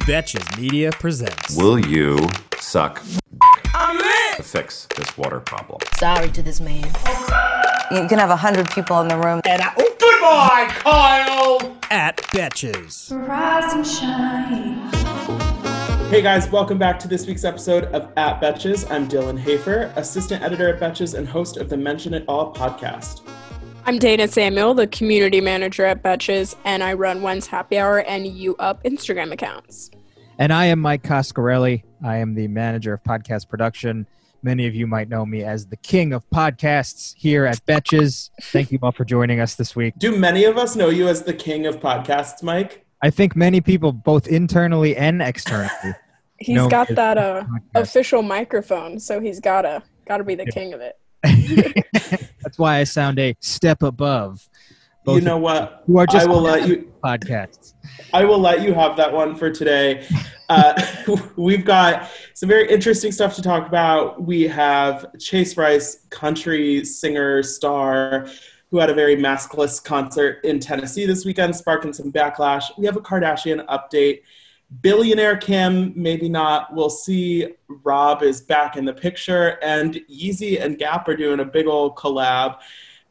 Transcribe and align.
Betches 0.00 0.58
Media 0.58 0.90
presents. 0.90 1.54
Will 1.56 1.78
you 1.78 2.18
suck 2.58 3.02
to 4.36 4.42
fix 4.42 4.88
this 4.96 5.16
water 5.18 5.38
problem? 5.40 5.80
Sorry 5.98 6.30
to 6.30 6.42
this 6.42 6.60
man. 6.60 6.84
You 7.90 8.08
can 8.08 8.18
have 8.18 8.30
a 8.30 8.36
hundred 8.36 8.70
people 8.70 9.00
in 9.02 9.08
the 9.08 9.16
room. 9.16 9.42
And 9.44 9.60
I, 9.60 9.72
oh, 9.76 9.96
Goodbye, 10.00 10.66
Kyle! 10.70 11.76
At 11.90 12.16
Betches. 12.28 13.12
Rise 13.28 13.72
and 13.74 13.86
shine. 13.86 14.90
Hey 16.10 16.22
guys, 16.22 16.50
welcome 16.50 16.78
back 16.78 16.98
to 17.00 17.08
this 17.08 17.26
week's 17.26 17.44
episode 17.44 17.84
of 17.84 18.10
At 18.16 18.40
Betches. 18.40 18.90
I'm 18.90 19.06
Dylan 19.08 19.38
Hafer, 19.38 19.92
assistant 19.96 20.42
editor 20.42 20.74
at 20.74 20.80
Betches 20.80 21.14
and 21.14 21.28
host 21.28 21.58
of 21.58 21.68
the 21.68 21.76
Mention 21.76 22.14
It 22.14 22.24
All 22.28 22.52
podcast. 22.52 23.20
I'm 23.84 23.98
Dana 23.98 24.28
Samuel, 24.28 24.74
the 24.74 24.86
community 24.86 25.40
manager 25.40 25.84
at 25.84 26.04
Betches, 26.04 26.54
and 26.64 26.84
I 26.84 26.92
run 26.92 27.20
When's 27.20 27.48
Happy 27.48 27.78
Hour 27.78 27.98
and 27.98 28.24
You 28.26 28.54
Up 28.60 28.84
Instagram 28.84 29.32
accounts. 29.32 29.90
And 30.38 30.52
I 30.52 30.66
am 30.66 30.78
Mike 30.78 31.02
Coscarelli. 31.02 31.82
I 32.04 32.18
am 32.18 32.34
the 32.34 32.46
manager 32.46 32.92
of 32.92 33.02
podcast 33.02 33.48
production. 33.48 34.06
Many 34.44 34.68
of 34.68 34.74
you 34.76 34.86
might 34.86 35.08
know 35.08 35.26
me 35.26 35.42
as 35.42 35.66
the 35.66 35.76
king 35.76 36.12
of 36.12 36.24
podcasts 36.30 37.12
here 37.16 37.44
at 37.44 37.64
Betches. 37.66 38.30
Thank 38.42 38.70
you 38.70 38.78
all 38.82 38.92
for 38.92 39.04
joining 39.04 39.40
us 39.40 39.56
this 39.56 39.74
week. 39.74 39.94
Do 39.98 40.16
many 40.16 40.44
of 40.44 40.58
us 40.58 40.76
know 40.76 40.88
you 40.88 41.08
as 41.08 41.22
the 41.22 41.34
king 41.34 41.66
of 41.66 41.80
podcasts, 41.80 42.40
Mike? 42.40 42.86
I 43.02 43.10
think 43.10 43.34
many 43.34 43.60
people, 43.60 43.90
both 43.90 44.28
internally 44.28 44.96
and 44.96 45.20
externally, 45.20 45.96
he's 46.38 46.68
got 46.68 46.86
that 46.86 47.18
uh, 47.18 47.44
official 47.74 48.22
microphone, 48.22 49.00
so 49.00 49.18
he's 49.20 49.40
gotta 49.40 49.82
gotta 50.06 50.22
be 50.22 50.36
the 50.36 50.46
king 50.46 50.72
of 50.72 50.80
it. 50.80 50.98
that's 52.42 52.58
why 52.58 52.78
I 52.78 52.84
sound 52.84 53.18
a 53.18 53.36
step 53.40 53.82
above. 53.82 54.48
you 55.06 55.20
know 55.20 55.38
what? 55.38 55.84
are 55.96 56.06
just 56.06 56.26
I 56.26 56.30
will 56.30 56.40
let 56.40 56.66
you. 56.68 56.92
podcasts. 57.04 57.74
I 58.12 58.24
will 58.24 58.38
let 58.38 58.62
you 58.62 58.74
have 58.74 58.96
that 58.96 59.12
one 59.12 59.34
for 59.34 59.50
today. 59.50 60.06
Uh, 60.48 60.74
we've 61.36 61.64
got 61.64 62.10
some 62.34 62.48
very 62.48 62.68
interesting 62.68 63.12
stuff 63.12 63.34
to 63.36 63.42
talk 63.42 63.66
about. 63.66 64.22
We 64.22 64.42
have 64.42 65.06
Chase 65.18 65.56
Rice, 65.56 66.06
country 66.10 66.84
singer, 66.84 67.42
star, 67.42 68.28
who 68.70 68.78
had 68.78 68.90
a 68.90 68.94
very 68.94 69.16
maskless 69.16 69.82
concert 69.82 70.44
in 70.44 70.58
Tennessee 70.58 71.06
this 71.06 71.24
weekend, 71.24 71.54
sparking 71.54 71.92
some 71.92 72.10
backlash. 72.10 72.64
We 72.78 72.86
have 72.86 72.96
a 72.96 73.00
Kardashian 73.00 73.64
update. 73.66 74.22
Billionaire 74.80 75.36
Kim, 75.36 75.92
maybe 75.94 76.28
not. 76.28 76.74
We'll 76.74 76.90
see. 76.90 77.48
Rob 77.68 78.22
is 78.22 78.40
back 78.40 78.76
in 78.76 78.84
the 78.84 78.94
picture, 78.94 79.58
and 79.62 80.00
Yeezy 80.10 80.62
and 80.62 80.78
Gap 80.78 81.08
are 81.08 81.16
doing 81.16 81.40
a 81.40 81.44
big 81.44 81.66
old 81.66 81.96
collab. 81.96 82.58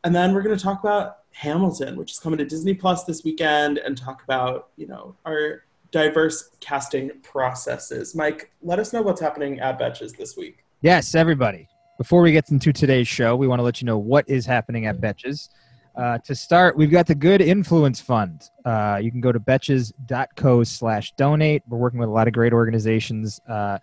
And 0.03 0.15
then 0.15 0.33
we're 0.33 0.41
going 0.41 0.57
to 0.57 0.63
talk 0.63 0.79
about 0.79 1.19
Hamilton, 1.31 1.95
which 1.97 2.11
is 2.11 2.19
coming 2.19 2.39
to 2.39 2.45
Disney 2.45 2.73
Plus 2.73 3.03
this 3.03 3.23
weekend, 3.23 3.77
and 3.77 3.97
talk 3.97 4.23
about 4.23 4.69
you 4.75 4.87
know 4.87 5.15
our 5.25 5.63
diverse 5.91 6.51
casting 6.61 7.11
processes. 7.21 8.15
Mike, 8.15 8.51
let 8.61 8.79
us 8.79 8.93
know 8.93 9.01
what's 9.01 9.21
happening 9.21 9.59
at 9.59 9.79
Betches 9.79 10.17
this 10.17 10.35
week. 10.35 10.63
Yes, 10.81 11.13
everybody. 11.13 11.67
Before 11.97 12.21
we 12.21 12.31
get 12.31 12.49
into 12.49 12.73
today's 12.73 13.07
show, 13.07 13.35
we 13.35 13.47
want 13.47 13.59
to 13.59 13.63
let 13.63 13.81
you 13.81 13.85
know 13.85 13.97
what 13.97 14.27
is 14.27 14.45
happening 14.45 14.87
at 14.87 14.99
Betches. 14.99 15.49
Uh, 15.95 16.17
to 16.19 16.33
start, 16.33 16.77
we've 16.77 16.91
got 16.91 17.05
the 17.05 17.15
Good 17.15 17.41
Influence 17.41 17.99
Fund. 17.99 18.49
Uh, 18.63 18.99
you 19.01 19.11
can 19.11 19.19
go 19.19 19.31
to 19.31 19.39
betches.co 19.39 20.63
slash 20.63 21.11
donate. 21.13 21.63
We're 21.67 21.77
working 21.77 21.99
with 21.99 22.07
a 22.07 22.11
lot 22.11 22.27
of 22.27 22.33
great 22.33 22.53
organizations 22.53 23.41
uh, 23.47 23.79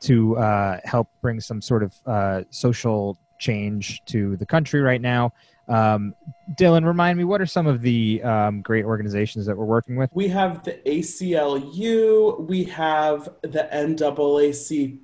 to 0.00 0.36
uh, 0.38 0.80
help 0.84 1.08
bring 1.20 1.40
some 1.40 1.60
sort 1.60 1.82
of 1.82 1.94
uh, 2.06 2.42
social 2.48 3.18
change 3.40 4.02
to 4.06 4.36
the 4.36 4.46
country 4.46 4.80
right 4.80 5.00
now. 5.00 5.32
Um, 5.70 6.14
Dylan, 6.58 6.84
remind 6.84 7.16
me, 7.16 7.22
what 7.24 7.40
are 7.40 7.46
some 7.46 7.68
of 7.68 7.80
the 7.80 8.20
um, 8.24 8.60
great 8.60 8.84
organizations 8.84 9.46
that 9.46 9.56
we're 9.56 9.64
working 9.64 9.94
with? 9.94 10.10
We 10.12 10.26
have 10.28 10.64
the 10.64 10.72
ACLU, 10.84 12.46
we 12.48 12.64
have 12.64 13.28
the 13.42 13.68
NAACP. 13.72 14.98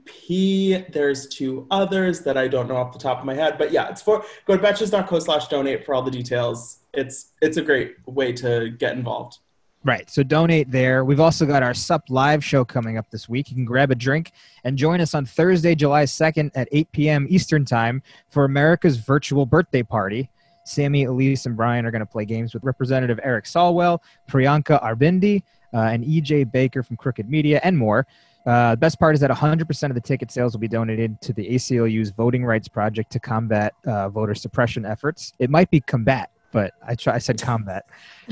There's 0.92 1.28
two 1.28 1.68
others 1.70 2.20
that 2.22 2.36
I 2.36 2.48
don't 2.48 2.66
know 2.66 2.76
off 2.76 2.92
the 2.92 2.98
top 2.98 3.20
of 3.20 3.24
my 3.24 3.34
head, 3.34 3.58
but 3.58 3.70
yeah, 3.70 3.88
it's 3.88 4.02
for 4.02 4.24
go 4.46 4.56
to 4.56 4.62
betches.co 4.62 5.18
slash 5.20 5.46
donate 5.46 5.86
for 5.86 5.94
all 5.94 6.02
the 6.02 6.10
details. 6.10 6.78
It's 6.92 7.32
it's 7.40 7.58
a 7.58 7.62
great 7.62 7.94
way 8.06 8.32
to 8.32 8.70
get 8.70 8.96
involved. 8.96 9.38
Right. 9.84 10.10
So 10.10 10.24
donate 10.24 10.70
there. 10.70 11.04
We've 11.04 11.20
also 11.20 11.46
got 11.46 11.62
our 11.62 11.72
SUP 11.72 12.10
live 12.10 12.44
show 12.44 12.64
coming 12.64 12.98
up 12.98 13.08
this 13.10 13.28
week. 13.28 13.50
You 13.50 13.54
can 13.56 13.64
grab 13.64 13.92
a 13.92 13.94
drink 13.94 14.32
and 14.64 14.76
join 14.76 15.00
us 15.00 15.14
on 15.14 15.24
Thursday, 15.24 15.76
July 15.76 16.04
2nd 16.04 16.50
at 16.56 16.68
8 16.72 16.90
p.m. 16.90 17.26
Eastern 17.30 17.64
Time 17.64 18.02
for 18.28 18.44
America's 18.44 18.96
virtual 18.96 19.46
birthday 19.46 19.84
party. 19.84 20.28
Sammy, 20.64 21.04
Elise, 21.04 21.46
and 21.46 21.56
Brian 21.56 21.86
are 21.86 21.92
going 21.92 22.00
to 22.00 22.06
play 22.06 22.24
games 22.24 22.52
with 22.52 22.64
Representative 22.64 23.20
Eric 23.22 23.44
Swalwell, 23.44 24.00
Priyanka 24.28 24.82
Aribindi, 24.82 25.42
uh, 25.72 25.78
and 25.78 26.04
EJ 26.04 26.50
Baker 26.50 26.82
from 26.82 26.96
Crooked 26.96 27.28
Media, 27.30 27.60
and 27.62 27.78
more. 27.78 28.06
Uh, 28.46 28.72
the 28.72 28.76
best 28.76 28.98
part 28.98 29.14
is 29.14 29.20
that 29.20 29.30
100% 29.30 29.88
of 29.88 29.94
the 29.94 30.00
ticket 30.00 30.30
sales 30.30 30.52
will 30.52 30.60
be 30.60 30.68
donated 30.68 31.20
to 31.20 31.32
the 31.32 31.48
ACLU's 31.48 32.10
Voting 32.10 32.44
Rights 32.44 32.68
Project 32.68 33.10
to 33.12 33.20
combat 33.20 33.74
uh, 33.86 34.08
voter 34.08 34.34
suppression 34.34 34.84
efforts. 34.84 35.32
It 35.38 35.50
might 35.50 35.70
be 35.70 35.80
combat, 35.80 36.30
but 36.56 36.72
I, 36.82 36.94
try, 36.94 37.16
I 37.16 37.18
said 37.18 37.38
combat. 37.38 37.84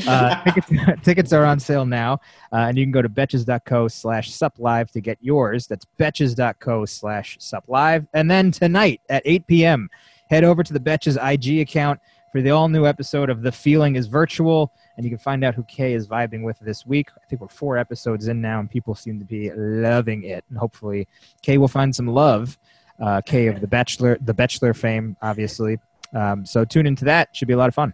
Uh, 0.09 0.43
tickets, 0.45 0.71
tickets 1.03 1.33
are 1.35 1.45
on 1.45 1.61
sale 1.61 1.85
now, 1.85 2.15
uh, 2.55 2.69
and 2.69 2.79
you 2.79 2.83
can 2.83 2.91
go 2.91 3.03
to 3.03 3.09
betches.co 3.11 3.87
slash 3.89 4.33
suplive 4.33 4.91
to 4.93 5.03
get 5.03 5.19
yours. 5.21 5.67
That's 5.67 5.85
betches.co 6.01 6.87
slash 6.87 7.37
suplive. 7.37 8.07
And 8.15 8.31
then 8.31 8.51
tonight 8.51 9.03
at 9.11 9.21
8 9.27 9.47
p.m., 9.47 9.91
head 10.31 10.43
over 10.43 10.63
to 10.63 10.73
the 10.73 10.81
Betches 10.81 11.19
IG 11.23 11.61
account 11.61 12.01
for 12.33 12.41
the 12.41 12.49
all 12.49 12.71
new 12.71 12.87
episode 12.87 13.29
of 13.29 13.43
The 13.43 13.53
Feeling 13.53 13.95
is 13.95 14.07
Virtual, 14.07 14.73
and 14.97 15.05
you 15.05 15.11
can 15.11 15.19
find 15.19 15.45
out 15.45 15.55
who 15.55 15.63
Kay 15.65 15.93
is 15.93 16.09
vibing 16.09 16.43
with 16.45 16.59
this 16.61 16.87
week. 16.87 17.11
I 17.23 17.27
think 17.27 17.43
we're 17.43 17.49
four 17.49 17.77
episodes 17.77 18.29
in 18.29 18.41
now, 18.41 18.59
and 18.59 18.71
people 18.71 18.95
seem 18.95 19.19
to 19.19 19.27
be 19.27 19.51
loving 19.53 20.25
it. 20.25 20.47
And 20.49 20.57
hopefully, 20.57 21.09
Kay 21.43 21.59
will 21.59 21.69
find 21.69 21.95
some 21.95 22.07
love. 22.07 22.59
Uh, 22.99 23.21
Kay 23.21 23.49
of 23.49 23.61
the 23.61 23.67
Bachelor, 23.67 24.17
the 24.23 24.33
Bachelor 24.33 24.73
fame, 24.73 25.15
obviously. 25.21 25.79
Um, 26.15 26.47
so 26.47 26.65
tune 26.65 26.87
into 26.87 27.05
that; 27.05 27.37
should 27.37 27.49
be 27.49 27.55
a 27.55 27.59
lot 27.59 27.69
of 27.69 27.75
fun. 27.75 27.93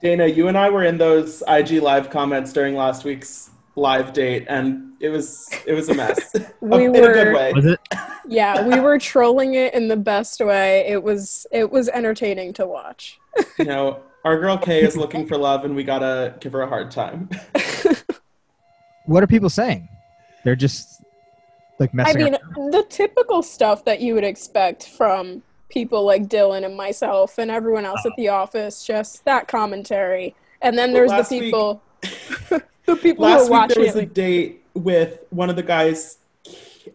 Dana, 0.00 0.26
you 0.26 0.48
and 0.48 0.56
I 0.56 0.70
were 0.70 0.84
in 0.84 0.98
those 0.98 1.42
IG 1.48 1.82
live 1.82 2.10
comments 2.10 2.52
during 2.52 2.74
last 2.76 3.04
week's 3.04 3.50
live 3.74 4.12
date, 4.12 4.46
and 4.48 4.92
it 5.00 5.08
was 5.08 5.48
it 5.66 5.72
was 5.74 5.88
a 5.88 5.94
mess. 5.94 6.34
We 6.60 6.84
in 6.86 6.92
were- 6.92 7.10
a 7.10 7.14
good 7.14 7.34
way. 7.34 7.52
Was 7.52 7.66
it? 7.66 7.80
Yeah, 8.28 8.66
we 8.66 8.78
were 8.80 8.98
trolling 8.98 9.54
it 9.54 9.72
in 9.74 9.88
the 9.88 9.96
best 9.96 10.40
way. 10.40 10.80
It 10.86 11.02
was 11.02 11.46
it 11.50 11.70
was 11.70 11.88
entertaining 11.88 12.52
to 12.54 12.66
watch. 12.66 13.18
You 13.58 13.64
know, 13.64 14.00
our 14.24 14.38
girl 14.38 14.58
Kay 14.58 14.82
is 14.82 14.96
looking 15.02 15.26
for 15.26 15.36
love, 15.36 15.64
and 15.64 15.74
we 15.74 15.82
gotta 15.84 16.34
give 16.40 16.52
her 16.52 16.62
a 16.62 16.68
hard 16.68 16.90
time. 16.90 17.28
What 19.06 19.22
are 19.22 19.26
people 19.26 19.48
saying? 19.50 19.88
They're 20.44 20.56
just 20.56 21.02
like 21.80 21.94
messing. 21.94 22.20
I 22.20 22.24
mean, 22.24 22.34
around. 22.56 22.72
the 22.72 22.84
typical 22.88 23.42
stuff 23.42 23.84
that 23.86 24.00
you 24.00 24.14
would 24.14 24.24
expect 24.24 24.86
from 24.88 25.42
people 25.68 26.04
like 26.04 26.28
Dylan 26.28 26.64
and 26.64 26.76
myself 26.76 27.38
and 27.38 27.50
everyone 27.50 27.84
else 27.84 28.04
at 28.06 28.12
the 28.16 28.28
office, 28.28 28.84
just 28.84 29.24
that 29.24 29.48
commentary. 29.48 30.34
And 30.62 30.76
then 30.76 30.92
there's 30.92 31.10
last 31.10 31.28
the 31.30 31.40
week- 31.40 31.44
people 31.46 31.82
the 32.86 32.96
people 32.96 33.26
who 33.26 33.32
Last 33.32 33.40
are 33.40 33.44
week 33.44 33.50
watching 33.50 33.82
there 33.84 33.94
was 33.94 34.02
a 34.02 34.06
date 34.06 34.64
with 34.74 35.18
one 35.30 35.50
of 35.50 35.56
the 35.56 35.62
guys, 35.62 36.18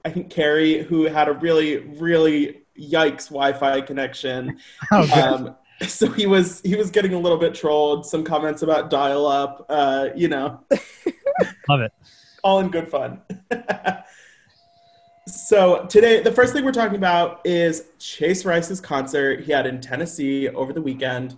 I 0.06 0.10
think 0.10 0.30
Carrie, 0.30 0.82
who 0.84 1.04
had 1.04 1.28
a 1.28 1.34
really, 1.34 1.78
really 1.78 2.62
yikes 2.80 3.28
Wi-Fi 3.30 3.82
connection. 3.82 4.60
Oh, 4.92 5.06
good. 5.06 5.18
Um, 5.18 5.56
so 5.88 6.10
he 6.10 6.26
was 6.26 6.62
he 6.62 6.76
was 6.76 6.90
getting 6.92 7.14
a 7.14 7.20
little 7.20 7.38
bit 7.38 7.54
trolled. 7.54 8.06
Some 8.06 8.24
comments 8.24 8.62
about 8.62 8.90
dial-up. 8.90 9.66
Uh, 9.68 10.10
you 10.16 10.30
know, 10.30 10.62
Love 11.68 11.82
it. 11.82 11.92
all 12.44 12.60
in 12.62 12.70
good 12.70 12.90
fun. 12.90 13.20
so 15.28 15.86
today, 15.86 16.22
the 16.22 16.32
first 16.32 16.54
thing 16.54 16.66
we're 16.66 16.72
talking 16.72 16.98
about 16.98 17.40
is 17.46 17.86
Chase 17.98 18.44
Rice's 18.44 18.82
concert 18.82 19.42
he 19.42 19.52
had 19.52 19.66
in 19.66 19.80
Tennessee 19.80 20.50
over 20.50 20.74
the 20.74 20.82
weekend. 20.82 21.38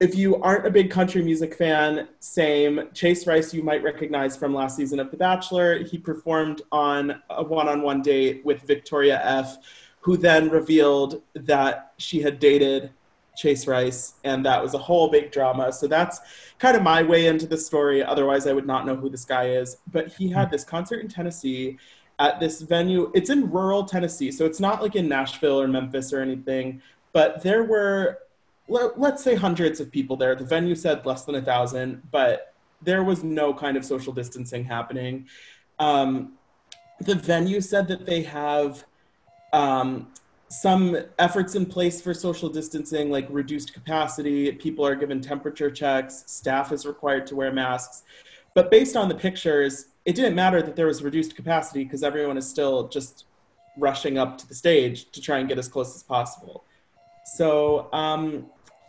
If 0.00 0.14
you 0.14 0.40
aren't 0.42 0.66
a 0.66 0.70
big 0.70 0.90
country 0.90 1.22
music 1.22 1.54
fan, 1.54 2.08
same. 2.20 2.88
Chase 2.92 3.26
Rice, 3.26 3.52
you 3.52 3.62
might 3.62 3.82
recognize 3.82 4.36
from 4.36 4.54
last 4.54 4.76
season 4.76 5.00
of 5.00 5.10
The 5.10 5.16
Bachelor. 5.16 5.82
He 5.82 5.98
performed 5.98 6.62
on 6.70 7.22
a 7.30 7.42
one-on-one 7.42 8.02
date 8.02 8.44
with 8.44 8.62
Victoria 8.62 9.20
F, 9.24 9.58
who 10.00 10.16
then 10.16 10.48
revealed 10.48 11.22
that 11.34 11.92
she 11.96 12.20
had 12.20 12.38
dated 12.38 12.90
Chase 13.36 13.66
Rice, 13.66 14.14
and 14.22 14.44
that 14.46 14.62
was 14.62 14.74
a 14.74 14.78
whole 14.78 15.08
big 15.10 15.32
drama. 15.32 15.72
So 15.72 15.88
that's 15.88 16.20
kind 16.58 16.76
of 16.76 16.82
my 16.82 17.02
way 17.02 17.26
into 17.26 17.46
the 17.46 17.58
story. 17.58 18.02
Otherwise, 18.02 18.46
I 18.46 18.52
would 18.52 18.66
not 18.66 18.86
know 18.86 18.94
who 18.94 19.08
this 19.08 19.24
guy 19.24 19.48
is. 19.48 19.78
But 19.90 20.12
he 20.12 20.28
had 20.28 20.50
this 20.50 20.62
concert 20.62 21.00
in 21.00 21.08
Tennessee 21.08 21.78
at 22.18 22.40
this 22.40 22.62
venue. 22.62 23.10
It's 23.14 23.30
in 23.30 23.50
rural 23.50 23.84
Tennessee, 23.84 24.30
so 24.30 24.44
it's 24.44 24.60
not 24.60 24.82
like 24.82 24.96
in 24.96 25.08
Nashville 25.08 25.60
or 25.60 25.68
Memphis 25.68 26.12
or 26.12 26.20
anything. 26.20 26.80
But 27.12 27.42
there 27.42 27.64
were, 27.64 28.20
let, 28.68 28.98
let's 28.98 29.22
say, 29.22 29.34
hundreds 29.34 29.80
of 29.80 29.90
people 29.90 30.16
there. 30.16 30.34
The 30.34 30.44
venue 30.44 30.74
said 30.74 31.04
less 31.06 31.24
than 31.24 31.34
a 31.36 31.42
thousand, 31.42 32.02
but 32.10 32.54
there 32.82 33.02
was 33.02 33.24
no 33.24 33.52
kind 33.52 33.76
of 33.76 33.84
social 33.84 34.12
distancing 34.12 34.64
happening. 34.64 35.26
Um, 35.78 36.34
the 37.00 37.14
venue 37.14 37.60
said 37.60 37.88
that 37.88 38.06
they 38.06 38.22
have 38.22 38.84
um, 39.52 40.08
some 40.48 40.96
efforts 41.18 41.54
in 41.54 41.66
place 41.66 42.00
for 42.00 42.14
social 42.14 42.48
distancing, 42.48 43.10
like 43.10 43.26
reduced 43.30 43.72
capacity. 43.72 44.52
People 44.52 44.86
are 44.86 44.94
given 44.94 45.20
temperature 45.20 45.70
checks. 45.70 46.24
Staff 46.26 46.72
is 46.72 46.86
required 46.86 47.26
to 47.28 47.36
wear 47.36 47.52
masks. 47.52 48.02
But 48.54 48.70
based 48.70 48.96
on 48.96 49.08
the 49.08 49.14
pictures, 49.14 49.86
it 50.04 50.14
didn't 50.14 50.34
matter 50.34 50.62
that 50.62 50.76
there 50.76 50.86
was 50.86 51.02
reduced 51.02 51.34
capacity 51.34 51.84
because 51.84 52.02
everyone 52.02 52.36
is 52.36 52.48
still 52.48 52.88
just 52.88 53.24
rushing 53.76 54.18
up 54.18 54.38
to 54.38 54.46
the 54.46 54.54
stage 54.54 55.10
to 55.12 55.20
try 55.20 55.38
and 55.38 55.48
get 55.48 55.58
as 55.58 55.68
close 55.68 55.94
as 55.94 56.02
possible. 56.02 56.64
So, 57.24 57.88
um, 57.92 58.46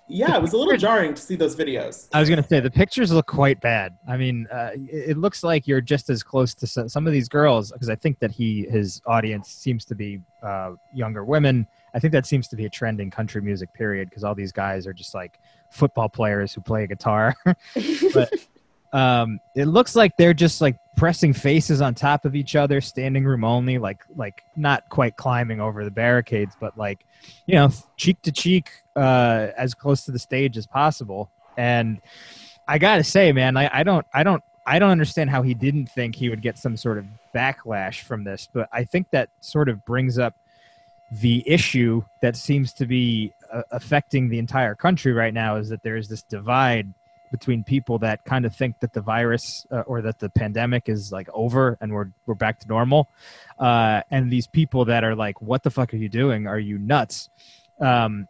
yeah, 0.07 0.35
it 0.35 0.41
was 0.41 0.53
a 0.53 0.57
little 0.57 0.77
jarring 0.77 1.15
to 1.15 1.21
see 1.21 1.35
those 1.35 1.56
videos. 1.56 2.09
I 2.13 2.19
was 2.19 2.29
gonna 2.29 2.44
say 2.47 2.59
the 2.59 2.69
pictures 2.69 3.12
look 3.12 3.25
quite 3.25 3.59
bad. 3.59 3.97
I 4.07 4.17
mean, 4.17 4.45
uh, 4.51 4.71
it 4.75 5.17
looks 5.17 5.44
like 5.44 5.67
you're 5.67 5.81
just 5.81 6.12
as 6.12 6.21
close 6.21 6.53
to 6.56 6.67
some, 6.67 6.88
some 6.89 7.07
of 7.07 7.13
these 7.13 7.27
girls 7.27 7.71
because 7.71 7.89
I 7.89 7.95
think 7.95 8.19
that 8.19 8.31
he 8.31 8.67
his 8.69 9.01
audience 9.07 9.50
seems 9.50 9.83
to 9.85 9.95
be 9.95 10.21
uh, 10.44 10.73
younger 10.94 11.25
women. 11.25 11.65
I 11.95 12.00
think 12.00 12.12
that 12.12 12.27
seems 12.27 12.47
to 12.50 12.56
be 12.56 12.65
a 12.65 12.69
trend 12.69 13.01
in 13.01 13.09
country 13.09 13.41
music. 13.41 13.73
Period, 13.73 14.09
because 14.09 14.23
all 14.23 14.35
these 14.35 14.51
guys 14.51 14.85
are 14.85 14.94
just 14.94 15.15
like 15.15 15.39
football 15.71 16.09
players 16.09 16.53
who 16.53 16.62
play 16.62 16.83
a 16.83 16.88
guitar. 16.88 17.35
but 18.13 18.31
um, 18.95 19.42
it 19.56 19.65
looks 19.65 19.94
like 19.94 20.15
they're 20.15 20.33
just 20.33 20.62
like 20.62 20.77
pressing 20.95 21.33
faces 21.33 21.81
on 21.81 21.94
top 21.94 22.24
of 22.24 22.33
each 22.33 22.56
other, 22.56 22.80
standing 22.80 23.25
room 23.25 23.44
only, 23.44 23.77
like 23.77 24.06
like 24.15 24.45
not 24.56 24.88
quite 24.88 25.18
climbing 25.18 25.59
over 25.59 25.83
the 25.83 25.92
barricades, 25.92 26.56
but 26.62 26.77
like 26.77 27.06
you 27.45 27.56
know, 27.56 27.69
cheek 27.97 28.21
to 28.21 28.31
cheek, 28.31 28.71
uh, 28.95 29.47
as 29.57 29.74
close 29.74 30.06
to 30.06 30.12
the 30.12 30.19
stage 30.19 30.56
as 30.56 30.65
possible. 30.65 31.30
And 31.57 32.01
I 32.69 32.77
gotta 32.77 33.03
say, 33.03 33.33
man, 33.33 33.57
I, 33.57 33.69
I 33.80 33.83
don't, 33.83 34.06
I 34.13 34.24
don't, 34.24 34.42
I 34.65 34.80
don't 34.80 34.92
understand 34.92 35.30
how 35.30 35.41
he 35.41 35.53
didn't 35.53 35.88
think 35.88 36.15
he 36.15 36.30
would 36.30 36.41
get 36.41 36.57
some 36.57 36.77
sort 36.77 36.98
of 36.98 37.06
backlash 37.36 38.01
from 38.01 38.24
this. 38.24 38.48
But 38.51 38.69
I 38.71 38.86
think 38.86 39.09
that 39.12 39.30
sort 39.41 39.68
of 39.68 39.83
brings 39.83 40.18
up 40.18 40.36
the 41.12 41.44
issue 41.45 42.01
that 42.21 42.38
seems 42.38 42.71
to 42.74 42.86
be 42.86 43.33
uh, 43.51 43.63
affecting 43.71 44.30
the 44.30 44.39
entire 44.39 44.74
country 44.74 45.12
right 45.12 45.33
now 45.33 45.57
is 45.57 45.68
that 45.68 45.83
there 45.83 45.98
is 45.98 46.07
this 46.07 46.24
divide 46.24 46.94
between 47.31 47.63
people 47.63 47.98
that 48.00 48.24
kind 48.25 48.45
of 48.45 48.56
think 48.56 48.80
that 48.80 48.94
the 48.94 49.01
virus 49.01 49.66
uh, 49.72 49.81
or 49.81 50.01
that 50.01 50.19
the 50.19 50.30
pandemic 50.30 50.89
is 50.89 51.12
like 51.12 51.27
over 51.33 51.77
and 51.81 51.92
we're 51.92 52.07
we're 52.25 52.36
back 52.36 52.60
to 52.60 52.68
normal, 52.68 53.10
uh, 53.60 54.01
and 54.12 54.31
these 54.31 54.48
people 54.48 54.86
that 54.86 55.04
are 55.04 55.16
like, 55.16 55.42
"What 55.42 55.63
the 55.63 55.72
fuck 55.72 55.94
are 55.94 55.98
you 55.98 56.10
doing? 56.10 56.48
Are 56.48 56.60
you 56.60 56.77
nuts?" 56.77 57.30
Um, 57.80 58.27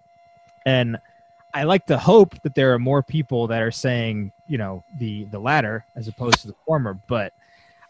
and 0.66 0.98
I 1.54 1.64
like 1.64 1.86
to 1.86 1.98
hope 1.98 2.42
that 2.42 2.54
there 2.54 2.74
are 2.74 2.80
more 2.80 3.02
people 3.02 3.48
that 3.48 3.62
are 3.62 3.72
saying, 3.72 4.34
you 4.48 4.58
know, 4.58 4.84
the 5.00 5.24
the 5.26 5.40
latter 5.40 5.86
as 5.96 6.08
opposed 6.08 6.42
to 6.42 6.48
the 6.48 6.56
former. 6.66 7.00
But 7.08 7.34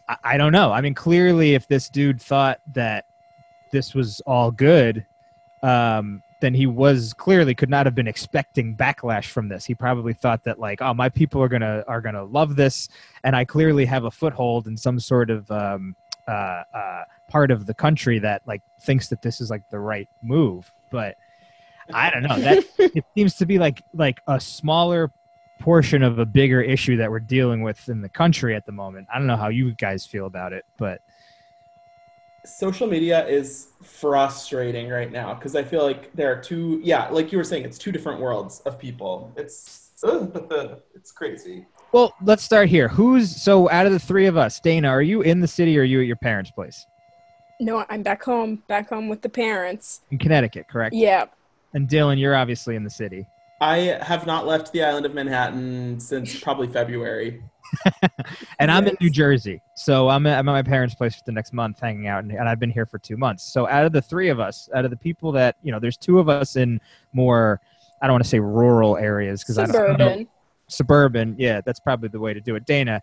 I, 0.08 0.16
I 0.22 0.36
don't 0.36 0.52
know. 0.52 0.72
I 0.72 0.80
mean, 0.80 0.94
clearly, 0.94 1.54
if 1.54 1.66
this 1.66 1.88
dude 1.88 2.22
thought 2.22 2.60
that 2.74 3.06
this 3.72 3.94
was 3.94 4.20
all 4.20 4.50
good, 4.50 5.04
um, 5.62 6.22
then 6.40 6.54
he 6.54 6.66
was 6.66 7.14
clearly 7.14 7.54
could 7.54 7.70
not 7.70 7.86
have 7.86 7.94
been 7.94 8.06
expecting 8.06 8.76
backlash 8.76 9.26
from 9.26 9.48
this. 9.48 9.64
He 9.64 9.74
probably 9.74 10.12
thought 10.12 10.44
that 10.44 10.58
like, 10.58 10.82
oh, 10.82 10.92
my 10.92 11.08
people 11.08 11.42
are 11.42 11.48
gonna 11.48 11.84
are 11.88 12.00
gonna 12.00 12.24
love 12.24 12.56
this, 12.56 12.88
and 13.24 13.34
I 13.34 13.44
clearly 13.44 13.84
have 13.86 14.04
a 14.04 14.10
foothold 14.10 14.66
in 14.66 14.76
some 14.76 15.00
sort 15.00 15.30
of 15.30 15.50
um, 15.50 15.96
uh, 16.28 16.62
uh, 16.74 17.04
part 17.28 17.50
of 17.50 17.66
the 17.66 17.74
country 17.74 18.18
that 18.18 18.42
like 18.46 18.62
thinks 18.82 19.08
that 19.08 19.22
this 19.22 19.40
is 19.40 19.50
like 19.50 19.68
the 19.70 19.78
right 19.78 20.08
move. 20.22 20.70
But 20.90 21.16
I 21.92 22.10
don't 22.10 22.22
know. 22.22 22.38
That 22.38 22.64
it 22.78 23.04
seems 23.14 23.36
to 23.36 23.46
be 23.46 23.58
like 23.58 23.82
like 23.94 24.20
a 24.26 24.38
smaller 24.38 25.10
portion 25.58 26.02
of 26.02 26.18
a 26.18 26.26
bigger 26.26 26.60
issue 26.60 26.98
that 26.98 27.10
we're 27.10 27.20
dealing 27.20 27.62
with 27.62 27.88
in 27.88 28.02
the 28.02 28.08
country 28.08 28.54
at 28.54 28.66
the 28.66 28.72
moment. 28.72 29.08
I 29.12 29.18
don't 29.18 29.26
know 29.26 29.36
how 29.36 29.48
you 29.48 29.72
guys 29.72 30.04
feel 30.04 30.26
about 30.26 30.52
it, 30.52 30.66
but 30.76 31.00
social 32.46 32.86
media 32.86 33.26
is 33.26 33.68
frustrating 33.82 34.88
right 34.88 35.10
now 35.10 35.34
because 35.34 35.54
I 35.56 35.62
feel 35.62 35.82
like 35.82 36.12
there 36.14 36.32
are 36.32 36.40
two, 36.40 36.80
yeah, 36.82 37.08
like 37.08 37.32
you 37.32 37.38
were 37.38 37.44
saying, 37.44 37.64
it's 37.64 37.78
two 37.78 37.92
different 37.92 38.20
worlds 38.20 38.60
of 38.60 38.78
people. 38.78 39.32
It's 39.36 39.82
it's 40.94 41.10
crazy. 41.12 41.66
well, 41.92 42.12
let's 42.22 42.42
start 42.42 42.68
here. 42.68 42.88
Who's 42.88 43.34
so 43.34 43.70
out 43.70 43.86
of 43.86 43.92
the 43.92 43.98
three 43.98 44.26
of 44.26 44.36
us, 44.36 44.60
Dana? 44.60 44.88
Are 44.88 45.02
you 45.02 45.22
in 45.22 45.40
the 45.40 45.48
city 45.48 45.76
or 45.78 45.82
are 45.82 45.84
you 45.84 46.00
at 46.00 46.06
your 46.06 46.16
parents' 46.16 46.50
place 46.50 46.86
No, 47.60 47.84
I'm 47.88 48.02
back 48.02 48.22
home, 48.22 48.62
back 48.68 48.90
home 48.90 49.08
with 49.08 49.22
the 49.22 49.28
parents. 49.30 50.02
in 50.10 50.18
Connecticut? 50.18 50.68
Correct. 50.68 50.94
Yeah. 50.94 51.26
And 51.74 51.88
Dylan, 51.88 52.18
you're 52.18 52.36
obviously 52.36 52.76
in 52.76 52.84
the 52.84 52.90
city. 52.90 53.26
I 53.60 53.98
have 54.02 54.26
not 54.26 54.46
left 54.46 54.72
the 54.72 54.82
island 54.84 55.06
of 55.06 55.14
Manhattan 55.14 55.98
since 55.98 56.38
probably 56.40 56.68
February. 56.68 57.42
and 58.58 58.70
I'm 58.70 58.86
in 58.86 58.96
New 59.00 59.10
Jersey, 59.10 59.60
so 59.74 60.08
I'm 60.08 60.26
at, 60.26 60.38
I'm 60.38 60.48
at 60.48 60.52
my 60.52 60.62
parents' 60.62 60.94
place 60.94 61.14
for 61.14 61.22
the 61.24 61.32
next 61.32 61.52
month, 61.52 61.80
hanging 61.80 62.06
out, 62.06 62.24
and, 62.24 62.32
and 62.32 62.48
I've 62.48 62.60
been 62.60 62.70
here 62.70 62.86
for 62.86 62.98
two 62.98 63.16
months. 63.16 63.44
So 63.44 63.68
out 63.68 63.84
of 63.84 63.92
the 63.92 64.02
three 64.02 64.28
of 64.28 64.40
us, 64.40 64.68
out 64.74 64.84
of 64.84 64.90
the 64.90 64.96
people 64.96 65.32
that 65.32 65.56
you 65.62 65.72
know, 65.72 65.78
there's 65.78 65.96
two 65.96 66.18
of 66.18 66.28
us 66.28 66.56
in 66.56 66.80
more, 67.12 67.60
I 68.00 68.06
don't 68.06 68.14
want 68.14 68.24
to 68.24 68.30
say 68.30 68.40
rural 68.40 68.96
areas 68.96 69.42
because 69.42 69.58
I 69.58 69.66
don't, 69.66 69.98
know 69.98 70.08
Suburban. 70.08 70.28
suburban. 70.68 71.36
Yeah, 71.38 71.60
that's 71.60 71.80
probably 71.80 72.08
the 72.08 72.20
way 72.20 72.34
to 72.34 72.40
do 72.40 72.56
it. 72.56 72.66
Dana, 72.66 73.02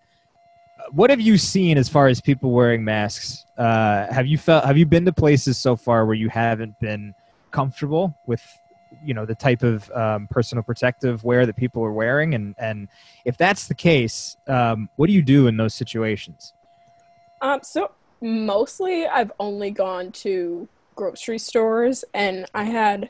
what 0.91 1.09
have 1.09 1.21
you 1.21 1.37
seen 1.37 1.77
as 1.77 1.87
far 1.89 2.07
as 2.07 2.19
people 2.21 2.51
wearing 2.51 2.83
masks? 2.83 3.45
Uh, 3.57 4.11
have 4.11 4.27
you 4.27 4.37
felt? 4.37 4.65
Have 4.65 4.77
you 4.77 4.85
been 4.85 5.05
to 5.05 5.13
places 5.13 5.57
so 5.57 5.75
far 5.75 6.05
where 6.05 6.15
you 6.15 6.29
haven't 6.29 6.79
been 6.79 7.13
comfortable 7.51 8.17
with, 8.27 8.43
you 9.03 9.13
know, 9.13 9.25
the 9.25 9.35
type 9.35 9.63
of 9.63 9.89
um, 9.91 10.27
personal 10.29 10.63
protective 10.63 11.23
wear 11.23 11.45
that 11.45 11.55
people 11.55 11.83
are 11.83 11.91
wearing? 11.91 12.33
And 12.33 12.55
and 12.57 12.87
if 13.25 13.37
that's 13.37 13.67
the 13.67 13.75
case, 13.75 14.37
um, 14.47 14.89
what 14.95 15.07
do 15.07 15.13
you 15.13 15.21
do 15.21 15.47
in 15.47 15.57
those 15.57 15.73
situations? 15.73 16.53
Um, 17.41 17.59
so 17.63 17.91
mostly 18.21 19.05
I've 19.05 19.31
only 19.39 19.71
gone 19.71 20.11
to 20.13 20.67
grocery 20.95 21.39
stores 21.39 22.05
and 22.13 22.45
I 22.53 22.63
had 22.63 23.09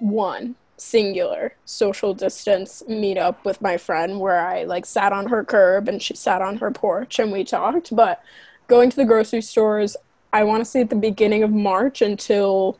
one 0.00 0.56
singular 0.76 1.54
social 1.64 2.12
distance 2.12 2.82
meetup 2.88 3.36
with 3.44 3.62
my 3.62 3.76
friend 3.76 4.18
where 4.18 4.40
I 4.40 4.64
like 4.64 4.84
sat 4.84 5.12
on 5.12 5.28
her 5.28 5.44
curb 5.44 5.88
and 5.88 6.02
she 6.02 6.14
sat 6.14 6.42
on 6.42 6.58
her 6.58 6.70
porch 6.70 7.18
and 7.18 7.32
we 7.32 7.44
talked. 7.44 7.94
But 7.94 8.22
going 8.66 8.90
to 8.90 8.96
the 8.96 9.04
grocery 9.04 9.42
stores, 9.42 9.96
I 10.32 10.44
want 10.44 10.60
to 10.60 10.64
say 10.64 10.80
at 10.80 10.90
the 10.90 10.96
beginning 10.96 11.42
of 11.42 11.50
March 11.50 12.02
until 12.02 12.78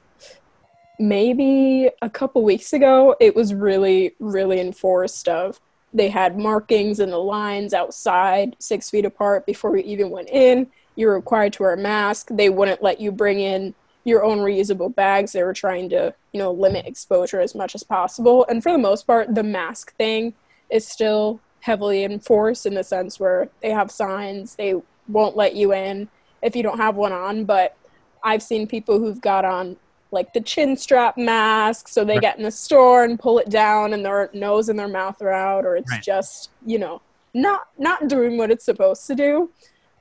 maybe 0.99 1.91
a 2.01 2.11
couple 2.11 2.43
weeks 2.43 2.73
ago, 2.73 3.17
it 3.21 3.35
was 3.35 3.55
really, 3.55 4.15
really 4.19 4.61
enforced 4.61 5.29
of 5.29 5.61
they 5.95 6.09
had 6.09 6.39
markings 6.39 7.01
in 7.01 7.11
the 7.11 7.19
lines 7.19 7.75
outside 7.75 8.57
six 8.59 8.89
feet 8.89 9.05
apart 9.05 9.45
before 9.45 9.71
we 9.71 9.83
even 9.83 10.11
went 10.11 10.31
in. 10.31 10.67
You're 10.97 11.15
required 11.15 11.53
to 11.55 11.63
wear 11.65 11.75
a 11.75 11.77
mask. 11.77 12.29
They 12.31 12.49
wouldn't 12.49 12.83
let 12.83 13.01
you 13.01 13.13
bring 13.13 13.41
in 13.41 13.75
your 14.05 14.25
own 14.25 14.39
reusable 14.39 14.95
bags. 14.95 15.33
They 15.33 15.43
were 15.43 15.53
trying 15.53 15.91
to, 15.91 16.15
you 16.33 16.39
know, 16.39 16.51
limit 16.51 16.87
exposure 16.87 17.41
as 17.41 17.55
much 17.55 17.75
as 17.75 17.83
possible. 17.83 18.47
And 18.49 18.63
for 18.63 18.73
the 18.73 18.79
most 18.79 19.07
part, 19.07 19.35
the 19.35 19.43
mask 19.43 19.95
thing 19.97 20.35
is 20.71 20.87
still 20.87 21.41
heavily 21.61 22.05
enforced 22.05 22.67
in 22.67 22.75
the 22.75 22.85
sense 22.85 23.21
where 23.21 23.49
they 23.61 23.71
have 23.71 23.91
signs, 23.91 24.57
they 24.57 24.75
won't 25.09 25.37
let 25.37 25.55
you 25.55 25.73
in 25.73 26.09
if 26.43 26.57
you 26.57 26.63
don't 26.63 26.79
have 26.79 26.97
one 26.97 27.13
on. 27.13 27.45
But 27.45 27.77
I've 28.25 28.43
seen 28.43 28.67
people 28.67 28.99
who've 28.99 29.21
got 29.21 29.45
on 29.45 29.77
like 30.13 30.33
the 30.35 30.41
chin 30.41 30.77
strap 30.77 31.17
mask, 31.17 31.89
so 31.89 32.05
they 32.05 32.15
Right. 32.15 32.23
get 32.23 32.37
in 32.37 32.45
the 32.45 32.51
store 32.51 33.03
and 33.05 33.19
pull 33.19 33.39
it 33.39 33.49
down 33.49 33.95
and 33.95 34.05
their 34.05 34.31
nose 34.35 34.69
and 34.69 34.79
their 34.79 34.89
mouth 34.89 35.21
are 35.23 35.33
out, 35.33 35.65
or 35.65 35.75
it's 35.75 35.91
Right. 35.91 36.03
just, 36.03 36.51
you 36.65 36.79
know, 36.79 37.01
not 37.35 37.63
not 37.79 38.09
doing 38.09 38.37
what 38.37 38.51
it's 38.51 38.65
supposed 38.65 39.07
to 39.07 39.15
do. 39.15 39.51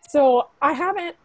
So 0.10 0.50
I 0.62 0.74
haven't, 0.74 1.16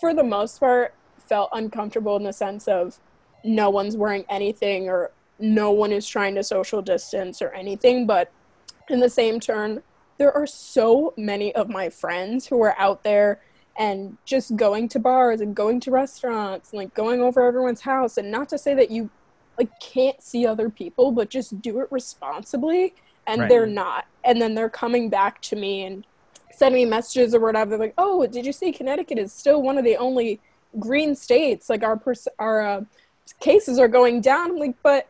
for 0.00 0.12
the 0.12 0.24
most 0.24 0.58
part, 0.58 0.92
felt 1.28 1.50
uncomfortable 1.52 2.16
in 2.16 2.24
the 2.24 2.32
sense 2.32 2.66
of 2.66 2.98
no 3.44 3.70
one's 3.70 3.96
wearing 3.96 4.24
anything 4.28 4.88
or 4.88 5.12
no 5.38 5.70
one 5.70 5.92
is 5.92 6.06
trying 6.06 6.34
to 6.34 6.42
social 6.42 6.82
distance 6.82 7.40
or 7.40 7.50
anything. 7.50 8.06
But 8.06 8.32
in 8.90 8.98
the 9.00 9.10
same 9.10 9.38
turn, 9.38 9.82
there 10.18 10.32
are 10.32 10.46
so 10.46 11.14
many 11.16 11.54
of 11.54 11.68
my 11.68 11.90
friends 11.90 12.46
who 12.46 12.60
are 12.62 12.74
out 12.78 13.04
there 13.04 13.40
and 13.78 14.16
just 14.24 14.56
going 14.56 14.88
to 14.88 14.98
bars 14.98 15.40
and 15.40 15.54
going 15.54 15.80
to 15.80 15.90
restaurants 15.90 16.72
and 16.72 16.78
like 16.78 16.94
going 16.94 17.20
over 17.20 17.42
everyone's 17.46 17.82
house. 17.82 18.16
And 18.16 18.30
not 18.30 18.48
to 18.50 18.58
say 18.58 18.74
that 18.74 18.90
you 18.90 19.10
like 19.58 19.70
can't 19.80 20.22
see 20.22 20.46
other 20.46 20.68
people 20.70 21.12
but 21.12 21.30
just 21.30 21.60
do 21.62 21.80
it 21.80 21.88
responsibly 21.90 22.94
and 23.26 23.42
Right. 23.42 23.48
they're 23.48 23.66
not. 23.66 24.06
And 24.24 24.40
then 24.40 24.54
they're 24.54 24.68
coming 24.70 25.08
back 25.10 25.40
to 25.42 25.56
me 25.56 25.84
and 25.84 26.06
sending 26.52 26.82
me 26.82 26.88
messages 26.88 27.34
or 27.34 27.40
whatever. 27.40 27.76
Like 27.76 27.94
oh 27.98 28.26
did 28.26 28.46
you 28.46 28.52
see 28.52 28.72
connecticut 28.72 29.18
is 29.18 29.32
still 29.32 29.62
one 29.62 29.78
of 29.78 29.84
the 29.84 29.96
only 29.96 30.40
green 30.78 31.14
states? 31.14 31.68
Like 31.68 31.82
our 31.82 31.96
pers- 31.96 32.28
our 32.38 32.62
uh, 32.62 32.80
cases 33.40 33.78
are 33.78 33.88
going 33.88 34.20
down. 34.20 34.52
I'm 34.52 34.56
like 34.58 34.76
but 34.82 35.08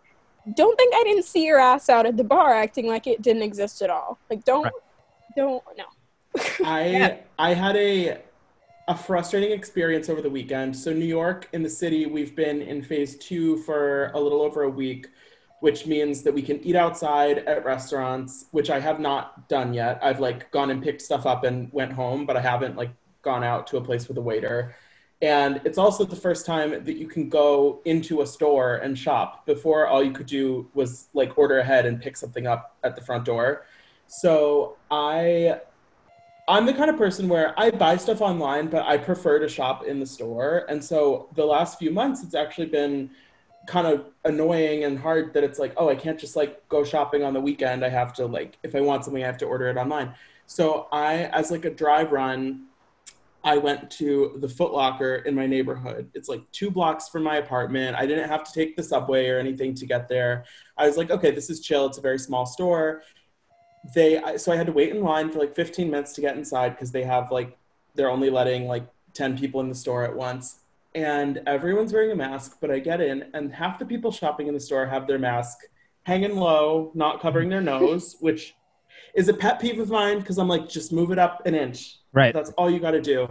don't 0.55 0.79
think 0.79 0.95
i 0.95 1.03
didn't 1.03 1.25
see 1.25 1.45
your 1.45 1.59
ass 1.59 1.89
out 1.89 2.07
at 2.07 2.17
the 2.17 2.23
bar 2.23 2.55
acting 2.55 2.87
like 2.87 3.09
it 3.09 3.21
didn't 3.21 3.43
exist 3.43 3.83
at 3.83 3.91
all. 3.91 4.19
Like 4.31 4.45
don't 4.45 4.65
Right. 4.65 4.73
don't 5.37 5.63
no. 5.77 5.85
I 6.65 7.19
I 7.39 7.55
had 7.55 7.77
a 7.77 8.19
a 8.89 8.97
frustrating 8.97 9.51
experience 9.51 10.09
over 10.09 10.23
the 10.23 10.31
weekend. 10.31 10.77
So 10.77 10.93
New 10.93 11.07
York 11.07 11.49
in 11.53 11.63
the 11.63 11.71
city, 11.71 12.07
we've 12.07 12.37
been 12.37 12.63
in 12.63 12.83
phase 12.83 13.17
two 13.17 13.57
for 13.59 14.13
a 14.15 14.21
little 14.21 14.43
over 14.43 14.63
a 14.63 14.71
week, 14.71 15.09
which 15.61 15.87
means 15.87 16.23
that 16.23 16.33
we 16.33 16.43
can 16.43 16.61
eat 16.65 16.77
outside 16.77 17.39
at 17.39 17.65
restaurants, 17.65 18.47
which 18.53 18.71
I 18.71 18.79
have 18.79 19.01
not 19.01 19.49
done 19.49 19.75
yet. 19.75 19.99
I've 20.03 20.21
like 20.21 20.53
gone 20.53 20.71
and 20.71 20.81
picked 20.81 21.03
stuff 21.03 21.27
up 21.27 21.43
and 21.43 21.73
went 21.73 21.93
home, 21.93 22.27
but 22.27 22.37
I 22.37 22.41
haven't 22.41 22.77
like 22.77 22.91
gone 23.23 23.43
out 23.43 23.67
to 23.69 23.79
a 23.79 23.81
place 23.81 24.07
with 24.07 24.19
a 24.19 24.23
waiter. 24.23 24.77
And 25.21 25.61
it's 25.65 25.79
also 25.79 26.05
the 26.05 26.15
first 26.15 26.47
time 26.47 26.71
that 26.71 26.97
you 26.97 27.09
can 27.09 27.29
go 27.29 27.81
into 27.87 28.21
a 28.21 28.27
store 28.27 28.77
and 28.77 28.97
shop. 28.97 29.47
Before, 29.47 29.89
all 29.89 30.05
you 30.05 30.13
could 30.13 30.27
do 30.27 30.71
was 30.75 31.09
like 31.13 31.37
order 31.37 31.59
ahead 31.59 31.87
and 31.87 32.01
pick 32.01 32.17
something 32.17 32.47
up 32.47 32.77
at 32.85 32.95
the 32.95 33.03
front 33.03 33.25
door. 33.25 33.65
So 34.07 34.77
I 34.91 35.61
I'm 36.49 36.65
the 36.65 36.75
kind 36.75 36.89
of 36.89 36.97
person 36.97 37.29
where 37.29 37.59
I 37.59 37.71
buy 37.71 37.97
stuff 37.97 38.21
online, 38.21 38.69
but 38.69 38.87
I 38.87 38.99
prefer 38.99 39.41
to 39.41 39.49
shop 39.49 39.85
in 39.85 39.99
the 39.99 40.07
store. 40.07 40.65
And 40.69 40.83
so 40.83 41.29
the 41.35 41.45
last 41.45 41.79
few 41.79 41.91
months, 41.91 42.23
it's 42.23 42.37
actually 42.37 42.67
been 42.67 43.11
kind 43.67 43.89
of 43.89 44.07
annoying 44.25 44.85
and 44.85 44.97
hard 44.97 45.35
that 45.35 45.43
it's 45.43 45.59
like, 45.59 45.75
oh, 45.77 45.89
I 45.89 45.97
can't 45.97 46.19
just 46.19 46.37
like 46.37 46.67
go 46.69 46.85
shopping 46.85 47.25
on 47.25 47.35
the 47.35 47.41
weekend. 47.41 47.85
I 47.85 47.89
have 47.89 48.13
to 48.15 48.27
like, 48.27 48.59
if 48.63 48.77
I 48.77 48.81
want 48.81 49.05
something, 49.05 49.25
I 49.25 49.27
have 49.27 49.39
to 49.39 49.45
order 49.45 49.69
it 49.69 49.77
online. 49.77 50.15
So 50.47 50.87
I, 50.93 51.25
as 51.33 51.51
like 51.51 51.65
a 51.65 51.71
drive 51.71 52.13
run, 52.13 52.67
I 53.43 53.57
went 53.59 53.91
to 53.93 54.37
the 54.41 54.49
Foot 54.49 54.73
Locker 54.73 55.17
in 55.17 55.35
my 55.35 55.47
neighborhood. 55.47 56.11
It's 56.15 56.29
like 56.29 56.43
two 56.53 56.71
blocks 56.71 57.09
from 57.09 57.25
my 57.25 57.37
apartment. 57.37 57.97
I 57.97 58.07
didn't 58.07 58.29
have 58.29 58.45
to 58.45 58.53
take 58.53 58.77
the 58.77 58.83
subway 58.85 59.29
or 59.29 59.39
anything 59.39 59.75
to 59.75 59.87
get 59.87 60.09
there. 60.09 60.45
I 60.77 60.87
was 60.87 60.97
like, 60.97 61.11
okay, 61.11 61.33
this 61.33 61.51
is 61.51 61.61
chill. 61.61 61.87
It's 61.87 61.99
a 61.99 62.01
very 62.01 62.19
small 62.19 62.47
store 62.47 63.03
they 63.95 64.21
so 64.37 64.53
I 64.53 64.57
had 64.57 64.67
to 64.67 64.73
wait 64.73 64.91
in 64.91 65.03
line 65.03 65.31
for 65.31 65.39
like 65.39 65.55
15 65.55 65.91
minutes 65.91 66.13
to 66.15 66.21
get 66.21 66.37
inside 66.37 66.71
because 66.71 66.91
they 66.91 67.05
have 67.05 67.31
like 67.31 67.57
they're 67.95 68.11
only 68.11 68.31
letting 68.31 68.67
like 68.67 68.87
10 69.15 69.39
people 69.39 69.61
in 69.61 69.69
the 69.69 69.75
store 69.75 70.05
at 70.05 70.15
once. 70.15 70.61
And 70.95 71.43
everyone's 71.47 71.93
wearing 71.93 72.11
a 72.11 72.17
mask 72.17 72.59
but 72.61 72.71
I 72.71 72.79
get 72.79 73.01
in 73.01 73.27
and 73.35 73.53
half 73.53 73.79
the 73.79 73.87
people 73.87 74.11
shopping 74.11 74.49
in 74.49 74.55
the 74.55 74.61
store 74.61 74.87
have 74.87 75.07
their 75.07 75.19
mask 75.19 75.59
hanging 76.05 76.37
low 76.37 76.91
not 76.95 77.21
covering 77.21 77.49
their 77.49 77.61
nose 77.61 78.17
which 78.21 78.55
is 79.15 79.29
a 79.29 79.35
pet 79.35 79.61
peeve 79.61 79.79
of 79.79 79.91
mine 79.91 80.21
because 80.21 80.39
I'm 80.39 80.49
like 80.49 80.69
just 80.69 80.93
move 80.93 81.11
it 81.11 81.19
up 81.19 81.45
an 81.47 81.55
inch. 81.55 81.99
Right. 82.13 82.33
that's 82.33 82.51
all 82.51 82.71
you 82.71 82.81
got 82.81 82.93
to 82.93 83.03
do. 83.03 83.29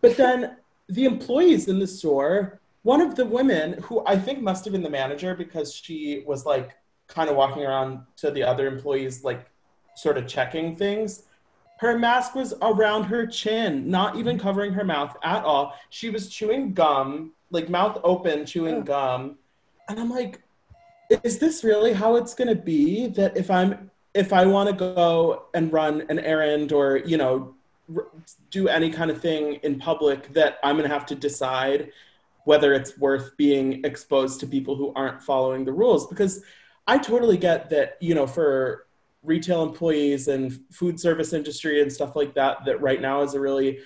But 0.00 0.16
then 0.16 0.56
the 0.88 1.04
employees 1.04 1.68
in 1.68 1.78
the 1.78 1.86
store 1.86 2.60
one 2.82 3.00
of 3.00 3.14
the 3.14 3.24
women 3.24 3.72
who 3.82 4.02
I 4.06 4.16
think 4.18 4.42
must 4.42 4.64
have 4.66 4.72
been 4.72 4.82
the 4.82 4.90
manager 4.90 5.34
because 5.34 5.74
she 5.74 6.22
was 6.26 6.44
like 6.44 6.72
kind 7.08 7.30
of 7.30 7.36
walking 7.36 7.64
around 7.64 8.00
to 8.16 8.30
the 8.30 8.42
other 8.42 8.66
employees 8.66 9.24
like 9.24 9.46
sort 9.94 10.18
of 10.18 10.26
checking 10.26 10.76
things. 10.76 11.24
Her 11.78 11.98
mask 11.98 12.34
was 12.34 12.54
around 12.62 13.04
her 13.04 13.26
chin, 13.26 13.90
not 13.90 14.16
even 14.16 14.38
covering 14.38 14.72
her 14.72 14.84
mouth 14.84 15.16
at 15.22 15.44
all. 15.44 15.74
She 15.90 16.10
was 16.10 16.28
chewing 16.28 16.72
gum, 16.72 17.32
like 17.50 17.68
mouth 17.68 17.98
open, 18.04 18.46
chewing 18.46 18.82
gum. 18.82 19.36
And 19.88 19.98
I'm 19.98 20.10
like, 20.10 20.40
is 21.22 21.38
this 21.38 21.64
really 21.64 21.92
how 21.92 22.16
it's 22.16 22.34
going 22.34 22.48
to 22.48 22.54
be 22.54 23.08
that 23.08 23.36
if 23.36 23.50
I'm 23.50 23.90
if 24.14 24.32
I 24.32 24.46
want 24.46 24.70
to 24.70 24.74
go 24.74 25.46
and 25.54 25.72
run 25.72 26.04
an 26.08 26.20
errand 26.20 26.72
or, 26.72 26.98
you 26.98 27.16
know, 27.16 27.54
r- 27.94 28.06
do 28.50 28.68
any 28.68 28.88
kind 28.88 29.10
of 29.10 29.20
thing 29.20 29.54
in 29.64 29.78
public 29.78 30.32
that 30.34 30.58
I'm 30.62 30.76
going 30.76 30.88
to 30.88 30.94
have 30.94 31.06
to 31.06 31.16
decide 31.16 31.90
whether 32.44 32.72
it's 32.72 32.96
worth 32.96 33.36
being 33.36 33.84
exposed 33.84 34.38
to 34.40 34.46
people 34.46 34.76
who 34.76 34.92
aren't 34.94 35.20
following 35.20 35.64
the 35.64 35.72
rules 35.72 36.06
because 36.06 36.42
I 36.86 36.98
totally 36.98 37.36
get 37.36 37.70
that, 37.70 37.96
you 38.00 38.14
know, 38.14 38.26
for 38.26 38.86
retail 39.24 39.62
employees 39.62 40.28
and 40.28 40.60
food 40.70 41.00
service 41.00 41.32
industry 41.32 41.82
and 41.82 41.92
stuff 41.92 42.14
like 42.14 42.34
that 42.34 42.58
that 42.66 42.80
right 42.80 43.00
now 43.00 43.22
is 43.22 43.34
a 43.34 43.40
really 43.40 43.78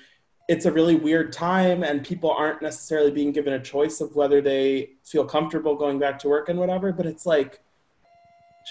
it's 0.48 0.64
a 0.64 0.72
really 0.72 0.96
weird 0.96 1.32
time 1.32 1.82
and 1.82 2.04
people 2.04 2.30
aren't 2.30 2.62
necessarily 2.62 3.10
being 3.10 3.32
given 3.32 3.52
a 3.52 3.60
choice 3.60 4.00
of 4.00 4.14
whether 4.16 4.40
they 4.40 4.90
feel 5.04 5.24
comfortable 5.24 5.76
going 5.76 5.98
back 5.98 6.18
to 6.18 6.28
work 6.28 6.48
and 6.48 6.58
whatever 6.58 6.92
but 6.92 7.06
it's 7.06 7.26
like 7.26 7.60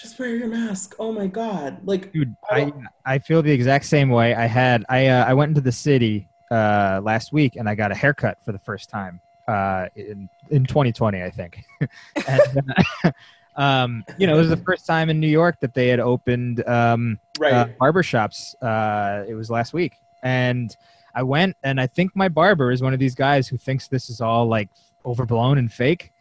just 0.00 0.18
wear 0.18 0.34
your 0.34 0.48
mask 0.48 0.94
oh 0.98 1.10
my 1.10 1.26
god 1.26 1.78
like 1.84 2.12
Dude, 2.12 2.34
I 2.50 2.72
I, 3.04 3.18
feel 3.18 3.42
the 3.42 3.50
exact 3.50 3.84
same 3.86 4.10
way. 4.10 4.34
I 4.34 4.46
had 4.46 4.84
I 4.88 5.08
uh, 5.08 5.24
I 5.24 5.34
went 5.34 5.50
into 5.50 5.60
the 5.60 5.72
city 5.72 6.28
uh, 6.50 7.00
last 7.02 7.32
week 7.32 7.56
and 7.56 7.68
I 7.68 7.74
got 7.74 7.90
a 7.90 7.94
haircut 7.94 8.38
for 8.44 8.52
the 8.52 8.60
first 8.60 8.88
time 8.90 9.20
uh, 9.48 9.86
in 9.96 10.28
in 10.50 10.64
2020, 10.66 11.22
I 11.22 11.30
think. 11.30 11.58
and, 12.28 12.72
uh, 13.04 13.10
um, 13.58 14.04
you 14.16 14.28
know, 14.28 14.36
it 14.36 14.38
was 14.38 14.48
the 14.50 14.56
first 14.56 14.86
time 14.86 15.10
in 15.10 15.18
New 15.18 15.28
York 15.28 15.58
that 15.60 15.74
they 15.74 15.88
had 15.88 15.98
opened 15.98 16.66
um, 16.68 17.18
right 17.40 17.52
uh, 17.52 17.66
barbershops. 17.80 18.54
Uh, 18.62 19.24
it 19.28 19.34
was 19.34 19.50
last 19.50 19.72
week, 19.72 19.96
and 20.22 20.74
I 21.12 21.24
went, 21.24 21.56
and 21.64 21.80
I 21.80 21.88
think 21.88 22.14
my 22.14 22.28
barber 22.28 22.70
is 22.70 22.82
one 22.82 22.94
of 22.94 23.00
these 23.00 23.16
guys 23.16 23.48
who 23.48 23.58
thinks 23.58 23.88
this 23.88 24.10
is 24.10 24.20
all 24.20 24.46
like 24.46 24.68
overblown 25.04 25.58
and 25.58 25.72
fake, 25.72 26.12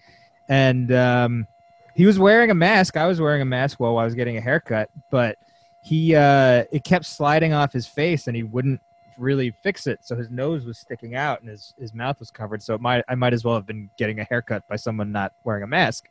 and 0.50 0.92
um, 0.92 1.48
he 1.96 2.08
was 2.08 2.18
wearing 2.18 2.50
a 2.50 2.56
mask. 2.56 2.98
I 2.98 3.06
was 3.06 3.22
wearing 3.22 3.44
a 3.44 3.46
mask 3.46 3.80
while 3.80 4.00
I 4.00 4.04
was 4.04 4.16
getting 4.16 4.38
a 4.38 4.42
haircut, 4.42 4.90
but 5.12 5.38
he 5.84 6.16
uh, 6.16 6.64
it 6.72 6.84
kept 6.84 7.06
sliding 7.06 7.54
off 7.54 7.72
his 7.72 7.86
face, 7.86 8.26
and 8.26 8.36
he 8.36 8.42
wouldn't 8.42 8.82
really 9.20 9.52
fix 9.62 9.86
it. 9.86 10.00
So 10.02 10.16
his 10.16 10.32
nose 10.32 10.66
was 10.66 10.80
sticking 10.80 11.14
out, 11.14 11.42
and 11.42 11.50
his 11.52 11.76
his 11.80 11.94
mouth 11.94 12.20
was 12.20 12.32
covered. 12.32 12.64
So 12.64 12.74
it 12.74 12.82
might 12.82 13.04
I 13.08 13.14
might 13.14 13.34
as 13.34 13.44
well 13.44 13.54
have 13.54 13.68
been 13.68 13.92
getting 13.96 14.22
a 14.22 14.24
haircut 14.24 14.68
by 14.68 14.76
someone 14.76 15.12
not 15.12 15.34
wearing 15.44 15.62
a 15.62 15.68
mask, 15.68 16.10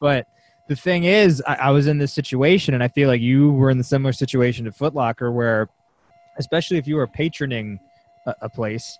but 0.00 0.26
the 0.66 0.76
thing 0.76 1.04
is, 1.04 1.42
I, 1.46 1.54
I 1.54 1.70
was 1.70 1.86
in 1.86 1.98
this 1.98 2.12
situation, 2.12 2.74
and 2.74 2.82
I 2.82 2.88
feel 2.88 3.08
like 3.08 3.20
you 3.20 3.52
were 3.52 3.70
in 3.70 3.78
the 3.78 3.84
similar 3.84 4.12
situation 4.12 4.64
to 4.64 4.70
Footlocker, 4.70 5.32
where, 5.32 5.68
especially 6.38 6.78
if 6.78 6.86
you 6.86 6.96
were 6.96 7.06
patroning 7.06 7.78
a, 8.26 8.34
a 8.42 8.48
place, 8.48 8.98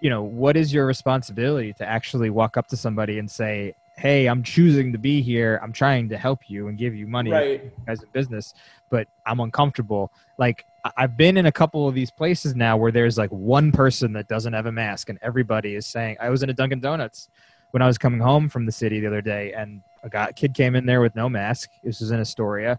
you 0.00 0.10
know, 0.10 0.22
what 0.22 0.56
is 0.56 0.72
your 0.72 0.86
responsibility 0.86 1.72
to 1.74 1.88
actually 1.88 2.30
walk 2.30 2.56
up 2.56 2.66
to 2.68 2.76
somebody 2.76 3.18
and 3.18 3.30
say, 3.30 3.74
"Hey, 3.96 4.26
I'm 4.26 4.42
choosing 4.42 4.92
to 4.92 4.98
be 4.98 5.22
here. 5.22 5.60
I'm 5.62 5.72
trying 5.72 6.08
to 6.08 6.18
help 6.18 6.50
you 6.50 6.68
and 6.68 6.76
give 6.76 6.94
you 6.94 7.06
money 7.06 7.30
right 7.30 7.72
as 7.86 8.02
a 8.02 8.06
business, 8.06 8.52
but 8.90 9.06
I'm 9.24 9.40
uncomfortable." 9.40 10.10
Like 10.36 10.66
I've 10.96 11.16
been 11.16 11.36
in 11.36 11.46
a 11.46 11.52
couple 11.52 11.88
of 11.88 11.94
these 11.94 12.10
places 12.10 12.54
now 12.56 12.76
where 12.76 12.92
there's 12.92 13.16
like 13.16 13.30
one 13.30 13.72
person 13.72 14.12
that 14.14 14.26
doesn't 14.26 14.52
have 14.52 14.66
a 14.66 14.72
mask, 14.72 15.08
and 15.08 15.18
everybody 15.22 15.76
is 15.76 15.86
saying, 15.86 16.16
"I 16.20 16.28
was 16.28 16.42
in 16.42 16.50
a 16.50 16.54
Dunkin' 16.54 16.80
Donuts." 16.80 17.28
when 17.74 17.82
I 17.82 17.88
was 17.88 17.98
coming 17.98 18.20
home 18.20 18.48
from 18.48 18.66
the 18.66 18.70
city 18.70 19.00
the 19.00 19.08
other 19.08 19.20
day, 19.20 19.52
and 19.52 19.82
a 20.04 20.08
guy, 20.08 20.30
kid 20.32 20.54
came 20.54 20.76
in 20.76 20.86
there 20.86 21.00
with 21.00 21.16
no 21.16 21.28
mask. 21.28 21.70
This 21.82 21.98
was 22.00 22.10
in 22.12 22.20
Astoria, 22.20 22.78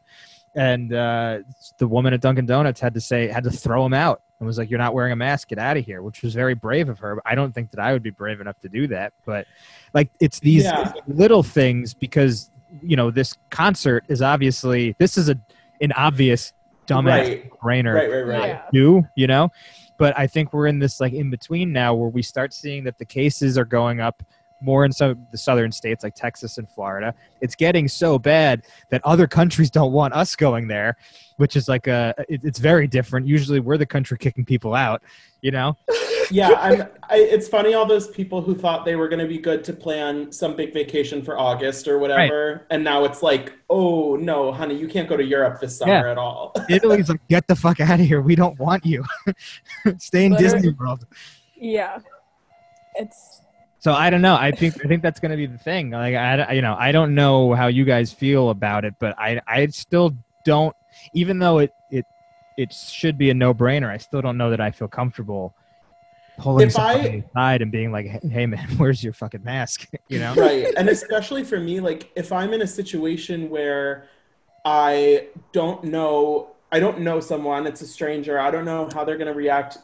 and 0.56 0.94
uh, 0.94 1.40
the 1.78 1.88
woman 1.88 2.14
at 2.14 2.22
Dunkin' 2.22 2.46
Donuts 2.46 2.80
had 2.80 2.94
to 2.94 3.02
say 3.02 3.28
had 3.28 3.44
to 3.44 3.52
throw 3.52 3.86
him 3.86 3.94
out 3.94 4.22
and 4.40 4.48
was 4.48 4.58
like, 4.58 4.70
"You're 4.70 4.80
not 4.80 4.94
wearing 4.94 5.12
a 5.12 5.16
mask. 5.16 5.50
Get 5.50 5.58
out 5.60 5.76
of 5.76 5.84
here," 5.86 6.02
which 6.02 6.22
was 6.22 6.34
very 6.34 6.54
brave 6.54 6.88
of 6.88 7.00
her. 7.00 7.20
I 7.26 7.36
don't 7.36 7.54
think 7.54 7.72
that 7.72 7.80
I 7.80 7.92
would 7.92 8.04
be 8.04 8.12
brave 8.12 8.40
enough 8.40 8.60
to 8.62 8.70
do 8.70 8.88
that, 8.88 9.12
but 9.26 9.48
like 9.94 10.10
it's 10.20 10.40
these 10.40 10.64
Yeah. 10.64 10.94
little 11.08 11.44
things 11.44 11.94
because 11.94 12.50
you 12.82 12.96
know 12.96 13.10
this 13.12 13.36
concert 13.50 14.06
is 14.08 14.22
obviously 14.22 14.96
this 15.00 15.18
is 15.18 15.30
a 15.30 15.38
an 15.82 15.92
obvious 15.94 16.54
dumbass 16.88 17.06
right 17.06 17.50
brainer 17.60 17.94
right 17.96 18.10
right 18.12 18.26
right 18.28 18.48
Yeah. 18.50 18.62
do, 18.72 19.08
you 19.16 19.28
know? 19.28 19.50
But 19.98 20.18
I 20.20 20.28
think 20.28 20.54
we're 20.54 20.68
in 20.68 20.80
this 20.80 21.00
like 21.00 21.14
in 21.14 21.30
between 21.30 21.74
now 21.74 21.96
where 21.96 22.10
we 22.10 22.22
start 22.22 22.54
seeing 22.54 22.84
that 22.84 22.98
the 22.98 23.06
cases 23.06 23.58
are 23.58 23.66
going 23.66 24.00
up 24.02 24.22
more 24.62 24.86
in 24.86 24.92
some 24.92 25.12
of 25.12 25.18
the 25.32 25.38
southern 25.38 25.72
states 25.72 26.04
like 26.04 26.16
Texas 26.16 26.58
and 26.58 26.70
Florida. 26.70 27.14
It's 27.42 27.56
getting 27.56 27.88
so 27.88 28.18
bad 28.18 28.64
that 28.90 29.02
other 29.04 29.28
countries 29.28 29.70
don't 29.80 29.92
want 29.92 30.14
us 30.14 30.36
going 30.36 30.68
there, 30.68 30.98
which 31.38 31.56
is 31.56 31.68
like 31.68 31.88
a 31.88 32.14
it, 32.30 32.42
it's 32.44 32.60
very 32.60 32.88
different. 32.88 33.28
Usually 33.28 33.60
we're 33.60 33.78
the 33.78 33.86
country 33.86 34.18
kicking 34.18 34.46
people 34.46 34.74
out, 34.74 35.02
you 35.42 35.52
know? 35.52 35.78
yeah 36.32 36.54
i'm 36.58 36.82
I, 37.08 37.18
it's 37.18 37.48
funny 37.48 37.76
all 37.76 37.86
those 37.86 38.08
people 38.08 38.42
who 38.42 38.56
thought 38.56 38.84
they 38.84 38.96
were 38.96 39.08
going 39.08 39.20
to 39.20 39.28
be 39.28 39.38
good 39.38 39.64
to 39.66 39.74
plan 39.74 40.32
some 40.32 40.56
big 40.56 40.74
vacation 40.74 41.22
for 41.22 41.38
august 41.38 41.88
or 41.88 42.00
whatever 42.00 42.66
and 42.72 42.84
now 42.84 43.06
it's 43.06 43.22
like 43.22 43.54
oh 43.70 44.16
no 44.16 44.52
honey 44.52 44.76
you 44.76 44.88
can't 44.88 45.08
go 45.08 45.16
to 45.16 45.24
europe 45.24 45.60
this 45.62 45.78
summer 45.78 45.94
Yeah. 45.94 46.10
at 46.10 46.18
all 46.18 46.52
Italy's 46.70 47.10
like 47.10 47.22
get 47.28 47.48
the 47.48 47.56
fuck 47.56 47.80
out 47.80 48.00
of 48.00 48.08
here. 48.08 48.22
We 48.22 48.36
don't 48.36 48.58
want 48.58 48.86
you. 48.86 49.04
Stay 50.00 50.26
in 50.26 50.32
Literally. 50.32 50.54
Disney 50.56 50.74
World. 50.74 51.06
Yeah. 51.56 52.00
It's 52.96 53.42
So 53.86 53.94
I 53.94 54.10
don't 54.10 54.24
know. 54.24 54.34
I 54.36 54.50
think 54.50 54.84
I 54.84 54.88
think 54.88 55.04
that's 55.04 55.20
going 55.20 55.30
to 55.30 55.38
be 55.38 55.46
the 55.46 55.60
thing. 55.60 55.92
Like 55.92 56.16
I, 56.16 56.54
you 56.54 56.64
know, 56.64 56.76
I 56.76 56.92
don't 56.92 57.14
know 57.14 57.54
how 57.54 57.68
you 57.68 57.86
guys 57.86 58.12
feel 58.12 58.50
about 58.50 58.84
it, 58.84 58.96
but 58.98 59.14
I, 59.20 59.40
I 59.48 59.68
still 59.68 60.18
don't. 60.44 60.76
Even 61.14 61.38
though 61.38 61.60
it, 61.60 61.72
it, 61.92 62.04
it 62.58 62.74
should 62.74 63.16
be 63.16 63.30
a 63.30 63.36
no-brainer, 63.36 63.88
I 63.88 63.98
still 63.98 64.24
don't 64.24 64.40
know 64.40 64.50
that 64.50 64.60
I 64.60 64.72
feel 64.72 64.88
comfortable 64.88 65.54
pulling 66.40 66.66
If 66.66 66.80
I- 66.80 66.94
somebody 66.94 67.24
aside 67.30 67.62
and 67.62 67.72
being 67.72 67.92
like, 67.92 68.08
"Hey, 68.08 68.48
man, 68.48 68.68
where's 68.78 69.04
your 69.04 69.14
fucking 69.14 69.44
mask?" 69.44 69.88
you 70.10 70.18
know? 70.18 70.34
right 70.34 70.74
and 70.78 70.90
especially 70.90 71.44
for 71.44 71.60
me 71.60 71.80
like 71.80 72.12
if 72.16 72.32
i'm 72.32 72.54
in 72.54 72.64
a 72.64 72.68
situation 72.68 73.52
where 73.52 74.08
i 74.66 75.28
don't 75.52 75.84
know 75.84 76.56
i 76.72 76.80
don't 76.80 77.02
know 77.02 77.20
someone 77.20 77.68
it's 77.68 77.84
a 77.84 77.88
stranger 77.88 78.40
i 78.40 78.50
don't 78.50 78.66
know 78.66 78.90
how 78.96 79.04
they're 79.04 79.18
going 79.18 79.32
to 79.32 79.38
react 79.38 79.78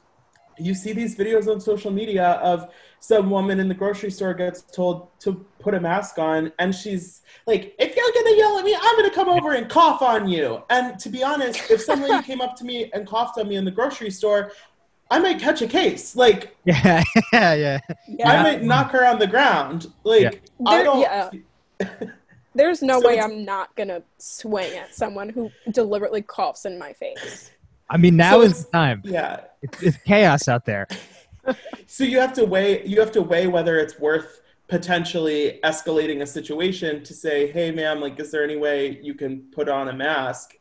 you 0.57 0.73
see 0.73 0.93
these 0.93 1.15
videos 1.15 1.47
on 1.47 1.59
social 1.59 1.91
media 1.91 2.31
of 2.43 2.69
some 2.99 3.29
woman 3.29 3.59
in 3.59 3.67
the 3.67 3.73
grocery 3.73 4.11
store 4.11 4.33
gets 4.33 4.61
told 4.61 5.07
to 5.19 5.45
put 5.59 5.73
a 5.73 5.79
mask 5.79 6.19
on 6.19 6.51
and 6.59 6.73
she's 6.73 7.21
like 7.47 7.75
if 7.79 7.95
you're 7.95 8.11
going 8.13 8.33
to 8.33 8.37
yell 8.37 8.57
at 8.57 8.65
me 8.65 8.75
i'm 8.79 8.95
going 8.95 9.09
to 9.09 9.15
come 9.15 9.29
over 9.29 9.53
and 9.53 9.69
cough 9.69 10.01
on 10.01 10.27
you 10.27 10.61
and 10.69 10.99
to 10.99 11.09
be 11.09 11.23
honest 11.23 11.69
if 11.71 11.81
somebody 11.81 12.21
came 12.27 12.41
up 12.41 12.55
to 12.55 12.63
me 12.63 12.89
and 12.93 13.07
coughed 13.07 13.37
on 13.37 13.47
me 13.47 13.55
in 13.55 13.65
the 13.65 13.71
grocery 13.71 14.11
store 14.11 14.51
i 15.09 15.19
might 15.19 15.39
catch 15.39 15.61
a 15.61 15.67
case 15.67 16.15
like 16.15 16.55
Yeah, 16.65 17.03
yeah, 17.33 17.53
yeah. 17.53 17.79
yeah. 18.07 18.29
i 18.29 18.43
might 18.43 18.63
knock 18.63 18.91
her 18.91 19.05
on 19.05 19.19
the 19.19 19.27
ground 19.27 19.91
like 20.03 20.43
i 20.67 20.83
don't 20.83 21.01
yeah. 21.01 21.29
There's 22.53 22.81
no 22.81 22.99
So 22.99 23.07
way 23.07 23.19
I'm 23.19 23.45
not 23.45 23.73
gonna 23.75 24.03
swing 24.17 24.73
at 24.73 24.93
someone 24.93 25.29
who 25.29 25.51
deliberately 25.71 26.21
coughs 26.21 26.65
in 26.65 26.77
my 26.77 26.91
face. 26.93 27.51
I 27.91 27.97
mean, 27.97 28.15
now 28.15 28.31
So 28.31 28.41
is 28.41 28.65
the 28.65 28.71
time. 28.71 29.01
yeah 29.05 29.41
It's, 29.61 29.83
it's 29.83 29.97
chaos 29.97 30.47
out 30.47 30.65
there. 30.65 30.87
So 31.87 32.03
you 32.03 32.19
have 32.19 32.33
to 32.33 32.45
weigh 32.45 32.85
you 32.85 32.99
have 32.99 33.11
to 33.13 33.21
weigh 33.21 33.47
whether 33.47 33.79
it's 33.79 33.99
worth 33.99 34.41
potentially 34.67 35.59
escalating 35.63 36.21
a 36.21 36.25
situation 36.25 37.03
to 37.03 37.13
say, 37.15 37.51
"Hey 37.51 37.71
ma'am, 37.71 37.99
like 37.99 38.19
is 38.19 38.31
there 38.31 38.43
any 38.43 38.57
way 38.57 38.99
you 39.01 39.15
can 39.15 39.41
put 39.51 39.67
on 39.67 39.89
a 39.89 39.93
mask?" 39.93 40.55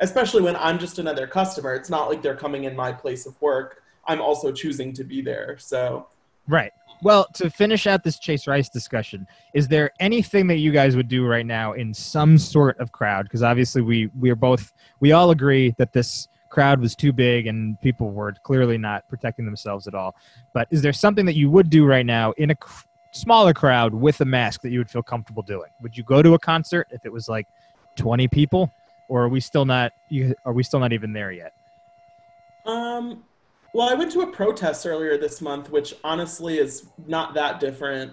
Especially 0.00 0.42
when 0.42 0.56
I'm 0.56 0.78
just 0.78 0.98
another 0.98 1.26
customer. 1.26 1.74
It's 1.74 1.90
not 1.90 2.08
like 2.08 2.22
they're 2.22 2.34
coming 2.34 2.64
in 2.64 2.74
my 2.74 2.92
place 2.92 3.26
of 3.26 3.40
work. 3.42 3.82
I'm 4.06 4.22
also 4.22 4.50
choosing 4.50 4.92
to 4.94 5.04
be 5.04 5.20
there. 5.20 5.58
So 5.58 6.08
Right. 6.48 6.72
Well, 7.02 7.26
to 7.34 7.50
finish 7.50 7.86
out 7.86 8.02
this 8.02 8.18
Chase 8.18 8.46
Rice 8.46 8.68
discussion, 8.68 9.26
is 9.54 9.68
there 9.68 9.90
anything 10.00 10.46
that 10.48 10.56
you 10.58 10.72
guys 10.72 10.96
would 10.96 11.08
do 11.08 11.26
right 11.26 11.46
now 11.46 11.72
in 11.74 11.92
some 11.92 12.38
sort 12.38 12.78
of 12.80 12.90
crowd? 12.92 13.24
Because 13.24 13.42
obviously, 13.42 13.82
we 13.82 14.08
we 14.18 14.30
are 14.30 14.36
both 14.36 14.72
we 15.00 15.12
all 15.12 15.30
agree 15.30 15.74
that 15.78 15.92
this 15.92 16.28
crowd 16.52 16.80
was 16.80 16.94
too 16.94 17.12
big 17.12 17.46
and 17.46 17.80
people 17.80 18.10
were 18.10 18.32
clearly 18.42 18.76
not 18.76 19.08
protecting 19.08 19.46
themselves 19.46 19.88
at 19.88 19.94
all. 19.94 20.14
But 20.52 20.68
is 20.70 20.82
there 20.82 20.92
something 20.92 21.24
that 21.24 21.34
you 21.34 21.50
would 21.50 21.70
do 21.70 21.86
right 21.86 22.04
now 22.04 22.32
in 22.32 22.50
a 22.50 22.54
cr- 22.54 22.84
smaller 23.12 23.54
crowd 23.54 23.94
with 23.94 24.20
a 24.20 24.26
mask 24.26 24.60
that 24.60 24.70
you 24.70 24.78
would 24.78 24.90
feel 24.90 25.02
comfortable 25.02 25.42
doing? 25.42 25.70
Would 25.80 25.96
you 25.96 26.04
go 26.04 26.22
to 26.22 26.34
a 26.34 26.38
concert 26.38 26.88
if 26.90 27.06
it 27.06 27.12
was 27.12 27.26
like 27.26 27.46
twenty 27.96 28.28
people, 28.28 28.70
or 29.08 29.24
are 29.24 29.28
we 29.30 29.40
still 29.40 29.64
not? 29.64 29.92
Are 30.44 30.52
we 30.52 30.62
still 30.62 30.78
not 30.78 30.92
even 30.92 31.14
there 31.14 31.32
yet? 31.32 31.54
Um, 32.66 33.24
well, 33.72 33.88
I 33.88 33.94
went 33.94 34.12
to 34.12 34.20
a 34.20 34.26
protest 34.26 34.86
earlier 34.86 35.16
this 35.16 35.40
month, 35.40 35.70
which 35.70 35.94
honestly 36.04 36.58
is 36.58 36.86
not 37.06 37.32
that 37.32 37.60
different, 37.60 38.12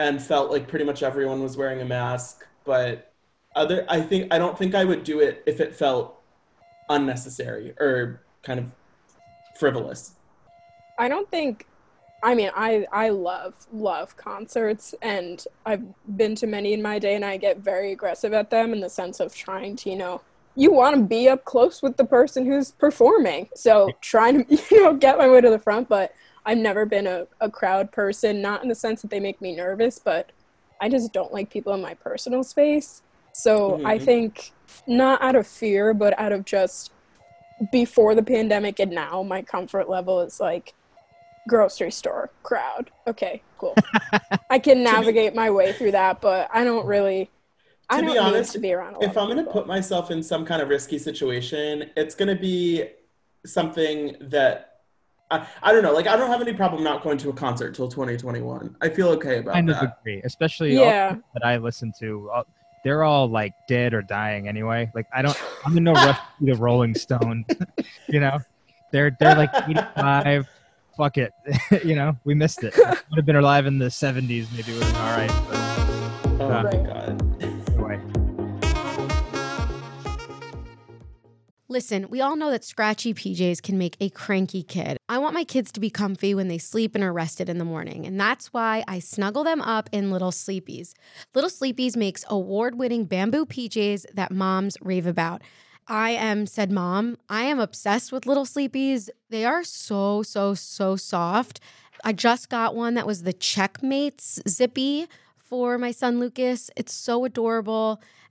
and 0.00 0.20
felt 0.20 0.50
like 0.50 0.66
pretty 0.66 0.84
much 0.84 1.04
everyone 1.04 1.40
was 1.40 1.56
wearing 1.56 1.80
a 1.80 1.84
mask. 1.84 2.44
But 2.64 3.12
other, 3.54 3.86
I 3.88 4.00
think 4.00 4.34
I 4.34 4.38
don't 4.38 4.58
think 4.58 4.74
I 4.74 4.84
would 4.84 5.04
do 5.04 5.20
it 5.20 5.44
if 5.46 5.60
it 5.60 5.72
felt 5.72 6.23
unnecessary 6.88 7.74
or 7.78 8.22
kind 8.42 8.60
of 8.60 8.66
frivolous. 9.56 10.12
I 10.98 11.08
don't 11.08 11.30
think 11.30 11.66
I 12.22 12.34
mean 12.34 12.50
I 12.54 12.86
I 12.92 13.08
love 13.10 13.54
love 13.72 14.16
concerts 14.16 14.94
and 15.02 15.44
I've 15.66 15.82
been 16.16 16.34
to 16.36 16.46
many 16.46 16.72
in 16.72 16.82
my 16.82 16.98
day 16.98 17.14
and 17.14 17.24
I 17.24 17.36
get 17.36 17.58
very 17.58 17.92
aggressive 17.92 18.32
at 18.32 18.50
them 18.50 18.72
in 18.72 18.80
the 18.80 18.90
sense 18.90 19.20
of 19.20 19.34
trying 19.34 19.76
to, 19.76 19.90
you 19.90 19.96
know, 19.96 20.20
you 20.56 20.72
want 20.72 20.96
to 20.96 21.02
be 21.02 21.28
up 21.28 21.44
close 21.44 21.82
with 21.82 21.96
the 21.96 22.04
person 22.04 22.46
who's 22.46 22.70
performing. 22.72 23.48
So 23.54 23.90
trying 24.00 24.44
to, 24.44 24.62
you 24.70 24.84
know, 24.84 24.94
get 24.94 25.18
my 25.18 25.28
way 25.28 25.40
to 25.40 25.50
the 25.50 25.58
front, 25.58 25.88
but 25.88 26.12
I've 26.46 26.58
never 26.58 26.84
been 26.84 27.06
a, 27.06 27.26
a 27.40 27.50
crowd 27.50 27.90
person, 27.90 28.42
not 28.42 28.62
in 28.62 28.68
the 28.68 28.74
sense 28.74 29.02
that 29.02 29.10
they 29.10 29.20
make 29.20 29.40
me 29.40 29.56
nervous, 29.56 29.98
but 29.98 30.30
I 30.80 30.88
just 30.88 31.12
don't 31.12 31.32
like 31.32 31.50
people 31.50 31.72
in 31.74 31.80
my 31.80 31.94
personal 31.94 32.44
space. 32.44 33.02
So 33.34 33.80
I 33.84 33.98
Mhm. 33.98 34.04
think 34.04 34.52
not 34.86 35.20
out 35.22 35.36
of 35.36 35.46
fear, 35.46 35.92
but 35.92 36.18
out 36.18 36.32
of 36.32 36.44
just 36.44 36.92
before 37.72 38.14
the 38.14 38.22
pandemic 38.22 38.80
and 38.80 38.92
now 38.92 39.22
my 39.22 39.42
comfort 39.42 39.88
level 39.88 40.20
is 40.22 40.38
like 40.40 40.74
grocery 41.48 41.90
store 41.90 42.30
crowd. 42.44 42.90
Okay, 43.08 43.44
cool. 43.58 43.76
I 44.50 44.58
can 44.58 44.82
navigate 44.84 45.34
my 45.34 45.50
way 45.50 45.72
through 45.72 45.92
that, 45.92 46.20
but 46.20 46.48
I 46.52 46.64
don't 46.64 46.86
really 46.86 47.32
I 47.90 47.96
To 47.96 48.00
don't 48.00 48.06
be 48.06 48.18
need 48.18 48.20
honest, 48.20 48.52
to 48.54 48.60
be 48.60 48.72
around 48.72 48.94
a 48.94 49.00
lot 49.00 49.04
if 49.04 49.10
of 49.10 49.16
I'm 49.18 49.26
going 49.30 49.44
to 49.44 49.50
put 49.50 49.66
myself 49.66 50.10
in 50.10 50.22
some 50.22 50.44
kind 50.44 50.62
of 50.62 50.68
risky 50.68 50.98
situation, 50.98 51.90
it's 51.96 52.14
going 52.14 52.28
to 52.34 52.40
be 52.40 52.88
something 53.46 54.16
that 54.20 54.70
I, 55.30 55.46
I 55.62 55.72
don't 55.72 55.82
know. 55.82 55.92
Like, 55.92 56.06
I 56.06 56.16
don't 56.16 56.30
have 56.30 56.40
any 56.40 56.52
problem 56.54 56.82
not 56.82 57.02
going 57.02 57.18
to 57.18 57.30
a 57.30 57.32
concert 57.32 57.74
till 57.74 57.88
2021. 57.88 58.76
I 58.80 58.88
feel 58.88 59.08
okay 59.10 59.38
about 59.38 59.52
kind 59.54 59.70
of 59.70 59.76
that. 59.76 59.98
agree, 60.00 60.22
especially 60.24 60.74
Yeah. 60.76 61.10
the 61.10 61.18
that 61.34 61.44
I 61.44 61.56
listen 61.58 61.92
to. 62.00 62.30
uh, 62.34 62.42
They're 62.84 63.02
all 63.02 63.26
like 63.28 63.52
dead 63.66 63.94
or 63.94 64.02
dying 64.02 64.46
anyway. 64.46 64.90
Like 64.94 65.06
I 65.12 65.22
don't, 65.22 65.36
I'm 65.64 65.76
in 65.76 65.84
no 65.84 65.92
rush 65.94 66.18
to 66.18 66.46
the 66.46 66.54
Rolling 66.54 66.94
Stone. 66.94 67.46
you 68.08 68.20
know, 68.20 68.38
they're 68.92 69.16
they're 69.18 69.34
like 69.36 69.50
85. 69.68 70.46
Fuck 70.96 71.18
it, 71.18 71.32
you 71.84 71.96
know, 71.96 72.16
we 72.24 72.34
missed 72.34 72.62
it. 72.62 72.76
Would 72.76 73.16
have 73.16 73.26
been 73.26 73.34
alive 73.36 73.66
in 73.66 73.78
the 73.78 73.86
70s, 73.86 74.46
maybe 74.52 74.70
it 74.70 74.74
would 74.74 74.84
have 74.84 74.92
been 74.92 75.02
all 75.02 75.16
right. 75.16 75.48
But 75.48 76.40
Oh 76.40 76.50
Uh, 76.52 76.62
my 76.62 76.72
god. 76.72 77.33
Listen, 81.74 82.08
we 82.08 82.20
all 82.20 82.36
know 82.36 82.52
that 82.52 82.62
scratchy 82.62 83.12
PJs 83.12 83.60
can 83.60 83.76
make 83.76 83.96
a 83.98 84.08
cranky 84.08 84.62
kid. 84.62 84.96
I 85.08 85.18
want 85.18 85.34
my 85.34 85.42
kids 85.42 85.72
to 85.72 85.80
be 85.80 85.90
comfy 85.90 86.32
when 86.32 86.46
they 86.46 86.56
sleep 86.56 86.94
and 86.94 87.02
are 87.02 87.12
rested 87.12 87.48
in 87.48 87.58
the 87.58 87.64
morning, 87.64 88.06
and 88.06 88.18
that's 88.18 88.52
why 88.52 88.84
I 88.86 89.00
snuggle 89.00 89.42
them 89.42 89.60
up 89.60 89.90
in 89.90 90.12
Little 90.12 90.30
Sleepies. 90.30 90.92
Little 91.34 91.50
Sleepies 91.50 91.96
makes 91.96 92.24
award 92.30 92.76
winning 92.76 93.06
bamboo 93.06 93.44
PJs 93.44 94.04
that 94.14 94.30
moms 94.30 94.76
rave 94.82 95.04
about. 95.04 95.42
I 95.88 96.10
am 96.10 96.46
said 96.46 96.70
mom. 96.70 97.16
I 97.28 97.42
am 97.42 97.58
obsessed 97.58 98.12
with 98.12 98.24
Little 98.24 98.46
Sleepies. 98.46 99.08
They 99.30 99.44
are 99.44 99.64
so, 99.64 100.22
so, 100.22 100.54
so 100.54 100.94
soft. 100.94 101.58
I 102.04 102.12
just 102.12 102.50
got 102.50 102.76
one 102.76 102.94
that 102.94 103.04
was 103.04 103.24
the 103.24 103.32
Checkmates 103.32 104.38
Zippy 104.48 105.08
for 105.36 105.76
my 105.76 105.90
son 105.90 106.20
Lucas. 106.20 106.70
It's 106.76 106.94
so 106.94 107.24
adorable 107.24 108.00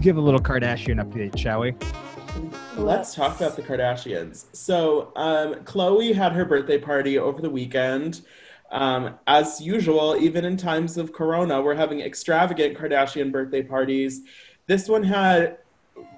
give 0.00 0.16
a 0.16 0.20
little 0.20 0.40
Kardashian 0.40 1.02
update, 1.02 1.38
shall 1.38 1.60
we? 1.60 1.74
Let's 2.76 3.14
talk 3.14 3.36
about 3.36 3.56
the 3.56 3.62
Kardashians. 3.62 4.46
So, 4.52 5.12
um, 5.16 5.54
Khloé 5.64 6.14
had 6.14 6.32
her 6.32 6.44
birthday 6.44 6.78
party 6.78 7.18
over 7.18 7.42
the 7.42 7.50
weekend. 7.50 8.22
Um, 8.70 9.18
as 9.26 9.60
usual, 9.60 10.16
even 10.18 10.44
in 10.44 10.56
times 10.56 10.96
of 10.96 11.12
Corona, 11.12 11.60
we're 11.60 11.74
having 11.74 12.00
extravagant 12.00 12.78
Kardashian 12.78 13.32
birthday 13.32 13.62
parties. 13.62 14.22
This 14.66 14.88
one 14.88 15.02
had 15.02 15.58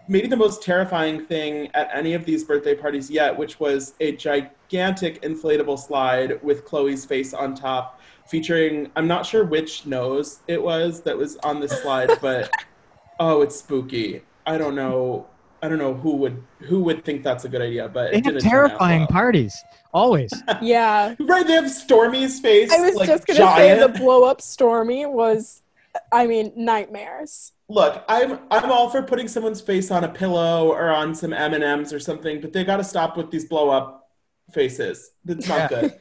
maybe 0.07 0.29
the 0.29 0.37
most 0.37 0.63
terrifying 0.63 1.25
thing 1.25 1.69
at 1.75 1.89
any 1.93 2.13
of 2.15 2.25
these 2.25 2.45
birthday 2.45 2.75
parties 2.75 3.11
yet, 3.11 3.37
which 3.37 3.59
was 3.59 3.95
a 4.01 4.13
gigantic 4.13 5.23
inflatable 5.23 5.79
slide 5.79 6.43
with 6.43 6.67
Khloé's 6.67 7.05
face 7.05 7.33
on 7.33 7.55
top, 7.55 8.01
featuring, 8.27 8.91
I'm 8.97 9.09
not 9.09 9.25
sure 9.25 9.45
which 9.45 9.87
nose 9.87 10.41
it 10.47 10.63
was 10.63 11.01
that 11.03 11.17
was 11.17 11.37
on 11.39 11.61
this 11.61 11.73
slide, 11.83 12.11
but 12.21 12.51
oh, 13.21 13.43
it's 13.43 13.57
spooky. 13.57 14.23
I 14.47 14.59
don't 14.59 14.75
know. 14.75 15.27
I 15.63 15.69
don't 15.69 15.79
know 15.79 15.95
who 15.95 16.17
would 16.17 16.43
who 16.61 16.83
would 16.83 17.05
think 17.05 17.23
that's 17.23 17.45
a 17.45 17.49
good 17.49 17.63
idea, 17.63 17.89
but 17.89 18.11
They 18.11 18.19
it 18.19 18.25
have 18.25 18.35
didn't 18.35 18.43
turn 18.51 18.65
out 18.65 18.69
terrifying 18.69 19.01
well. 19.03 19.09
parties 19.09 19.63
always. 19.95 20.33
Yeah. 20.61 21.15
Right, 21.21 21.47
they 21.47 21.53
have 21.53 21.71
Stormi's 21.71 22.41
face. 22.41 22.73
I 22.73 22.81
was 22.81 22.97
like, 22.97 23.07
just 23.09 23.27
gonna 23.27 23.39
giant. 23.39 23.81
say 23.81 23.87
the 23.87 23.99
blow 23.99 24.25
up 24.25 24.41
Stormy 24.41 25.07
was 25.07 25.63
I 26.11 26.27
mean, 26.27 26.53
nightmares. 26.57 27.53
Look, 27.69 28.03
I'm 28.09 28.41
I'm 28.51 28.73
all 28.73 28.91
for 28.91 29.03
putting 29.03 29.29
someone's 29.29 29.61
face 29.61 29.91
on 29.93 30.03
a 30.05 30.09
pillow 30.09 30.69
or 30.69 30.91
on 30.91 31.15
some 31.15 31.33
M 31.33 31.55
and 31.55 31.63
M's 31.63 31.93
or 31.93 32.01
something, 32.01 32.41
but 32.41 32.53
they 32.53 32.65
got 32.65 32.79
to 32.79 32.85
stop 32.85 33.17
with 33.17 33.31
these 33.31 33.45
blow 33.45 33.71
up 33.71 34.11
faces. 34.53 35.13
That's 35.25 35.47
not 35.47 35.71
Yeah. 35.71 35.81
good. 35.83 36.01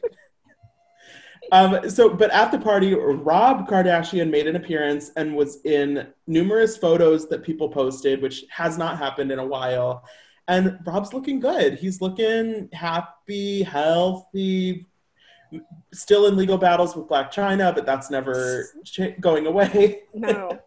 um. 1.52 1.88
So, 1.88 2.08
but 2.08 2.30
at 2.32 2.50
the 2.50 2.58
party, 2.58 2.94
Rob 2.94 3.68
Kardashian 3.68 4.30
made 4.30 4.46
an 4.48 4.56
appearance 4.56 5.10
and 5.16 5.36
was 5.36 5.64
in 5.64 6.08
numerous 6.26 6.76
photos 6.76 7.28
that 7.28 7.44
people 7.44 7.68
posted, 7.68 8.20
which 8.20 8.44
has 8.50 8.76
not 8.76 8.98
happened 8.98 9.30
in 9.30 9.38
a 9.38 9.46
while. 9.46 10.04
And 10.48 10.78
Rob's 10.84 11.12
looking 11.12 11.38
good. 11.38 11.74
He's 11.78 12.00
looking 12.00 12.68
happy, 12.72 13.62
healthy. 13.62 14.88
Still 15.92 16.26
in 16.26 16.36
legal 16.36 16.58
battles 16.58 16.96
with 16.96 17.06
Blac 17.06 17.32
Chyna, 17.32 17.74
but 17.74 17.86
that's 17.86 18.10
never 18.10 18.66
going 19.20 19.46
away. 19.46 20.00
No. 20.14 20.58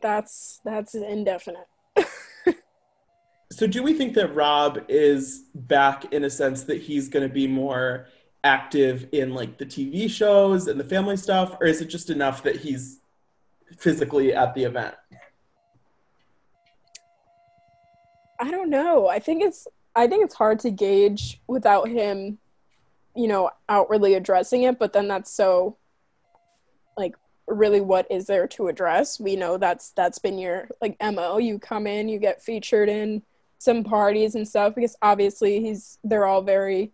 that's 0.00 0.60
that's 0.64 0.94
indefinite. 0.94 1.66
So, 3.52 3.66
do 3.66 3.82
we 3.82 3.92
think 3.92 4.14
that 4.14 4.34
Rob 4.34 4.80
is 4.88 5.44
back 5.54 6.10
in 6.14 6.24
a 6.24 6.30
sense 6.30 6.64
that 6.64 6.80
he's 6.80 7.10
going 7.10 7.28
to 7.28 7.32
be 7.32 7.46
more 7.46 8.06
active 8.44 9.08
in 9.12 9.34
like 9.34 9.58
the 9.58 9.66
TV 9.66 10.10
shows 10.10 10.66
and 10.66 10.78
the 10.78 10.84
family 10.84 11.16
stuff, 11.16 11.56
or 11.60 11.66
is 11.66 11.80
it 11.80 11.86
just 11.86 12.10
enough 12.10 12.42
that 12.42 12.56
he's 12.56 13.00
physically 13.78 14.34
at 14.34 14.54
the 14.54 14.64
event? 14.64 14.94
I 18.40 18.50
don't 18.50 18.70
know. 18.70 19.06
I 19.06 19.20
think 19.20 19.42
it's 19.42 19.68
I 19.94 20.06
think 20.06 20.24
it's 20.24 20.34
hard 20.34 20.58
to 20.60 20.70
gauge 20.70 21.40
without 21.46 21.88
him, 21.88 22.38
you 23.14 23.28
know, 23.28 23.50
outwardly 23.68 24.14
addressing 24.14 24.64
it, 24.64 24.78
but 24.78 24.92
then 24.92 25.06
that's 25.06 25.30
so 25.30 25.76
like 26.96 27.14
really 27.46 27.80
what 27.80 28.10
is 28.10 28.26
there 28.26 28.48
to 28.48 28.68
address. 28.68 29.20
We 29.20 29.36
know 29.36 29.58
that's 29.58 29.90
that's 29.90 30.18
been 30.18 30.38
your 30.38 30.68
like 30.80 30.96
MO. 31.00 31.38
You 31.38 31.58
come 31.58 31.86
in, 31.86 32.08
you 32.08 32.18
get 32.18 32.42
featured 32.42 32.88
in 32.88 33.22
some 33.58 33.84
parties 33.84 34.34
and 34.34 34.48
stuff 34.48 34.74
because 34.74 34.96
obviously 35.02 35.60
he's 35.60 35.98
they're 36.02 36.26
all 36.26 36.42
very 36.42 36.90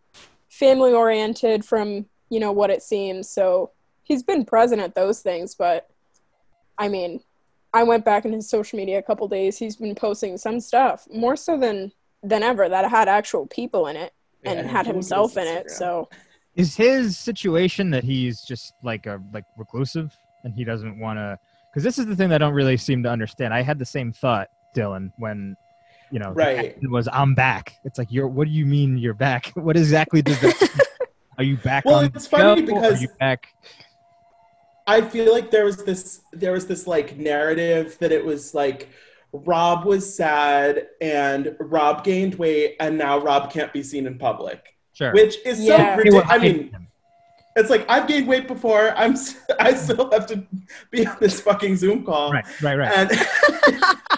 family 0.48 0.92
oriented 0.92 1.64
from, 1.64 2.06
you 2.30 2.40
know, 2.40 2.52
what 2.52 2.70
it 2.70 2.82
seems. 2.82 3.28
So 3.28 3.70
he's 4.02 4.22
been 4.22 4.44
present 4.44 4.80
at 4.80 4.94
those 4.94 5.20
things, 5.20 5.54
but 5.54 5.88
I 6.78 6.88
mean, 6.88 7.20
I 7.74 7.82
went 7.82 8.04
back 8.04 8.24
in 8.24 8.32
his 8.32 8.48
social 8.48 8.78
media 8.78 8.98
a 8.98 9.02
couple 9.02 9.28
days. 9.28 9.58
He's 9.58 9.76
been 9.76 9.94
posting 9.94 10.38
some 10.38 10.60
stuff 10.60 11.06
more 11.12 11.36
so 11.36 11.58
than 11.58 11.92
than 12.22 12.42
ever 12.42 12.68
that 12.68 12.90
had 12.90 13.08
actual 13.08 13.46
people 13.46 13.86
in 13.86 13.96
it 13.96 14.12
and 14.44 14.68
had 14.68 14.86
himself 14.86 15.36
in 15.36 15.46
it. 15.46 15.70
So 15.70 16.08
Is 16.56 16.74
his 16.74 17.16
situation 17.16 17.90
that 17.90 18.02
he's 18.02 18.42
just 18.42 18.72
like 18.82 19.06
a 19.06 19.22
like 19.32 19.44
reclusive 19.56 20.16
and 20.44 20.54
he 20.54 20.64
doesn't 20.64 20.98
want 20.98 21.18
to? 21.18 21.38
Because 21.70 21.84
this 21.84 21.98
is 21.98 22.06
the 22.06 22.16
thing 22.16 22.28
that 22.30 22.36
I 22.36 22.46
don't 22.46 22.54
really 22.54 22.76
seem 22.76 23.02
to 23.02 23.10
understand. 23.10 23.52
I 23.52 23.62
had 23.62 23.78
the 23.78 23.84
same 23.84 24.12
thought, 24.12 24.48
Dylan, 24.74 25.12
when 25.18 25.56
you 26.10 26.18
know 26.18 26.30
Right. 26.32 26.72
caption 26.74 26.90
was 26.90 27.08
I'm 27.12 27.34
back. 27.34 27.74
It's 27.84 27.98
like 27.98 28.08
you're. 28.10 28.28
What 28.28 28.46
do 28.46 28.52
you 28.52 28.66
mean 28.66 28.98
you're 28.98 29.14
back? 29.14 29.52
What 29.54 29.76
exactly 29.76 30.22
does 30.22 30.40
that? 30.40 30.86
Are 31.38 31.44
you 31.44 31.56
back 31.58 31.84
Well, 31.84 31.96
on 32.00 32.04
it's 32.06 32.24
the 32.26 32.30
funny 32.36 32.60
show? 32.60 32.66
because- 32.66 32.98
Are 32.98 33.02
you 33.02 33.08
back? 33.20 33.46
I 34.86 35.02
feel 35.02 35.30
like 35.32 35.50
there 35.50 35.64
was 35.66 35.84
this 35.84 36.22
there 36.32 36.52
was 36.52 36.66
this 36.66 36.86
like 36.86 37.16
narrative 37.18 37.96
that 38.00 38.10
it 38.10 38.24
was 38.24 38.54
like 38.54 38.88
Rob 39.32 39.84
was 39.84 40.16
sad 40.16 40.86
and 41.02 41.54
Rob 41.60 42.02
gained 42.04 42.36
weight 42.36 42.76
and 42.80 42.96
now 42.96 43.18
Rob 43.18 43.52
can't 43.52 43.70
be 43.72 43.82
seen 43.82 44.06
in 44.06 44.16
public, 44.18 44.64
Sure. 44.94 45.12
which 45.12 45.36
is 45.44 45.60
Yeah. 45.60 45.76
so 45.96 46.00
Anyone 46.00 46.22
ridiculous. 46.22 46.30
I 46.30 46.38
mean, 46.38 46.86
it's 47.56 47.68
like 47.68 47.84
I've 47.90 48.08
gained 48.08 48.26
weight 48.26 48.48
before. 48.48 48.92
I'm 48.96 49.14
I 49.60 49.74
still 49.74 50.10
have 50.10 50.26
to 50.28 50.42
be 50.90 51.06
on 51.06 51.16
this 51.20 51.38
fucking 51.42 51.76
Zoom 51.76 52.02
call. 52.04 52.32
right, 52.32 52.46
right, 52.62 52.78
right. 52.78 52.90
And 52.96 53.10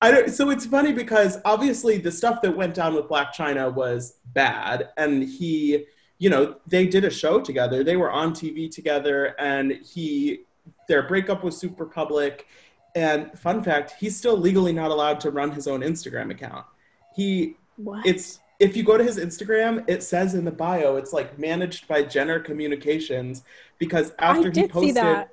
I 0.00 0.10
don't. 0.10 0.30
So 0.30 0.50
it's 0.50 0.66
funny 0.66 0.92
because 0.92 1.38
obviously 1.44 1.98
the 1.98 2.12
stuff 2.12 2.40
that 2.42 2.56
went 2.56 2.74
down 2.74 2.94
with 2.94 3.06
Blac 3.06 3.34
Chyna 3.34 3.72
was 3.72 4.16
bad, 4.32 4.90
and 4.96 5.22
he, 5.22 5.86
you 6.18 6.30
know, 6.30 6.56
they 6.66 6.86
did 6.86 7.04
a 7.04 7.10
show 7.10 7.40
together. 7.40 7.82
They 7.82 7.96
were 7.96 8.10
on 8.10 8.32
TV 8.32 8.70
together, 8.70 9.34
and 9.38 9.72
he, 9.72 10.42
their 10.88 11.02
breakup 11.02 11.42
was 11.42 11.56
super 11.56 11.84
public. 11.84 12.46
And 12.94 13.36
fun 13.38 13.62
fact, 13.62 13.94
he's 13.98 14.16
still 14.16 14.36
legally 14.36 14.72
not 14.72 14.90
allowed 14.90 15.20
to 15.20 15.30
run 15.30 15.50
his 15.50 15.66
own 15.66 15.80
Instagram 15.80 16.30
account. 16.30 16.64
He, 17.14 17.56
what? 17.76 18.06
it's 18.06 18.40
if 18.60 18.76
you 18.76 18.82
go 18.82 18.96
to 18.96 19.04
his 19.04 19.18
Instagram, 19.18 19.84
it 19.88 20.02
says 20.02 20.34
in 20.34 20.44
the 20.44 20.50
bio, 20.50 20.96
it's 20.96 21.12
like 21.12 21.38
managed 21.38 21.86
by 21.86 22.02
Jenner 22.02 22.40
Communications 22.40 23.42
because 23.78 24.12
after 24.18 24.48
I 24.48 24.60
he 24.60 24.68
posted 24.68 24.88
see 24.88 24.92
that. 24.92 25.30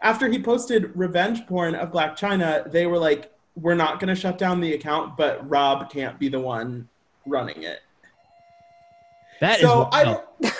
after 0.00 0.28
he 0.28 0.40
posted 0.40 0.96
revenge 0.96 1.46
porn 1.46 1.74
of 1.74 1.90
Blac 1.90 2.16
Chyna, 2.16 2.70
they 2.70 2.86
were 2.86 2.98
like, 2.98 3.32
"We're 3.60 3.74
not 3.74 4.00
going 4.00 4.08
to 4.08 4.20
shut 4.20 4.38
down 4.38 4.60
the 4.60 4.74
account, 4.74 5.16
but 5.16 5.48
Rob 5.48 5.90
can't 5.90 6.18
be 6.18 6.28
the 6.28 6.40
one 6.40 6.88
running 7.26 7.62
it." 7.62 7.80
That 9.40 9.56
is 9.56 9.62
so 9.62 9.88
I 9.92 10.04
wild. 10.04 10.22
don't, 10.42 10.54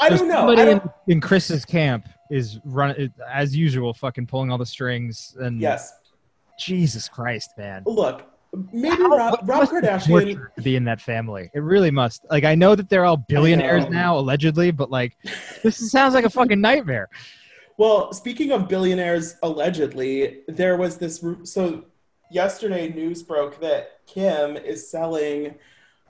I 0.00 0.08
don't 0.08 0.28
know. 0.28 0.34
Somebody 0.46 0.62
I 0.62 0.64
don't, 0.64 0.82
in, 1.06 1.14
in 1.14 1.20
Kris's 1.20 1.64
camp 1.64 2.08
is 2.30 2.58
run 2.64 3.12
as 3.30 3.54
usual, 3.54 3.92
fucking 3.92 4.26
pulling 4.26 4.50
all 4.50 4.58
the 4.58 4.64
strings. 4.66 5.36
And 5.38 5.60
yes, 5.60 5.92
Jesus 6.58 7.06
Christ, 7.08 7.50
man. 7.58 7.82
look, 7.86 8.22
maybe 8.72 8.96
How- 8.96 9.08
Rob, 9.16 9.38
Rob 9.42 9.60
must 9.60 9.72
Kardashian. 9.72 10.06
torture 10.08 10.52
to 10.56 10.62
be 10.62 10.76
in 10.76 10.84
that 10.84 11.00
family. 11.02 11.50
It 11.54 11.60
really 11.60 11.90
must. 11.90 12.24
Like 12.30 12.44
I 12.44 12.54
know 12.54 12.74
that 12.74 12.88
they're 12.88 13.04
all 13.04 13.18
billionaires 13.18 13.86
now, 13.90 14.16
allegedly, 14.18 14.70
but 14.70 14.90
like 14.90 15.16
this 15.62 15.90
sounds 15.90 16.14
like 16.14 16.24
a 16.24 16.30
fucking 16.30 16.60
nightmare. 16.60 17.08
Well, 17.76 18.12
speaking 18.12 18.52
of 18.52 18.68
billionaires, 18.68 19.34
allegedly, 19.42 20.42
there 20.48 20.76
was 20.76 20.96
this. 20.96 21.22
So, 21.42 21.84
yesterday, 22.34 22.88
news 22.88 23.22
broke 23.22 23.60
that 23.60 24.00
Kim 24.06 24.56
is 24.56 24.90
selling 24.90 25.54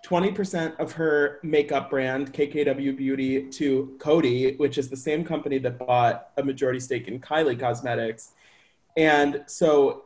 20% 0.07 0.79
of 0.79 0.93
her 0.93 1.39
makeup 1.43 1.91
brand, 1.91 2.33
KKW 2.33 2.97
Beauty, 2.97 3.49
to 3.51 3.97
Coty, 3.99 4.59
which 4.59 4.79
is 4.79 4.89
the 4.89 4.97
same 4.97 5.25
company 5.25 5.59
that 5.59 5.79
bought 5.79 6.29
a 6.37 6.43
majority 6.43 6.81
stake 6.81 7.09
in 7.09 7.21
Kylie 7.21 7.59
Cosmetics. 7.59 8.33
And 8.97 9.45
so, 9.47 10.05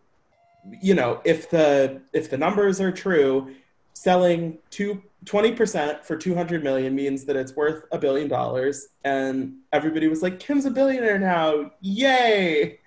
you 0.82 0.94
know, 0.94 1.20
if 1.24 1.50
the 1.50 2.00
if 2.12 2.30
the 2.30 2.38
numbers 2.38 2.80
are 2.80 2.92
true, 2.92 3.54
selling 3.94 4.58
two, 4.70 5.02
20% 5.24 6.04
for 6.04 6.16
200 6.16 6.62
million 6.62 6.94
means 6.94 7.24
that 7.24 7.36
it's 7.36 7.56
worth 7.56 7.84
a 7.90 7.98
billion 7.98 8.28
dollars 8.28 8.88
and 9.04 9.54
everybody 9.72 10.06
was 10.06 10.22
like 10.22 10.38
kim's 10.38 10.64
a 10.64 10.70
billionaire 10.70 11.18
now 11.18 11.72
yay 11.80 12.78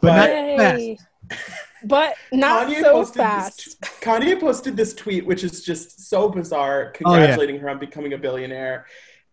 But 0.00 0.14
not 0.14 0.30
Yay. 0.30 0.98
But 1.84 2.14
not 2.32 2.68
Kanye 2.68 2.80
so 2.80 2.92
posted 2.92 3.16
fast. 3.22 3.56
This, 3.80 3.90
Kanye 4.00 4.38
posted 4.40 4.76
this 4.76 4.94
tweet, 4.94 5.26
which 5.26 5.44
is 5.44 5.64
just 5.64 6.08
so 6.08 6.28
bizarre, 6.28 6.92
Oh, 7.04 7.12
yeah. 7.14 7.18
congratulating 7.18 7.58
her 7.60 7.68
on 7.70 7.78
becoming 7.78 8.12
a 8.12 8.18
billionaire. 8.18 8.86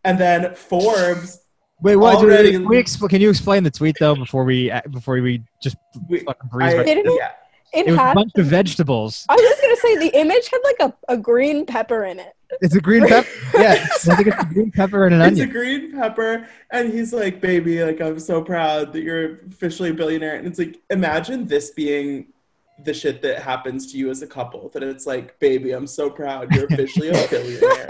And 0.04 0.18
then 0.18 0.56
Forbes, 0.56 1.40
Wait, 1.82 1.96
what? 1.96 2.18
Already- 2.18 2.52
Can, 2.52 2.68
we 2.68 2.78
expl- 2.82 3.10
can 3.10 3.22
you 3.22 3.30
explain 3.30 3.64
the 3.64 3.72
tweet 3.72 3.96
though 4.00 4.16
before 4.16 4.44
we 4.44 4.70
uh, 4.70 4.82
before 4.92 5.20
we 5.22 5.42
just 5.64 5.78
we, 6.10 6.20
fucking 6.20 6.50
breeze 6.50 6.74
I, 6.74 6.78
right? 6.78 6.86
Didn't 6.86 7.08
it? 7.08 7.14
yeah, 7.18 7.32
It 7.74 7.88
It 7.88 7.92
was 7.92 8.00
a 8.00 8.14
bunch 8.14 8.32
of 8.38 8.46
vegetables. 8.48 9.26
I 9.30 9.36
was 9.36 9.60
gonna 9.62 9.76
say 9.78 10.10
the 10.10 10.20
image 10.20 10.50
had 10.50 10.60
like 10.66 10.80
a, 11.08 11.14
a 11.14 11.18
green 11.18 11.66
pepper 11.66 12.04
in 12.04 12.20
it. 12.20 12.34
It's 12.62 12.76
a 12.76 12.82
green 12.82 13.08
pepper. 13.08 13.30
yeah, 13.54 13.86
I 14.10 14.16
think 14.16 14.28
it's 14.28 14.42
a 14.42 14.46
green 14.54 14.72
pepper 14.72 15.06
and 15.06 15.16
an 15.16 15.22
onion. 15.22 15.42
it's 15.48 15.50
a 15.50 15.54
green 15.54 15.94
pepper, 15.94 16.48
and 16.72 16.92
he's 16.92 17.14
like, 17.14 17.40
"Baby, 17.40 17.82
like 17.84 18.02
I'm 18.02 18.20
so 18.20 18.42
proud 18.42 18.92
that 18.92 19.02
you're 19.04 19.40
officially 19.48 19.92
a 19.92 19.94
billionaire." 19.94 20.36
And 20.36 20.48
it's 20.48 20.60
like, 20.60 20.82
imagine 20.90 21.46
this 21.48 21.70
being 21.70 22.28
the 22.84 22.94
shit 22.94 23.22
that 23.22 23.42
happens 23.42 23.92
to 23.92 23.98
you 23.98 24.10
as 24.10 24.22
a 24.22 24.28
couple. 24.28 24.70
That 24.70 24.84
it's 24.84 25.06
like, 25.06 25.40
"Baby, 25.40 25.72
I'm 25.72 25.88
so 25.88 26.10
proud 26.10 26.54
you're 26.54 26.66
officially 26.66 27.10
a 27.10 27.28
billionaire." 27.28 27.90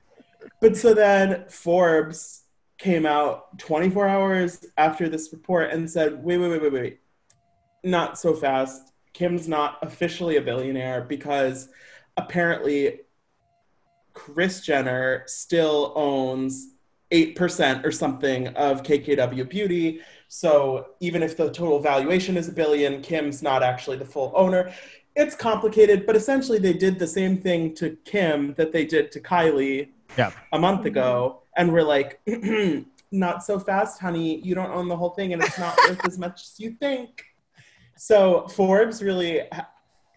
but 0.60 0.76
so 0.76 0.94
then 0.94 1.44
Forbes 1.48 2.44
came 2.78 3.06
out 3.06 3.58
24 3.58 4.08
hours 4.08 4.66
after 4.76 5.08
this 5.08 5.32
report 5.32 5.70
and 5.72 5.90
said, 5.90 6.22
"Wait, 6.22 6.38
wait, 6.38 6.50
wait, 6.50 6.62
wait, 6.62 6.72
wait, 6.72 7.00
not 7.84 8.18
so 8.18 8.34
fast. 8.34 8.92
Kim's 9.12 9.48
not 9.48 9.78
officially 9.82 10.36
a 10.36 10.42
billionaire 10.42 11.02
because 11.02 11.68
apparently." 12.16 13.00
Kris 14.14 14.60
Jenner 14.60 15.22
still 15.26 15.94
owns 15.96 16.72
8% 17.12 17.84
or 17.84 17.92
something 17.92 18.48
of 18.48 18.82
KKW 18.82 19.48
Beauty. 19.48 20.00
So 20.42 20.86
even 21.00 21.22
if 21.22 21.36
the 21.36 21.50
total 21.50 21.78
valuation 21.78 22.38
is 22.38 22.48
a 22.48 22.52
billion, 22.52 23.02
Kim's 23.02 23.42
not 23.42 23.62
actually 23.62 23.98
the 23.98 24.06
full 24.06 24.32
owner. 24.34 24.72
It's 25.14 25.36
complicated, 25.36 26.06
but 26.06 26.16
essentially 26.16 26.58
they 26.58 26.72
did 26.72 26.98
the 26.98 27.06
same 27.06 27.36
thing 27.36 27.74
to 27.74 27.98
Kim 28.06 28.54
that 28.54 28.72
they 28.72 28.86
did 28.86 29.12
to 29.12 29.20
Kylie 29.20 29.90
Yeah. 30.16 30.30
a 30.54 30.58
month 30.58 30.86
ago. 30.86 31.42
And 31.58 31.70
we're 31.70 31.82
like, 31.82 32.18
not 33.12 33.44
so 33.44 33.58
fast, 33.58 34.00
honey. 34.00 34.38
You 34.40 34.54
don't 34.54 34.70
own 34.70 34.88
the 34.88 34.96
whole 34.96 35.10
thing 35.10 35.34
and 35.34 35.42
it's 35.44 35.58
not 35.58 35.76
worth 35.86 36.02
as 36.06 36.18
much 36.18 36.40
as 36.44 36.58
you 36.58 36.70
think. 36.80 37.24
So 37.98 38.48
Forbes 38.48 39.02
really, 39.02 39.42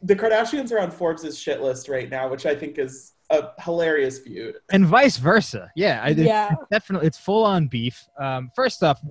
the 0.01 0.15
Kardashians 0.15 0.71
are 0.71 0.79
on 0.79 0.91
Forbes' 0.91 1.37
shit 1.37 1.61
list 1.61 1.89
right 1.89 2.09
now, 2.09 2.29
which 2.29 2.45
I 2.45 2.55
think 2.55 2.77
is 2.77 3.11
a 3.31 3.49
hilarious 3.61 4.19
feud. 4.19 4.55
and 4.71 4.85
vice 4.85 5.17
versa. 5.17 5.71
Yeah, 5.75 6.01
I, 6.03 6.09
it's 6.09 6.19
Yeah. 6.19 6.55
definitely. 6.71 7.07
It's 7.07 7.17
full 7.17 7.43
on 7.43 7.67
beef. 7.67 8.07
Um, 8.19 8.51
first 8.55 8.83
off, 8.83 9.01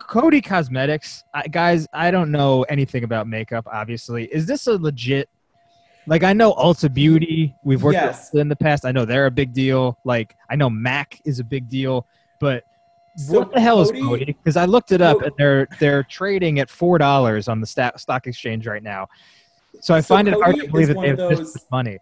Coty 0.00 0.44
Cosmetics, 0.44 1.24
I, 1.34 1.46
guys. 1.48 1.86
I 1.92 2.10
don't 2.10 2.30
know 2.30 2.62
anything 2.64 3.04
about 3.04 3.26
makeup. 3.28 3.66
Obviously, 3.72 4.26
is 4.26 4.46
this 4.46 4.66
a 4.66 4.72
legit? 4.74 5.28
Like 6.06 6.22
I 6.24 6.32
know 6.32 6.52
Ulta 6.54 6.92
Beauty. 6.92 7.54
We've 7.64 7.82
worked 7.82 7.94
Yes. 7.94 8.30
with 8.32 8.40
in 8.40 8.48
the 8.48 8.56
past. 8.56 8.84
I 8.84 8.92
know 8.92 9.04
they're 9.04 9.26
a 9.26 9.30
big 9.30 9.52
deal. 9.52 9.98
Like 10.04 10.36
I 10.50 10.56
know 10.56 10.68
Mac 10.68 11.20
is 11.24 11.38
a 11.38 11.44
big 11.44 11.68
deal. 11.68 12.06
But 12.40 12.64
So 13.16 13.38
what 13.38 13.52
the 13.52 13.60
hell 13.60 13.80
is 13.80 13.92
Coty- 13.92 14.00
Coty? 14.02 14.26
Because 14.26 14.56
I 14.56 14.64
looked 14.64 14.90
it 14.92 15.00
up, 15.00 15.20
Co- 15.20 15.26
and 15.26 15.32
they're 15.38 15.68
they're 15.80 16.02
trading 16.02 16.58
at 16.58 16.68
four 16.68 16.98
dollars 16.98 17.46
on 17.48 17.60
the 17.60 17.66
sta- 17.66 17.96
stock 17.96 18.26
exchange 18.26 18.66
right 18.66 18.82
now. 18.82 19.06
So 19.80 19.94
I 19.94 20.00
So 20.00 20.14
find 20.14 20.28
it 20.28 20.34
hard 20.34 20.56
to 20.56 20.66
believe 20.68 20.88
that 20.88 21.00
they 21.00 21.10
of 21.10 21.18
have 21.20 21.28
this 21.30 21.38
those- 21.38 21.54
much 21.54 21.62
money. 21.70 21.98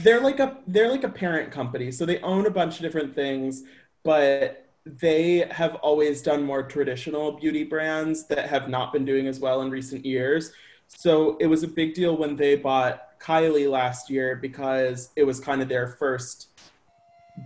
They're 0.00 0.20
like 0.20 0.40
a 0.40 0.58
they're 0.66 0.90
like 0.90 1.04
a 1.04 1.08
parent 1.08 1.50
company 1.50 1.90
so 1.90 2.04
they 2.06 2.18
own 2.20 2.46
a 2.46 2.50
bunch 2.50 2.76
of 2.76 2.82
different 2.82 3.14
things 3.14 3.64
but 4.04 4.66
they 4.86 5.46
have 5.50 5.74
always 5.76 6.22
done 6.22 6.42
more 6.42 6.62
traditional 6.62 7.32
beauty 7.32 7.64
brands 7.64 8.26
that 8.28 8.48
have 8.48 8.68
not 8.68 8.92
been 8.92 9.04
doing 9.04 9.26
as 9.26 9.40
well 9.40 9.62
in 9.62 9.70
recent 9.70 10.06
years. 10.06 10.52
So 10.86 11.36
it 11.38 11.46
was 11.46 11.64
a 11.64 11.68
big 11.68 11.94
deal 11.94 12.16
when 12.16 12.36
they 12.36 12.54
bought 12.54 13.18
kylie 13.20 13.68
last 13.68 14.08
year 14.08 14.36
because 14.36 15.10
it 15.16 15.24
was 15.24 15.40
kind 15.40 15.60
of 15.60 15.68
their 15.68 15.88
first 15.88 16.48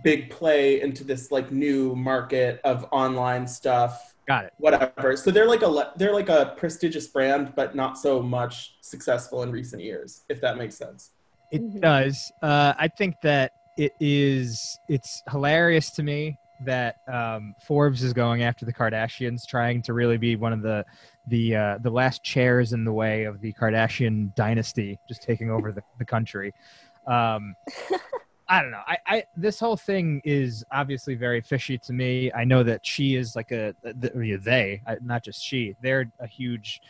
big 0.03 0.29
play 0.29 0.81
into 0.81 1.03
this 1.03 1.31
like 1.31 1.51
new 1.51 1.95
market 1.95 2.61
of 2.63 2.85
online 2.91 3.47
stuff 3.47 4.13
Got 4.27 4.45
it. 4.45 4.53
whatever. 4.57 5.17
So 5.17 5.31
they're 5.31 5.47
like 5.47 5.63
a 5.63 5.93
they're 5.97 6.13
like 6.13 6.29
a 6.29 6.53
prestigious 6.57 7.07
brand 7.07 7.53
but 7.55 7.75
not 7.75 7.97
so 7.97 8.21
much 8.21 8.75
successful 8.81 9.43
in 9.43 9.51
recent 9.51 9.81
years 9.81 10.21
if 10.29 10.39
that 10.41 10.57
makes 10.57 10.75
sense 10.75 11.11
It 11.51 11.61
Mhm. 11.61 11.81
does. 11.81 12.31
Uh, 12.41 12.73
I 12.77 12.87
think 12.87 13.19
that 13.21 13.53
it 13.77 13.93
is. 13.99 14.79
It's 14.87 15.23
hilarious 15.29 15.91
to 15.91 16.03
me 16.03 16.37
that 16.63 16.97
um, 17.07 17.55
Forbes 17.59 18.03
is 18.03 18.13
going 18.13 18.43
after 18.43 18.65
the 18.65 18.73
Kardashians, 18.73 19.45
trying 19.45 19.81
to 19.83 19.93
really 19.93 20.17
be 20.17 20.35
one 20.35 20.53
of 20.53 20.61
the 20.61 20.85
the 21.27 21.55
uh, 21.55 21.77
the 21.79 21.89
last 21.89 22.23
chairs 22.23 22.73
in 22.73 22.83
the 22.83 22.93
way 22.93 23.23
of 23.25 23.41
the 23.41 23.53
Kardashian 23.53 24.33
dynasty, 24.35 24.99
just 25.07 25.21
taking 25.23 25.49
over 25.51 25.71
the, 25.71 25.83
the 25.99 26.05
country. 26.05 26.53
Um, 27.07 27.55
I 28.47 28.61
don't 28.61 28.71
know. 28.71 28.81
I, 28.85 28.97
I 29.07 29.23
this 29.35 29.59
whole 29.59 29.77
thing 29.77 30.21
is 30.23 30.63
obviously 30.71 31.15
very 31.15 31.41
fishy 31.41 31.77
to 31.79 31.93
me. 31.93 32.31
I 32.33 32.43
know 32.43 32.63
that 32.63 32.85
she 32.85 33.15
is 33.15 33.35
like 33.35 33.51
a 33.51 33.73
the, 33.81 34.39
they, 34.43 34.81
not 35.01 35.23
just 35.23 35.43
she. 35.43 35.75
They're 35.81 36.11
a 36.19 36.27
huge 36.27 36.81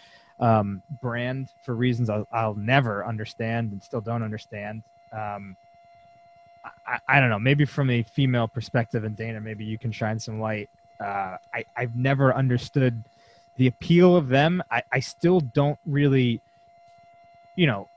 um, 0.42 0.82
brand 1.02 1.50
for 1.64 1.76
reasons 1.76 2.10
I'll, 2.10 2.28
I'll 2.32 2.56
never 2.56 3.06
understand 3.06 3.72
and 3.72 3.82
still 3.82 4.02
don't 4.02 4.24
understand. 4.24 4.84
Um, 5.14 5.56
I, 6.86 7.00
I 7.08 7.20
don't 7.20 7.30
know. 7.30 7.40
Maybe 7.40 7.66
from 7.66 7.90
a 7.90 8.04
female 8.04 8.48
perspective, 8.48 9.04
and 9.04 9.16
Dana, 9.16 9.40
maybe 9.40 9.64
you 9.64 9.78
can 9.78 9.92
shine 9.92 10.20
some 10.20 10.40
light. 10.40 10.70
Uh, 11.00 11.38
I 11.54 11.64
I've 11.76 11.96
never 11.96 12.36
understood 12.36 13.04
the 13.58 13.68
appeal 13.68 14.16
of 14.16 14.28
them. 14.28 14.62
I, 14.72 14.84
I 14.92 15.00
still 15.00 15.40
don't 15.40 15.80
really, 15.86 16.42
you 17.56 17.68
know. 17.68 17.88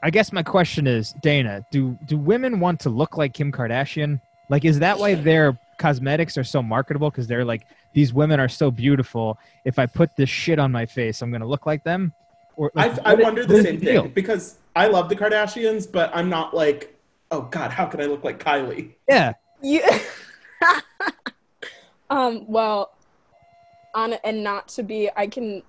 I 0.00 0.10
guess 0.10 0.32
my 0.32 0.44
question 0.44 0.86
is, 0.86 1.12
Dana, 1.20 1.64
do 1.70 1.98
do 2.06 2.16
women 2.16 2.60
want 2.60 2.80
to 2.80 2.90
look 2.90 3.16
like 3.16 3.34
Kim 3.34 3.50
Kardashian? 3.50 4.20
Like, 4.48 4.64
is 4.64 4.78
that 4.78 4.98
why 4.98 5.14
their 5.14 5.58
cosmetics 5.78 6.36
are 6.36 6.44
so 6.44 6.62
marketable? 6.62 7.10
Because 7.10 7.26
they're 7.26 7.44
like, 7.44 7.62
these 7.94 8.12
women 8.12 8.40
are 8.40 8.48
so 8.48 8.70
beautiful. 8.70 9.38
If 9.64 9.78
I 9.78 9.86
put 9.86 10.16
this 10.16 10.28
shit 10.28 10.58
on 10.58 10.70
my 10.70 10.86
face, 10.86 11.22
I'm 11.22 11.30
gonna 11.30 11.46
look 11.46 11.66
like 11.66 11.84
them. 11.84 12.12
Or 12.56 12.70
like, 12.74 12.98
I, 13.06 13.12
I 13.12 13.14
wonder 13.14 13.46
the 13.46 13.62
same 13.62 13.80
thing 13.80 14.08
because 14.08 14.58
I 14.74 14.88
love 14.88 15.08
the 15.08 15.16
Kardashians, 15.16 15.90
but 15.90 16.10
I'm 16.14 16.28
not 16.28 16.54
like, 16.54 16.96
oh 17.30 17.42
god, 17.42 17.70
how 17.70 17.86
can 17.86 18.00
I 18.00 18.06
look 18.06 18.24
like 18.24 18.42
Kylie? 18.42 18.94
Yeah. 19.08 19.34
Yeah. 19.62 19.98
um. 22.10 22.44
Well, 22.46 22.92
on 23.94 24.14
and 24.24 24.42
not 24.42 24.68
to 24.68 24.82
be, 24.82 25.10
I 25.16 25.26
can 25.26 25.62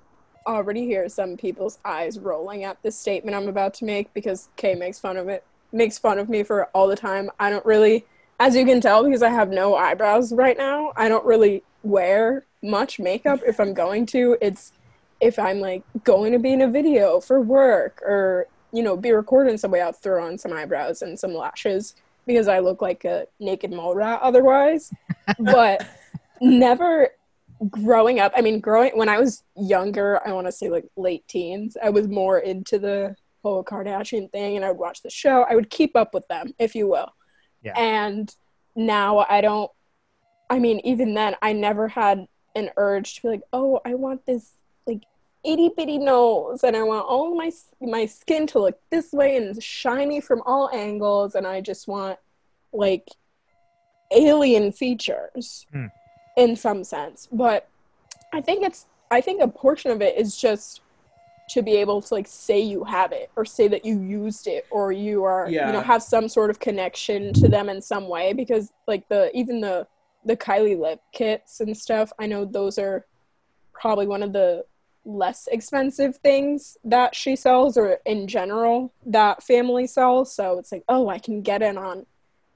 already 0.45 0.86
hear 0.86 1.08
some 1.10 1.38
people's 1.38 1.80
eyes 1.86 2.19
rolling 2.19 2.63
at 2.63 2.82
this 2.82 2.95
statement 2.95 3.36
I'm 3.36 3.48
about 3.48 3.74
to 3.76 3.86
make 3.86 4.13
because 4.13 4.50
Kay 4.56 4.76
makes 4.76 5.00
fun 5.00 5.17
of 5.17 5.30
it, 5.30 5.43
makes 5.72 5.98
fun 5.98 6.19
of 6.19 6.30
me 6.30 6.43
for 6.43 6.65
all 6.67 6.88
the 6.88 6.95
time. 6.95 7.30
I 7.39 7.50
don't 7.50 7.65
really, 7.65 8.06
as 8.39 8.56
you 8.56 8.65
can 8.65 8.82
tell, 8.82 9.04
because 9.04 9.21
I 9.21 9.30
have 9.30 9.49
no 9.49 9.75
eyebrows 9.75 10.32
right 10.34 10.58
now. 10.58 10.93
I 10.95 11.10
don't 11.10 11.25
really 11.25 11.63
wear 11.84 12.45
much 12.62 12.99
makeup 12.99 13.41
if 13.45 13.60
I'm 13.60 13.73
going 13.73 14.06
to. 14.08 14.38
It's 14.41 14.71
if 15.21 15.38
I'm 15.38 15.60
like 15.60 15.84
going 16.04 16.32
to 16.32 16.39
be 16.39 16.54
in 16.54 16.62
a 16.62 16.67
video 16.67 17.19
for 17.19 17.41
work 17.41 18.02
or 18.02 18.47
you 18.71 18.82
know 18.84 18.95
be 18.95 19.12
recording 19.12 19.58
some 19.58 19.71
way, 19.71 19.82
I'll 19.82 19.91
throw 19.91 20.25
on 20.25 20.38
some 20.38 20.54
eyebrows 20.54 21.02
and 21.02 21.19
some 21.19 21.34
lashes 21.34 21.95
because 22.25 22.47
I 22.47 22.60
look 22.60 22.82
like 22.82 23.06
a 23.06 23.25
naked 23.39 23.71
mole 23.71 23.95
rat 23.95 24.19
otherwise. 24.21 24.93
but 25.39 25.86
never 26.41 27.10
growing 27.69 28.19
up. 28.19 28.32
I 28.36 28.41
mean, 28.41 28.60
growing 28.60 28.91
when 28.97 29.10
I 29.10 29.19
was 29.19 29.43
younger, 29.56 30.25
I 30.25 30.32
want 30.32 30.47
to 30.47 30.52
say 30.52 30.69
like 30.69 30.86
late 30.95 31.28
teens, 31.28 31.75
I 31.82 31.89
was 31.89 32.08
more 32.08 32.39
into 32.39 32.80
the 32.80 33.15
whole 33.43 33.63
Kardashian 33.63 34.32
thing, 34.32 34.56
and 34.56 34.65
I 34.65 34.69
would 34.69 34.80
watch 34.80 35.02
the 35.02 35.10
show. 35.10 35.45
I 35.49 35.56
would 35.56 35.69
keep 35.69 35.95
up 35.95 36.13
with 36.13 36.28
them, 36.28 36.54
if 36.60 36.75
you 36.75 36.88
will. 36.88 37.12
Yeah. 37.63 37.74
And 37.78 38.34
now 38.76 39.26
I 39.30 39.41
don't 39.41 39.72
I 40.50 40.58
mean, 40.58 40.80
even 40.84 41.13
then, 41.13 41.36
I 41.43 41.54
never 41.54 41.88
had 41.88 42.28
an 42.56 42.72
urge 42.76 43.15
to 43.15 43.22
be 43.22 43.28
like, 43.28 43.41
oh, 43.54 43.80
I 43.86 43.93
want 43.93 44.26
this 44.26 44.54
like 44.88 45.04
itty 45.43 45.69
bitty 45.78 46.00
nose, 46.00 46.63
and 46.63 46.76
I 46.76 46.84
want 46.84 47.06
all 47.08 47.36
my 47.36 47.52
my 47.80 48.06
skin 48.08 48.48
to 48.48 48.60
look 48.60 48.80
this 48.89 49.12
way 49.12 49.38
and 49.38 49.62
shiny 49.62 50.19
from 50.22 50.41
all 50.45 50.69
angles, 50.74 51.36
and 51.36 51.45
I 51.45 51.62
just 51.62 51.88
want 51.88 52.17
like 52.74 53.08
alien 54.12 54.72
features 54.72 55.67
Hmm. 55.72 55.88
in 56.36 56.56
some 56.56 56.84
sense. 56.84 57.28
But 57.32 57.67
I 58.34 58.41
think 58.41 58.63
it's 58.63 58.88
I 59.12 59.22
think 59.22 59.41
a 59.41 59.48
portion 59.48 59.91
of 59.91 60.02
it 60.02 60.17
is 60.17 60.36
just 60.36 60.82
to 61.50 61.62
be 61.62 61.76
able 61.76 62.02
to 62.02 62.14
like 62.14 62.28
say 62.28 62.60
you 62.60 62.84
have 62.84 63.12
it 63.12 63.30
or 63.36 63.44
say 63.44 63.68
that 63.68 63.84
you 63.84 64.00
used 64.02 64.48
it 64.48 64.66
or 64.70 64.92
you 64.92 65.24
are 65.24 65.50
you 65.68 65.74
know 65.74 65.82
have 65.82 66.04
some 66.04 66.30
sort 66.30 66.50
of 66.50 66.60
connection 66.60 67.34
to 67.34 67.48
them 67.48 67.70
in 67.70 67.82
some 67.82 68.08
way 68.08 68.34
because 68.34 68.72
like 68.88 69.08
the 69.10 69.36
even 69.36 69.60
the 69.60 69.86
the 70.26 70.38
Kylie 70.38 70.80
lip 70.80 71.02
kits 71.12 71.60
and 71.60 71.76
stuff 71.76 72.12
I 72.20 72.28
know 72.28 72.46
those 72.46 72.78
are 72.78 73.06
probably 73.74 74.08
one 74.08 74.24
of 74.24 74.34
the 74.34 74.66
less 75.06 75.48
expensive 75.52 76.18
things 76.18 76.78
that 76.84 77.16
she 77.16 77.36
sells 77.36 77.78
or 77.78 77.98
in 78.06 78.28
general 78.28 78.94
that 79.06 79.42
family 79.42 79.88
sells. 79.88 80.34
So 80.34 80.60
it's 80.60 80.72
like 80.72 80.84
oh 80.88 81.10
I 81.10 81.20
can 81.20 81.42
get 81.42 81.62
in 81.62 81.78
on 81.78 82.06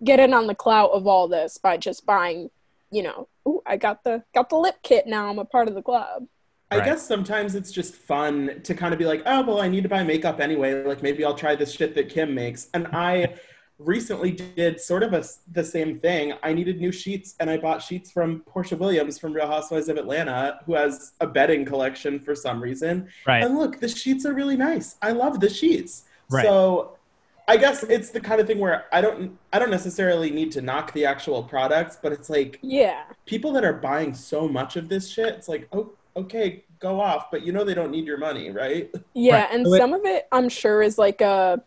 get 0.03 0.19
in 0.19 0.33
on 0.33 0.47
the 0.47 0.55
clout 0.55 0.91
of 0.91 1.07
all 1.07 1.27
this 1.27 1.57
by 1.57 1.77
just 1.77 2.05
buying 2.05 2.49
you 2.91 3.01
know 3.01 3.27
ooh 3.47 3.61
I 3.65 3.77
got 3.77 4.03
the 4.03 4.23
got 4.35 4.49
the 4.49 4.57
lip 4.57 4.75
kit 4.83 5.07
now. 5.07 5.29
I'm 5.29 5.39
a 5.39 5.45
part 5.45 5.67
of 5.67 5.73
the 5.73 5.81
club 5.81 6.27
I 6.73 6.77
Right. 6.77 6.85
guess 6.85 7.05
sometimes 7.05 7.53
it's 7.53 7.71
just 7.71 7.93
fun 7.93 8.61
to 8.63 8.73
kind 8.73 8.93
of 8.93 8.97
be 8.99 9.05
like, 9.05 9.21
oh, 9.27 9.43
well, 9.43 9.61
I 9.61 9.67
need 9.67 9.83
to 9.83 9.89
buy 9.89 10.03
makeup 10.03 10.39
anyway. 10.39 10.83
Like 10.83 11.03
maybe 11.03 11.23
I'll 11.23 11.35
try 11.35 11.55
this 11.55 11.71
shit 11.71 11.93
that 11.95 12.09
Kim 12.09 12.33
makes. 12.33 12.69
And 12.73 12.87
I 12.87 13.35
recently 13.77 14.31
did 14.31 14.79
sort 14.81 15.03
of 15.03 15.13
a, 15.13 15.23
the 15.51 15.63
same 15.63 15.99
thing. 15.99 16.33
I 16.41 16.51
needed 16.53 16.79
new 16.79 16.91
sheets 16.91 17.35
and 17.39 17.47
I 17.49 17.57
bought 17.57 17.81
sheets 17.83 18.09
from 18.11 18.41
Porsha 18.51 18.75
Williams 18.77 19.19
from 19.19 19.33
Real 19.33 19.45
Housewives 19.47 19.87
of 19.87 19.97
Atlanta, 19.97 20.59
who 20.65 20.73
has 20.73 21.11
a 21.21 21.27
bedding 21.27 21.63
collection 21.63 22.19
for 22.19 22.33
some 22.33 22.61
reason. 22.61 23.07
Right. 23.27 23.43
And 23.43 23.55
look, 23.55 23.79
the 23.79 23.87
sheets 23.87 24.25
are 24.25 24.33
really 24.33 24.57
nice. 24.57 24.95
I 25.03 25.11
love 25.11 25.39
the 25.39 25.49
sheets. 25.49 26.05
Right. 26.31 26.43
So 26.45 26.97
I 27.47 27.57
guess 27.57 27.83
it's 27.83 28.09
the 28.09 28.21
kind 28.21 28.39
of 28.41 28.47
thing 28.47 28.57
where 28.57 28.85
I 28.91 29.01
don't 29.01 29.37
I 29.51 29.59
don't 29.59 29.69
necessarily 29.69 30.31
need 30.31 30.51
to 30.53 30.61
knock 30.61 30.93
the 30.93 31.05
actual 31.05 31.43
products, 31.43 31.97
but 32.01 32.11
it's 32.13 32.29
like 32.29 32.57
yeah 32.61 33.03
people 33.25 33.51
that 33.53 33.65
are 33.65 33.73
buying 33.73 34.13
so 34.13 34.47
much 34.47 34.75
of 34.77 34.87
this 34.87 35.09
shit, 35.09 35.35
it's 35.35 35.49
like, 35.49 35.67
oh, 35.73 35.91
okay, 36.15 36.63
go 36.79 36.99
off, 36.99 37.31
but 37.31 37.43
you 37.43 37.51
know 37.51 37.63
they 37.63 37.73
don't 37.73 37.91
need 37.91 38.05
your 38.05 38.17
money, 38.17 38.49
right? 38.51 38.93
Yeah, 39.13 39.41
Right. 39.41 39.49
and 39.51 39.65
So 39.67 39.73
it- 39.73 39.77
some 39.79 39.93
of 39.93 40.05
it 40.05 40.27
I'm 40.31 40.49
sure 40.49 40.81
is 40.81 40.97
like 40.97 41.21
a 41.21 41.61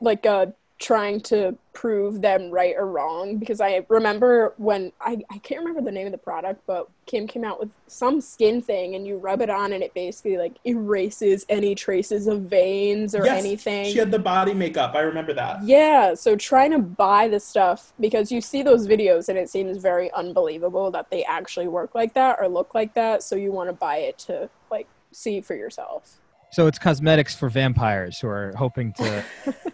like 0.00 0.26
a 0.26 0.52
trying 0.78 1.20
to 1.20 1.56
prove 1.72 2.20
them 2.20 2.50
right 2.50 2.74
or 2.76 2.86
wrong 2.86 3.38
because 3.38 3.62
I 3.62 3.84
remember 3.88 4.52
when 4.58 4.92
I, 5.00 5.18
I 5.30 5.38
can't 5.38 5.60
remember 5.60 5.80
the 5.80 5.90
name 5.90 6.06
of 6.06 6.12
the 6.12 6.18
product, 6.18 6.62
but 6.66 6.88
Kim 7.06 7.26
came 7.26 7.44
out 7.44 7.58
with 7.58 7.70
some 7.86 8.20
skin 8.20 8.60
thing 8.60 8.94
and 8.94 9.06
you 9.06 9.16
rub 9.16 9.40
it 9.40 9.48
on 9.48 9.72
and 9.72 9.82
it 9.82 9.94
basically 9.94 10.36
like 10.36 10.56
erases 10.64 11.46
any 11.48 11.74
traces 11.74 12.26
of 12.26 12.42
veins 12.42 13.14
or 13.14 13.24
Yes, 13.24 13.38
anything. 13.38 13.90
She 13.90 13.98
had 13.98 14.10
the 14.10 14.18
body 14.18 14.52
makeup. 14.52 14.94
I 14.94 15.00
remember 15.00 15.32
that. 15.34 15.62
Yeah, 15.64 16.12
so 16.12 16.36
trying 16.36 16.72
to 16.72 16.78
buy 16.78 17.28
the 17.28 17.40
stuff 17.40 17.92
because 17.98 18.30
you 18.30 18.42
see 18.42 18.62
those 18.62 18.86
videos 18.86 19.30
and 19.30 19.38
it 19.38 19.48
seems 19.48 19.78
very 19.78 20.12
unbelievable 20.12 20.90
that 20.90 21.10
they 21.10 21.24
actually 21.24 21.68
work 21.68 21.94
like 21.94 22.12
that 22.14 22.36
or 22.38 22.48
look 22.48 22.74
like 22.74 22.92
that, 22.94 23.22
so 23.22 23.34
you 23.34 23.50
want 23.50 23.70
to 23.70 23.74
buy 23.74 23.98
it 23.98 24.18
to 24.18 24.50
like 24.70 24.88
see 25.12 25.40
for 25.40 25.54
yourself. 25.54 26.20
So 26.52 26.66
it's 26.66 26.78
cosmetics 26.78 27.34
for 27.34 27.48
vampires 27.48 28.18
who 28.20 28.28
are 28.28 28.52
hoping 28.56 28.92
to 28.94 29.24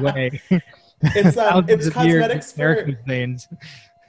way 0.00 0.40
It's 1.02 1.36
um, 1.36 1.64
it's 1.68 1.86
of 1.86 2.04
years 2.04 2.22
of 2.26 2.32
cosmetics 2.32 2.52
for 2.52 2.86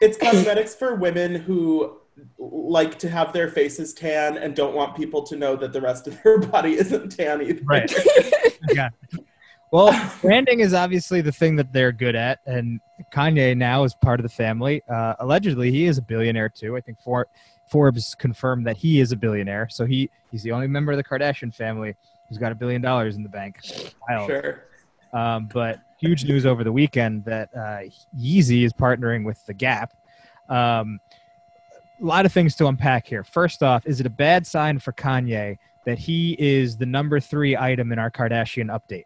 it's 0.02 0.17
cosmetics 0.17 0.76
for 0.76 0.95
women 0.95 1.36
who 1.36 1.97
like 2.38 3.00
to 3.00 3.10
have 3.10 3.32
their 3.34 3.47
faces 3.47 3.93
tan 3.93 4.38
and 4.38 4.56
don't 4.56 4.76
want 4.76 4.95
people 4.95 5.21
to 5.24 5.36
know 5.36 5.56
that 5.56 5.71
the 5.74 5.82
rest 5.82 6.08
of 6.08 6.21
their 6.24 6.39
body 6.39 6.74
isn't 6.74 7.10
tan 7.10 7.41
either. 7.41 7.62
Right. 7.63 7.93
yeah. 8.74 8.89
Well, 9.71 10.12
branding 10.21 10.60
is 10.60 10.74
obviously 10.74 11.21
the 11.21 11.32
thing 11.32 11.56
that 11.56 11.71
they're 11.71 11.93
good 11.93 12.15
at, 12.15 12.39
and 12.45 12.82
Kanye 13.13 13.56
now 13.56 13.86
is 13.86 13.95
part 13.95 14.19
of 14.19 14.24
the 14.24 14.30
family. 14.30 14.82
Uh, 14.89 15.15
allegedly, 15.19 15.71
he 15.71 15.86
is 15.86 15.97
a 15.97 16.02
billionaire 16.02 16.50
too. 16.50 16.76
I 16.76 16.82
think 16.82 17.00
For- 17.00 17.28
Forbes 17.69 18.13
confirmed 18.15 18.67
that 18.67 18.76
he 18.76 19.00
is 19.00 19.13
a 19.13 19.15
billionaire, 19.15 19.69
so 19.69 19.86
he 19.86 20.10
he's 20.30 20.43
the 20.43 20.52
only 20.52 20.67
member 20.67 20.91
of 20.91 20.97
the 20.97 21.04
Kardashian 21.06 21.56
family 21.56 21.95
who's 22.28 22.38
got 22.38 22.52
a 22.52 22.56
billion 22.56 22.82
dollars 22.82 23.15
in 23.15 23.24
the 23.24 23.30
bank. 23.30 23.60
Wild. 24.10 24.28
Sure. 24.28 24.65
Um, 25.13 25.50
but 25.54 25.80
huge 26.00 26.26
news 26.26 26.45
over 26.45 26.63
the 26.63 26.71
weekend 26.71 27.26
that 27.26 27.50
uh, 27.56 27.80
Yeezy 28.17 28.63
is 28.65 28.74
partnering 28.74 29.26
with 29.26 29.45
The 29.45 29.54
Gap. 29.54 29.93
Um, 30.50 31.00
a 32.02 32.06
lot 32.06 32.26
of 32.26 32.32
things 32.34 32.56
to 32.56 32.67
unpack 32.67 33.06
here. 33.06 33.24
First 33.24 33.62
off, 33.62 33.86
is 33.86 34.00
it 34.00 34.06
a 34.06 34.10
bad 34.12 34.47
sign 34.47 34.80
for 34.80 34.91
Kanye 34.93 35.58
that 35.86 36.00
he 36.00 36.36
is 36.39 36.78
the 36.78 36.86
number 36.86 37.19
three 37.19 37.56
item 37.56 37.91
in 37.91 38.00
our 38.00 38.10
Kardashian 38.10 38.67
update? 38.76 39.06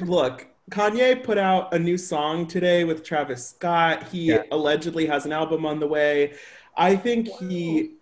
Look, 0.00 0.48
Kanye 0.70 1.22
put 1.22 1.38
out 1.38 1.72
a 1.74 1.78
new 1.78 1.96
song 1.96 2.46
today 2.46 2.84
with 2.84 3.04
Travis 3.04 3.48
Scott. 3.50 4.02
He 4.04 4.26
Yeah. 4.26 4.42
allegedly 4.50 5.06
has 5.06 5.26
an 5.26 5.32
album 5.32 5.64
on 5.66 5.78
the 5.78 5.86
way. 5.86 6.34
I 6.76 6.96
think 6.96 7.28
he 7.28 7.96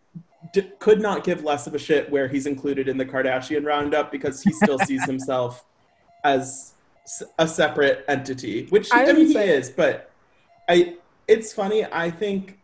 d- 0.53 0.71
could 0.79 1.01
not 1.01 1.25
give 1.25 1.45
less 1.45 1.67
of 1.67 1.75
a 1.75 1.79
shit 1.79 2.11
where 2.11 2.29
he's 2.29 2.47
included 2.47 2.89
in 2.89 2.97
the 2.97 3.05
Kardashian 3.05 3.67
roundup 3.67 4.11
because 4.11 4.43
he 4.43 4.53
still 4.53 4.79
sees 4.79 5.05
himself 5.07 5.65
as 6.25 6.75
a 7.39 7.47
separate 7.49 8.05
entity, 8.09 8.67
which 8.71 8.93
I 8.93 9.03
I, 9.03 9.07
mean 9.07 9.17
would 9.19 9.27
he 9.29 9.33
say- 9.33 9.49
is. 9.57 9.71
But 9.71 10.11
I, 10.69 10.97
it's 11.29 11.53
funny. 11.53 11.85
I 11.87 12.11
think 12.11 12.59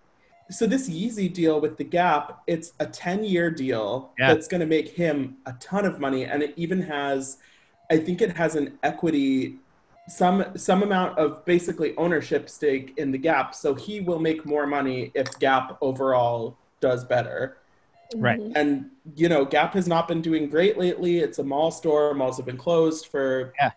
so. 0.50 0.66
This 0.66 0.88
Yeezy 0.88 1.32
deal 1.32 1.60
with 1.60 1.76
the 1.76 1.84
Gap, 1.84 2.42
it's 2.46 2.72
a 2.80 2.86
ten-year 2.86 3.50
deal 3.50 4.12
Yeah. 4.18 4.32
that's 4.32 4.48
going 4.48 4.60
to 4.60 4.66
make 4.66 4.88
him 4.88 5.36
a 5.46 5.52
ton 5.54 5.84
of 5.84 5.98
money, 6.00 6.24
and 6.24 6.42
it 6.42 6.54
even 6.56 6.80
has, 6.82 7.38
I 7.90 7.98
think 7.98 8.22
it 8.22 8.36
has 8.36 8.54
an 8.56 8.78
equity 8.82 9.56
some 10.08 10.42
some 10.56 10.82
amount 10.82 11.18
of 11.18 11.44
basically 11.44 11.94
ownership 11.98 12.48
stake 12.48 12.94
in 12.96 13.10
the 13.12 13.18
Gap, 13.18 13.54
so 13.54 13.74
he 13.74 14.00
will 14.00 14.18
make 14.18 14.46
more 14.46 14.66
money 14.66 15.10
if 15.14 15.38
Gap 15.38 15.76
overall 15.82 16.56
does 16.80 17.04
better. 17.04 17.57
Right. 18.16 18.40
Mhm. 18.40 18.52
And 18.56 18.90
you 19.16 19.28
know, 19.28 19.44
Gap 19.44 19.74
has 19.74 19.88
not 19.88 20.08
been 20.08 20.20
doing 20.22 20.48
great 20.48 20.78
lately. 20.78 21.18
It's 21.18 21.38
a 21.38 21.44
mall 21.44 21.70
store. 21.70 22.14
Malls 22.14 22.36
have 22.36 22.46
been 22.46 22.56
closed 22.56 23.06
for 23.06 23.52
Yeah. 23.58 23.70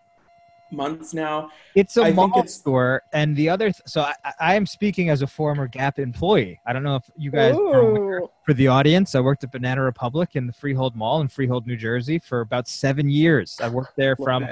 months 0.70 1.12
now. 1.12 1.50
It's 1.74 1.96
a 1.96 2.04
I 2.04 2.12
mall 2.12 2.30
it's, 2.36 2.54
store. 2.54 3.02
And 3.12 3.36
the 3.36 3.48
other, 3.48 3.66
th- 3.66 3.82
so 3.86 4.02
I, 4.02 4.14
I, 4.40 4.54
am 4.54 4.64
speaking 4.66 5.10
as 5.10 5.20
a 5.22 5.26
former 5.26 5.66
Gap 5.68 5.98
employee. 5.98 6.60
I 6.66 6.72
don't 6.72 6.82
know 6.82 6.96
if 6.96 7.10
you 7.16 7.30
guys 7.30 7.54
are 7.54 7.80
aware. 7.80 8.22
For 8.46 8.54
the 8.54 8.68
audience. 8.68 9.14
I 9.14 9.20
worked 9.20 9.44
at 9.44 9.52
Banana 9.52 9.82
Republic 9.82 10.30
in 10.34 10.46
the 10.46 10.52
Freehold 10.52 10.96
Mall 10.96 11.20
in 11.20 11.28
Freehold, 11.28 11.66
New 11.66 11.76
Jersey, 11.76 12.18
for 12.18 12.40
about 12.40 12.68
seven 12.68 13.08
years. 13.08 13.58
I 13.62 13.68
worked 13.68 13.96
there 13.96 14.16
from. 14.16 14.44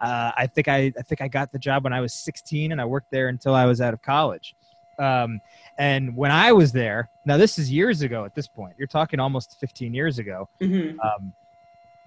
Uh, 0.00 0.30
I 0.36 0.46
think 0.46 0.68
I, 0.68 0.92
I 0.96 1.02
think 1.02 1.20
I 1.20 1.28
got 1.28 1.50
the 1.52 1.58
job 1.58 1.84
when 1.84 1.92
I 1.92 2.00
was 2.00 2.14
16, 2.14 2.72
and 2.72 2.80
I 2.80 2.84
worked 2.84 3.10
there 3.10 3.28
until 3.28 3.54
I 3.54 3.64
was 3.66 3.80
out 3.80 3.92
of 3.94 4.00
college. 4.00 4.54
Um, 4.98 5.40
and 5.78 6.16
when 6.16 6.30
I 6.30 6.52
was 6.52 6.72
there, 6.72 7.08
now 7.24 7.36
this 7.36 7.58
is 7.58 7.70
years 7.70 8.02
ago. 8.02 8.24
At 8.24 8.34
this 8.34 8.48
point, 8.48 8.74
you're 8.78 8.88
talking 8.88 9.20
almost 9.20 9.58
15 9.60 9.94
years 9.94 10.18
ago. 10.18 10.48
Mhm. 10.60 10.96
Um, 11.04 11.32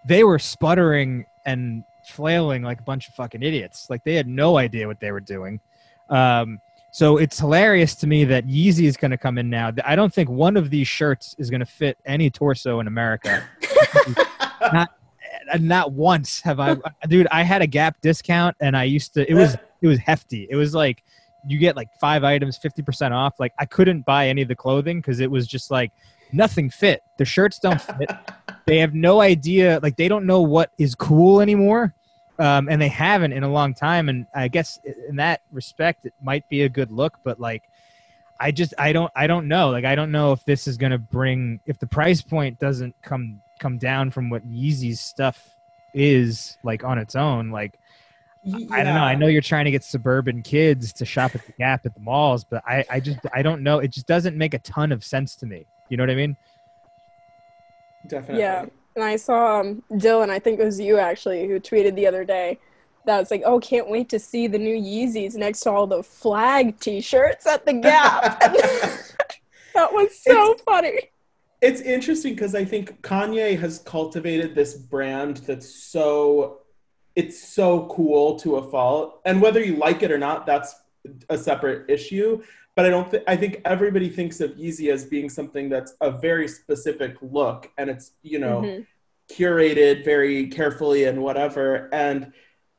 they 0.05 0.23
were 0.23 0.39
sputtering 0.39 1.25
and 1.45 1.83
flailing 2.05 2.63
like 2.63 2.79
a 2.79 2.83
bunch 2.83 3.07
of 3.07 3.13
fucking 3.13 3.43
idiots. 3.43 3.89
Like 3.89 4.03
they 4.03 4.15
had 4.15 4.27
no 4.27 4.57
idea 4.57 4.87
what 4.87 4.99
they 4.99 5.11
were 5.11 5.19
doing. 5.19 5.59
Um, 6.09 6.59
so 6.91 7.17
it's 7.17 7.39
hilarious 7.39 7.95
to 7.95 8.07
me 8.07 8.25
that 8.25 8.45
Yeezy 8.47 8.83
is 8.83 8.97
going 8.97 9.11
to 9.11 9.17
come 9.17 9.37
in 9.37 9.49
now. 9.49 9.71
I 9.85 9.95
don't 9.95 10.13
think 10.13 10.29
one 10.29 10.57
of 10.57 10.69
these 10.69 10.87
shirts 10.87 11.35
is 11.37 11.49
going 11.49 11.61
to 11.61 11.65
fit 11.65 11.97
any 12.05 12.29
torso 12.29 12.81
in 12.81 12.87
America. 12.87 13.47
not, 14.73 14.89
not 15.59 15.93
once 15.93 16.41
have 16.41 16.59
I, 16.59 16.75
dude. 17.07 17.27
I 17.31 17.43
had 17.43 17.61
a 17.61 17.67
Gap 17.67 18.01
discount, 18.01 18.57
and 18.59 18.75
I 18.75 18.83
used 18.83 19.13
to. 19.13 19.29
It 19.29 19.35
was 19.35 19.55
it 19.81 19.87
was 19.87 19.99
hefty. 19.99 20.47
It 20.49 20.55
was 20.55 20.75
like 20.75 21.03
you 21.45 21.57
get 21.57 21.75
like 21.75 21.89
five 21.99 22.23
items, 22.23 22.57
fifty 22.57 22.81
percent 22.81 23.13
off. 23.13 23.39
Like 23.39 23.53
I 23.57 23.65
couldn't 23.65 24.05
buy 24.05 24.27
any 24.27 24.41
of 24.41 24.47
the 24.47 24.55
clothing 24.55 24.99
because 24.99 25.19
it 25.19 25.29
was 25.29 25.47
just 25.47 25.71
like 25.71 25.91
nothing 26.31 26.69
fit. 26.69 27.03
The 27.17 27.25
shirts 27.25 27.59
don't 27.59 27.81
fit. 27.81 28.11
they 28.65 28.77
have 28.77 28.93
no 28.93 29.21
idea. 29.21 29.79
Like 29.81 29.95
they 29.95 30.07
don't 30.07 30.25
know 30.25 30.41
what 30.41 30.71
is 30.77 30.95
cool 30.95 31.41
anymore. 31.41 31.93
Um, 32.39 32.69
and 32.69 32.81
they 32.81 32.87
haven't 32.87 33.33
in 33.33 33.43
a 33.43 33.51
long 33.51 33.73
time. 33.73 34.09
And 34.09 34.25
I 34.33 34.47
guess 34.47 34.79
in 35.07 35.17
that 35.17 35.41
respect, 35.51 36.05
it 36.05 36.13
might 36.21 36.47
be 36.49 36.63
a 36.63 36.69
good 36.69 36.91
look, 36.91 37.19
but 37.23 37.39
like, 37.39 37.63
I 38.39 38.49
just 38.49 38.73
I 38.79 38.91
don't 38.91 39.11
I 39.15 39.27
don't 39.27 39.47
know. 39.47 39.69
Like 39.69 39.85
I 39.85 39.93
don't 39.93 40.11
know 40.11 40.31
if 40.31 40.43
this 40.45 40.67
is 40.67 40.75
gonna 40.75 40.97
bring 40.97 41.59
if 41.67 41.77
the 41.77 41.85
price 41.85 42.23
point 42.23 42.57
doesn't 42.57 42.95
come 43.03 43.39
come 43.59 43.77
down 43.77 44.09
from 44.09 44.31
what 44.31 44.43
Yeezy's 44.47 44.99
stuff 44.99 45.55
is 45.93 46.57
like 46.63 46.83
on 46.83 46.97
its 46.97 47.15
own. 47.15 47.51
Like 47.51 47.77
I 48.43 48.83
don't 48.83 48.95
know. 48.95 49.03
I 49.03 49.13
know 49.13 49.27
you're 49.27 49.41
trying 49.41 49.65
to 49.65 49.71
get 49.71 49.83
suburban 49.83 50.41
kids 50.41 50.91
to 50.93 51.05
shop 51.05 51.35
at 51.35 51.45
the 51.45 51.51
Gap 51.53 51.85
at 51.85 51.93
the 51.93 51.99
malls, 51.99 52.43
but 52.43 52.63
I 52.65 52.83
I 52.89 52.99
just 52.99 53.19
I 53.33 53.41
don't 53.41 53.61
know. 53.61 53.79
It 53.79 53.91
just 53.91 54.07
doesn't 54.07 54.35
make 54.35 54.53
a 54.53 54.59
ton 54.59 54.91
of 54.91 55.03
sense 55.03 55.35
to 55.37 55.45
me. 55.45 55.65
You 55.89 55.97
know 55.97 56.03
what 56.03 56.09
I 56.09 56.15
mean? 56.15 56.35
Definitely. 58.07 58.41
Yeah. 58.41 58.65
And 58.95 59.03
I 59.03 59.15
saw 59.15 59.61
um, 59.61 59.83
Dylan, 59.91 60.29
I 60.29 60.39
think 60.39 60.59
it 60.59 60.65
was 60.65 60.79
you 60.79 60.97
actually, 60.97 61.47
who 61.47 61.59
tweeted 61.59 61.95
the 61.95 62.07
other 62.07 62.25
day 62.25 62.59
that 63.05 63.19
was 63.19 63.31
like, 63.31 63.43
oh, 63.45 63.59
can't 63.59 63.89
wait 63.89 64.09
to 64.09 64.19
see 64.19 64.47
the 64.47 64.57
new 64.57 64.75
Yeezys 64.75 65.35
next 65.35 65.61
to 65.61 65.71
all 65.71 65.87
the 65.87 66.03
flag 66.03 66.79
t 66.79 67.01
shirts 67.01 67.47
at 67.47 67.65
the 67.65 67.73
Gap. 67.73 68.39
that 69.73 69.91
was 69.91 70.17
so 70.19 70.55
funny. 70.65 71.09
It's 71.61 71.81
interesting 71.81 72.33
because 72.33 72.55
I 72.55 72.65
think 72.65 73.01
Kanye 73.01 73.59
has 73.59 73.79
cultivated 73.79 74.55
this 74.55 74.73
brand 74.73 75.37
that's 75.37 75.69
so 75.69 76.60
it's 77.15 77.41
so 77.41 77.87
cool 77.87 78.37
to 78.39 78.57
a 78.57 78.69
fault. 78.71 79.21
And 79.25 79.41
whether 79.41 79.63
you 79.63 79.75
like 79.75 80.03
it 80.03 80.11
or 80.11 80.17
not, 80.17 80.45
that's 80.45 80.75
a 81.29 81.37
separate 81.37 81.89
issue. 81.89 82.41
But 82.75 82.85
I 82.85 82.89
don't 82.89 83.09
think 83.11 83.23
I 83.27 83.35
think 83.35 83.61
everybody 83.65 84.09
thinks 84.09 84.39
of 84.39 84.51
Yeezy 84.51 84.91
as 84.91 85.03
being 85.03 85.29
something 85.29 85.67
that's 85.69 85.93
a 85.99 86.09
very 86.11 86.47
specific 86.47 87.17
look 87.21 87.69
and 87.77 87.89
it's, 87.89 88.11
you 88.21 88.39
know, 88.39 88.61
Mhm. 88.61 88.85
curated 89.29 90.05
very 90.05 90.47
carefully 90.47 91.05
and 91.05 91.21
whatever. 91.21 91.89
And 91.91 92.31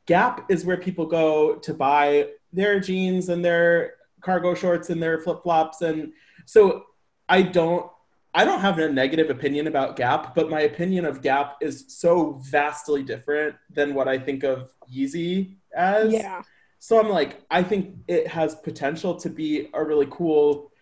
Gap 0.07 0.51
is 0.51 0.65
where 0.65 0.77
people 0.77 1.07
go 1.07 1.57
to 1.57 1.75
buy 1.75 2.29
their 2.53 2.81
jeans 2.81 3.29
and 3.29 3.45
their 3.45 3.95
cargo 4.21 4.55
shorts 4.55 4.91
and 4.91 5.03
their 5.03 5.19
flip 5.19 5.43
flops. 5.43 5.83
And 5.83 6.13
so 6.47 6.87
I 7.29 7.43
don't 7.43 7.89
I 8.35 8.45
don't 8.45 8.61
have 8.61 8.79
a 8.79 8.91
negative 8.91 9.29
opinion 9.31 9.67
about 9.67 9.97
Gap, 9.97 10.35
but 10.35 10.49
my 10.49 10.61
opinion 10.63 11.05
of 11.05 11.21
Gap 11.23 11.57
is 11.61 11.85
so 11.89 12.41
vastly 12.51 13.03
different 13.03 13.57
than 13.71 13.95
what 13.95 14.09
I 14.09 14.19
think 14.19 14.43
of 14.43 14.73
Yeezy 14.91 15.57
as. 15.77 16.13
Yeah. 16.13 16.43
So 16.79 16.99
I'm 16.99 17.11
like, 17.11 17.43
I 17.51 17.63
think 17.63 17.97
it 18.09 18.27
has 18.27 18.55
potential 18.55 19.15
to 19.17 19.29
be 19.29 19.69
a 19.75 19.85
really 19.85 20.09
cool 20.11 20.73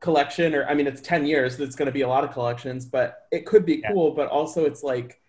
collection. 0.00 0.54
Or 0.54 0.66
I 0.66 0.74
mean, 0.74 0.86
it's 0.86 1.00
10 1.00 1.26
years. 1.26 1.56
so 1.56 1.62
it's 1.62 1.76
going 1.76 1.86
to 1.86 1.92
be 1.92 2.02
a 2.02 2.08
lot 2.08 2.24
of 2.24 2.32
collections, 2.32 2.84
but 2.86 3.26
it 3.30 3.46
could 3.46 3.64
be 3.64 3.76
Yeah. 3.76 3.92
cool. 3.92 4.10
But 4.10 4.28
also, 4.28 4.64
it's 4.66 4.82
like, 4.82 5.20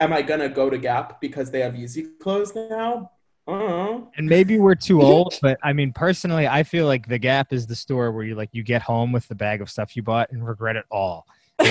am 0.00 0.12
I 0.12 0.22
gonna 0.22 0.48
go 0.48 0.70
to 0.70 0.78
Gap 0.78 1.20
because 1.20 1.50
they 1.50 1.60
have 1.60 1.74
Yeezy 1.74 2.18
clothes 2.20 2.54
now? 2.54 3.10
I 3.52 3.58
don't. 3.58 4.08
And 4.16 4.28
maybe 4.28 4.58
we're 4.58 4.74
too 4.74 5.02
old, 5.10 5.38
but 5.42 5.58
I 5.62 5.72
mean, 5.72 5.92
personally, 5.92 6.46
I 6.48 6.62
feel 6.62 6.86
like 6.86 7.06
the 7.08 7.18
Gap 7.18 7.52
is 7.52 7.66
the 7.66 7.76
store 7.76 8.12
where 8.12 8.24
you 8.24 8.34
like 8.34 8.50
you 8.52 8.62
get 8.62 8.82
home 8.82 9.12
with 9.12 9.26
the 9.28 9.34
bag 9.34 9.60
of 9.60 9.70
stuff 9.70 9.96
you 9.96 10.02
bought 10.02 10.30
and 10.30 10.46
regret 10.46 10.76
it 10.76 10.84
all. 10.90 11.26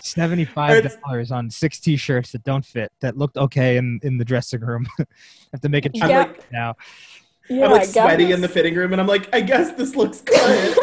Seventy-five 0.00 1.00
dollars 1.02 1.30
on 1.30 1.48
six 1.50 1.80
T-shirts 1.80 2.32
that 2.32 2.44
don't 2.44 2.64
fit 2.64 2.92
that 3.00 3.16
looked 3.16 3.38
okay 3.38 3.78
in 3.78 4.00
in 4.02 4.18
the 4.18 4.24
dressing 4.24 4.60
room. 4.60 4.86
have 5.52 5.60
to 5.62 5.68
make 5.70 5.86
a 5.86 5.90
I'm 5.94 6.00
choice 6.00 6.10
like, 6.10 6.52
now. 6.52 6.74
Yeah, 7.48 7.66
I'm 7.66 7.70
like 7.72 7.92
Gap 7.92 8.08
sweaty 8.08 8.32
in 8.32 8.40
the 8.40 8.48
fitting 8.48 8.74
room, 8.74 8.92
and 8.92 9.00
I'm 9.00 9.06
like, 9.06 9.34
I 9.34 9.40
guess 9.40 9.72
this 9.72 9.94
looks 9.96 10.20
good. 10.20 10.78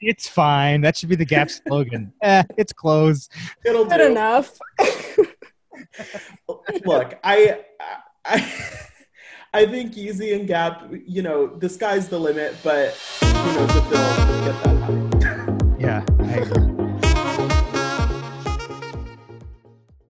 it's 0.00 0.28
fine. 0.28 0.80
That 0.80 0.96
should 0.96 1.08
be 1.08 1.16
the 1.16 1.24
Gap 1.24 1.50
slogan. 1.50 2.12
eh, 2.22 2.42
it's 2.56 2.72
clothes. 2.72 3.28
It'll 3.64 3.84
Good 3.84 3.98
do. 3.98 4.06
enough. 4.10 4.58
Look, 6.84 7.18
I, 7.24 7.60
I, 8.24 8.52
I 9.54 9.66
think 9.66 9.94
Yeezy 9.94 10.34
and 10.34 10.46
Gap, 10.46 10.90
you 11.06 11.22
know, 11.22 11.46
the 11.46 11.68
sky's 11.68 12.08
the 12.08 12.18
limit, 12.18 12.56
but 12.62 12.94
who 12.94 13.54
knows 13.54 13.76
if 13.76 13.90
they'll 13.90 14.44
get 14.44 14.64
that 14.64 14.76
high. 14.78 15.76
Yeah, 15.78 16.04
I 16.20 16.32
agree. 16.36 16.72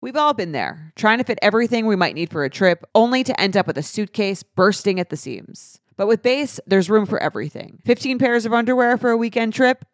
We've 0.01 0.15
all 0.15 0.33
been 0.33 0.53
there, 0.53 0.91
trying 0.95 1.19
to 1.19 1.23
fit 1.23 1.37
everything 1.41 1.85
we 1.85 1.95
might 1.95 2.15
need 2.15 2.31
for 2.31 2.43
a 2.43 2.49
trip, 2.49 2.85
only 2.95 3.23
to 3.25 3.39
end 3.39 3.55
up 3.55 3.67
with 3.67 3.77
a 3.77 3.83
suitcase 3.83 4.43
bursting 4.43 4.99
at 4.99 5.09
the 5.09 5.17
seams. 5.17 5.79
But 5.97 6.07
with 6.07 6.23
Béis, 6.23 6.61
there's 6.65 6.89
room 6.89 7.05
for 7.05 7.21
everything. 7.21 7.79
15 7.85 8.19
pairs 8.19 8.45
of 8.45 8.53
underwear 8.53 8.97
for 8.97 9.09
a 9.09 9.17
weekend 9.17 9.53
trip? 9.53 9.83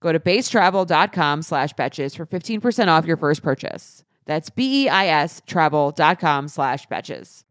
Go 0.00 0.12
to 0.12 0.20
beistravel.com 0.20 1.42
slash 1.42 1.74
betches 1.74 2.16
for 2.16 2.26
15% 2.26 2.88
off 2.88 3.04
your 3.04 3.16
first 3.16 3.42
purchase. 3.42 4.04
That's 4.26 4.50
B-E-I-S 4.50 5.42
travel.com 5.46 6.48
slash 6.48 6.86
betches. 6.86 7.44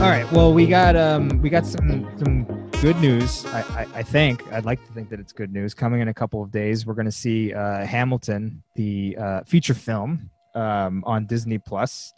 All 0.00 0.08
right. 0.08 0.30
Well, 0.30 0.52
we 0.52 0.66
got 0.66 0.94
um 0.94 1.42
we 1.42 1.50
got 1.50 1.66
some 1.66 2.08
some 2.18 2.44
good 2.80 2.96
news. 3.00 3.44
I, 3.46 3.60
I 3.60 3.86
I 3.96 4.02
think 4.04 4.46
I'd 4.52 4.64
like 4.64 4.84
to 4.86 4.92
think 4.92 5.08
that 5.10 5.18
it's 5.18 5.32
good 5.32 5.52
news. 5.52 5.74
Coming 5.74 6.00
in 6.00 6.06
a 6.06 6.14
couple 6.14 6.40
of 6.40 6.52
days, 6.52 6.86
we're 6.86 6.94
going 6.94 7.06
to 7.06 7.10
see 7.12 7.52
uh, 7.52 7.84
Hamilton, 7.84 8.62
the 8.76 9.16
uh, 9.20 9.40
feature 9.42 9.74
film, 9.74 10.30
um, 10.54 11.02
on 11.04 11.26
Disney 11.26 11.58
Plus. 11.58 12.12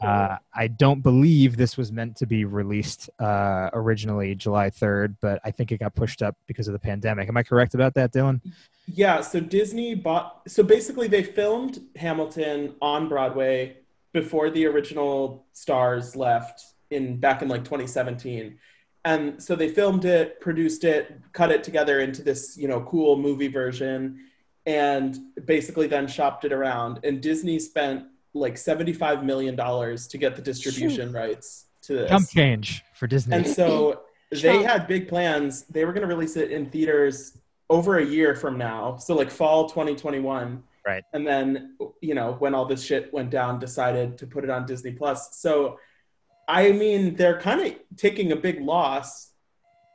Uh, 0.00 0.36
I 0.54 0.68
don't 0.68 1.00
believe 1.00 1.56
this 1.56 1.76
was 1.76 1.92
meant 1.92 2.16
to 2.16 2.26
be 2.26 2.44
released 2.44 3.10
uh, 3.18 3.70
originally 3.72 4.34
July 4.34 4.70
3rd, 4.70 5.16
but 5.20 5.40
I 5.44 5.50
think 5.50 5.72
it 5.72 5.78
got 5.78 5.94
pushed 5.94 6.22
up 6.22 6.36
because 6.46 6.68
of 6.68 6.72
the 6.72 6.78
pandemic. 6.78 7.28
Am 7.28 7.36
I 7.36 7.42
correct 7.42 7.74
about 7.74 7.94
that, 7.94 8.12
Dylan? 8.12 8.40
Yeah, 8.86 9.20
so 9.20 9.40
Disney 9.40 9.94
bought. 9.94 10.42
So 10.48 10.62
basically, 10.62 11.08
they 11.08 11.22
filmed 11.22 11.80
Hamilton 11.96 12.74
on 12.82 13.08
Broadway 13.08 13.76
before 14.12 14.50
the 14.50 14.66
original 14.66 15.46
stars 15.52 16.16
left 16.16 16.62
in 16.90 17.18
back 17.18 17.42
in 17.42 17.48
like 17.48 17.64
2017, 17.64 18.58
and 19.04 19.42
so 19.42 19.54
they 19.54 19.68
filmed 19.68 20.04
it, 20.04 20.40
produced 20.40 20.84
it, 20.84 21.20
cut 21.32 21.50
it 21.50 21.62
together 21.64 22.00
into 22.00 22.22
this 22.22 22.56
you 22.56 22.68
know 22.68 22.80
cool 22.82 23.16
movie 23.16 23.48
version, 23.48 24.18
and 24.66 25.16
basically 25.44 25.86
then 25.86 26.06
shopped 26.08 26.44
it 26.44 26.52
around. 26.52 27.00
And 27.04 27.20
Disney 27.20 27.58
spent 27.58 28.06
like 28.34 28.56
75 28.56 29.24
million 29.24 29.56
dollars 29.56 30.06
to 30.08 30.18
get 30.18 30.36
the 30.36 30.42
distribution 30.42 31.12
rights 31.12 31.66
to 31.82 31.94
this. 31.94 32.10
Jump 32.10 32.28
change 32.28 32.82
for 32.94 33.06
Disney. 33.06 33.36
And 33.36 33.46
so 33.46 34.02
they 34.30 34.62
had 34.62 34.86
big 34.86 35.08
plans. 35.08 35.64
They 35.64 35.84
were 35.84 35.92
going 35.92 36.08
to 36.08 36.14
release 36.14 36.36
it 36.36 36.50
in 36.50 36.70
theaters 36.70 37.36
over 37.68 37.98
a 37.98 38.04
year 38.04 38.34
from 38.34 38.58
now. 38.58 38.96
So 38.96 39.14
like 39.14 39.30
fall 39.30 39.68
2021. 39.68 40.62
Right. 40.86 41.04
And 41.12 41.26
then, 41.26 41.76
you 42.00 42.14
know, 42.14 42.36
when 42.38 42.54
all 42.54 42.64
this 42.64 42.84
shit 42.84 43.12
went 43.12 43.30
down, 43.30 43.60
decided 43.60 44.18
to 44.18 44.26
put 44.26 44.44
it 44.44 44.50
on 44.50 44.66
Disney 44.66 44.92
Plus. 44.92 45.38
So, 45.38 45.78
I 46.48 46.72
mean, 46.72 47.14
they're 47.14 47.40
kind 47.40 47.60
of 47.60 47.74
taking 47.96 48.32
a 48.32 48.36
big 48.36 48.60
loss 48.60 49.30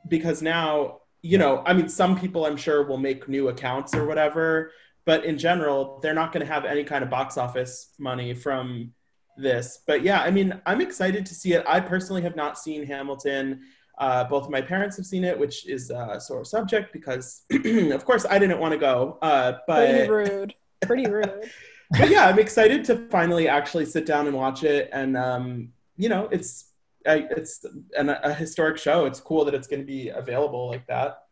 because 0.08 0.40
now, 0.40 1.00
you 1.20 1.36
know, 1.36 1.62
I 1.66 1.74
mean, 1.74 1.88
some 1.88 2.18
people 2.18 2.46
I'm 2.46 2.56
sure 2.56 2.84
will 2.84 2.96
make 2.96 3.28
new 3.28 3.48
accounts 3.48 3.94
or 3.94 4.06
whatever, 4.06 4.72
but 5.08 5.24
in 5.24 5.38
general, 5.38 5.98
they're 6.02 6.12
not 6.12 6.32
going 6.34 6.46
to 6.46 6.52
have 6.52 6.66
any 6.66 6.84
kind 6.84 7.02
of 7.02 7.08
box 7.08 7.38
office 7.38 7.94
money 7.98 8.34
from 8.34 8.92
this. 9.38 9.78
But 9.86 10.02
yeah, 10.02 10.20
I 10.20 10.30
mean, 10.30 10.60
I'm 10.66 10.82
excited 10.82 11.24
to 11.24 11.34
see 11.34 11.54
it. 11.54 11.64
I 11.66 11.80
personally 11.80 12.20
have 12.20 12.36
not 12.36 12.58
seen 12.58 12.84
Hamilton. 12.84 13.62
Uh, 13.96 14.24
both 14.24 14.44
of 14.44 14.50
my 14.50 14.60
parents 14.60 14.98
have 14.98 15.06
seen 15.06 15.24
it, 15.24 15.38
which 15.38 15.66
is 15.66 15.88
a 15.88 16.20
sore 16.20 16.44
subject 16.44 16.92
because, 16.92 17.44
of 17.50 18.04
course, 18.04 18.26
I 18.28 18.38
didn't 18.38 18.60
want 18.60 18.72
to 18.72 18.78
go. 18.78 19.16
Uh, 19.22 19.52
Pretty 19.66 20.06
but, 20.06 20.12
rude. 20.12 20.54
Pretty 20.82 21.06
rude. 21.10 21.50
but 21.98 22.10
yeah, 22.10 22.26
I'm 22.26 22.38
excited 22.38 22.84
to 22.84 23.08
finally 23.08 23.48
actually 23.48 23.86
sit 23.86 24.04
down 24.04 24.26
and 24.26 24.36
watch 24.36 24.62
it. 24.62 24.90
And 24.92 25.16
um, 25.16 25.72
you 25.96 26.10
know, 26.10 26.28
it's 26.30 26.72
I, 27.06 27.26
it's 27.30 27.64
an, 27.96 28.10
a 28.10 28.34
historic 28.34 28.76
show. 28.76 29.06
It's 29.06 29.20
cool 29.20 29.46
that 29.46 29.54
it's 29.54 29.68
going 29.68 29.80
to 29.80 29.86
be 29.86 30.10
available 30.10 30.68
like 30.68 30.86
that. 30.88 31.22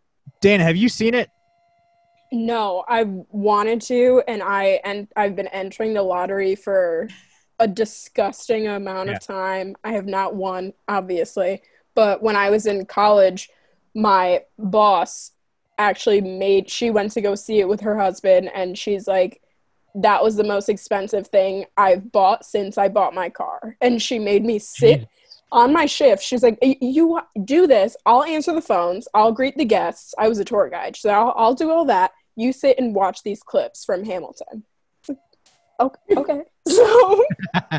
Dan, 0.40 0.60
have 0.60 0.76
you 0.76 0.88
seen 0.88 1.12
it? 1.12 1.28
No, 2.32 2.84
I've 2.88 3.10
wanted 3.30 3.80
to, 3.82 4.22
and 4.26 4.42
I 4.42 4.80
and 4.84 5.08
I've 5.16 5.36
been 5.36 5.48
entering 5.48 5.94
the 5.94 6.02
lottery 6.02 6.54
for 6.54 7.08
a 7.58 7.68
disgusting 7.68 8.66
amount 8.66 9.08
Yeah. 9.08 9.14
of 9.16 9.20
time. 9.20 9.76
I 9.84 9.92
have 9.92 10.06
not 10.06 10.34
won, 10.34 10.72
obviously, 10.88 11.62
but 11.94 12.22
when 12.22 12.36
I 12.36 12.50
was 12.50 12.66
in 12.66 12.84
college, 12.84 13.48
my 13.94 14.44
boss 14.58 15.32
actually 15.78 16.20
made. 16.20 16.68
She 16.68 16.90
went 16.90 17.12
to 17.12 17.20
go 17.20 17.34
see 17.34 17.60
it 17.60 17.68
with 17.68 17.80
her 17.80 17.96
husband, 17.98 18.50
and 18.54 18.76
she's 18.76 19.06
like, 19.06 19.40
"That 19.94 20.22
was 20.22 20.36
the 20.36 20.44
most 20.44 20.68
expensive 20.68 21.28
thing 21.28 21.66
I've 21.76 22.12
bought 22.12 22.44
since 22.44 22.76
I 22.76 22.88
bought 22.88 23.14
my 23.14 23.30
car." 23.30 23.76
And 23.80 24.02
she 24.02 24.18
made 24.18 24.44
me 24.44 24.58
sit 24.58 25.06
on 25.52 25.72
my 25.72 25.86
shift, 25.86 26.22
she's 26.22 26.42
like, 26.42 26.58
"You 26.62 27.20
do 27.44 27.66
this. 27.66 27.96
I'll 28.04 28.24
answer 28.24 28.52
the 28.52 28.60
phones. 28.62 29.06
I'll 29.14 29.32
greet 29.32 29.56
the 29.56 29.64
guests. 29.64 30.14
I 30.18 30.28
was 30.28 30.38
a 30.38 30.44
tour 30.44 30.68
guide, 30.68 30.96
so 30.96 31.10
I'll, 31.10 31.34
I'll 31.36 31.54
do 31.54 31.70
all 31.70 31.84
that. 31.86 32.12
You 32.34 32.52
sit 32.52 32.78
and 32.78 32.94
watch 32.94 33.22
these 33.22 33.42
clips 33.42 33.84
from 33.84 34.04
Hamilton." 34.04 34.64
Okay. 35.78 36.00
okay. 36.16 36.40
So 36.68 37.24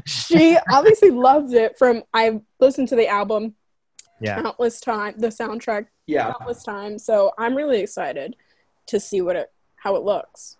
she 0.05 0.57
obviously 0.72 1.09
loved 1.11 1.53
it. 1.53 1.78
From 1.78 2.03
I've 2.13 2.39
listened 2.59 2.88
to 2.89 2.95
the 2.95 3.07
album 3.07 3.55
Yeah. 4.22 4.41
countless 4.41 4.80
time, 4.80 5.15
the 5.18 5.28
soundtrack 5.28 5.88
Yeah, 6.05 6.32
countless 6.32 6.63
times. 6.63 7.03
So 7.03 7.32
I'm 7.38 7.53
really 7.55 7.82
excited 7.82 8.36
to 8.88 8.99
see 8.99 9.22
what 9.22 9.36
it 9.36 9.51
how 9.76 9.95
it 9.97 10.03
looks. 10.03 10.57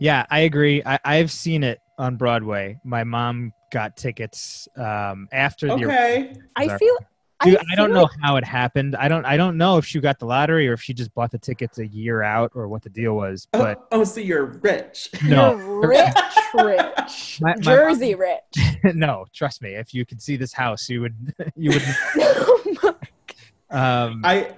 Yeah, 0.00 0.24
I 0.30 0.40
agree. 0.40 0.82
I, 0.86 0.98
I've 1.04 1.30
seen 1.30 1.64
it 1.64 1.80
on 1.98 2.16
Broadway. 2.16 2.78
My 2.84 3.04
mom 3.04 3.52
got 3.70 3.96
tickets 3.96 4.68
um, 4.76 5.28
after 5.32 5.66
the. 5.68 5.74
okay. 5.74 6.34
I 6.54 6.76
feel. 6.78 6.96
Dude, 7.44 7.58
I, 7.70 7.74
don't 7.74 7.90
feel 7.90 8.00
know 8.02 8.08
how 8.22 8.36
it 8.36 8.44
happened. 8.44 8.96
I 8.96 9.08
don't. 9.08 9.26
I 9.26 9.36
don't 9.36 9.58
know 9.58 9.76
if 9.76 9.84
she 9.84 10.00
got 10.00 10.18
the 10.18 10.24
lottery 10.24 10.66
or 10.68 10.72
if 10.72 10.80
she 10.80 10.94
just 10.94 11.14
bought 11.14 11.30
the 11.30 11.38
tickets 11.38 11.78
a 11.78 11.86
year 11.86 12.22
out 12.22 12.50
or 12.54 12.66
what 12.66 12.82
the 12.82 12.88
deal 12.88 13.14
was. 13.14 13.46
But 13.52 13.78
oh, 13.92 14.00
oh, 14.00 14.04
so 14.04 14.20
you're 14.20 14.46
rich. 14.46 15.10
no, 15.22 15.56
You're 15.58 15.88
rich, 15.88 16.14
rich, 16.54 17.38
My- 17.42 17.54
my 17.56 17.60
Jersey 17.60 18.14
rich. 18.14 18.40
no. 18.94 19.26
Trust 19.34 19.60
me. 19.60 19.74
If 19.74 19.92
you 19.92 20.06
could 20.06 20.22
see 20.22 20.36
this 20.36 20.54
house, 20.54 20.88
you 20.88 21.02
would. 21.02 21.34
You 21.56 21.72
would. 21.72 22.94
Um, 23.68 24.22
I, 24.24 24.54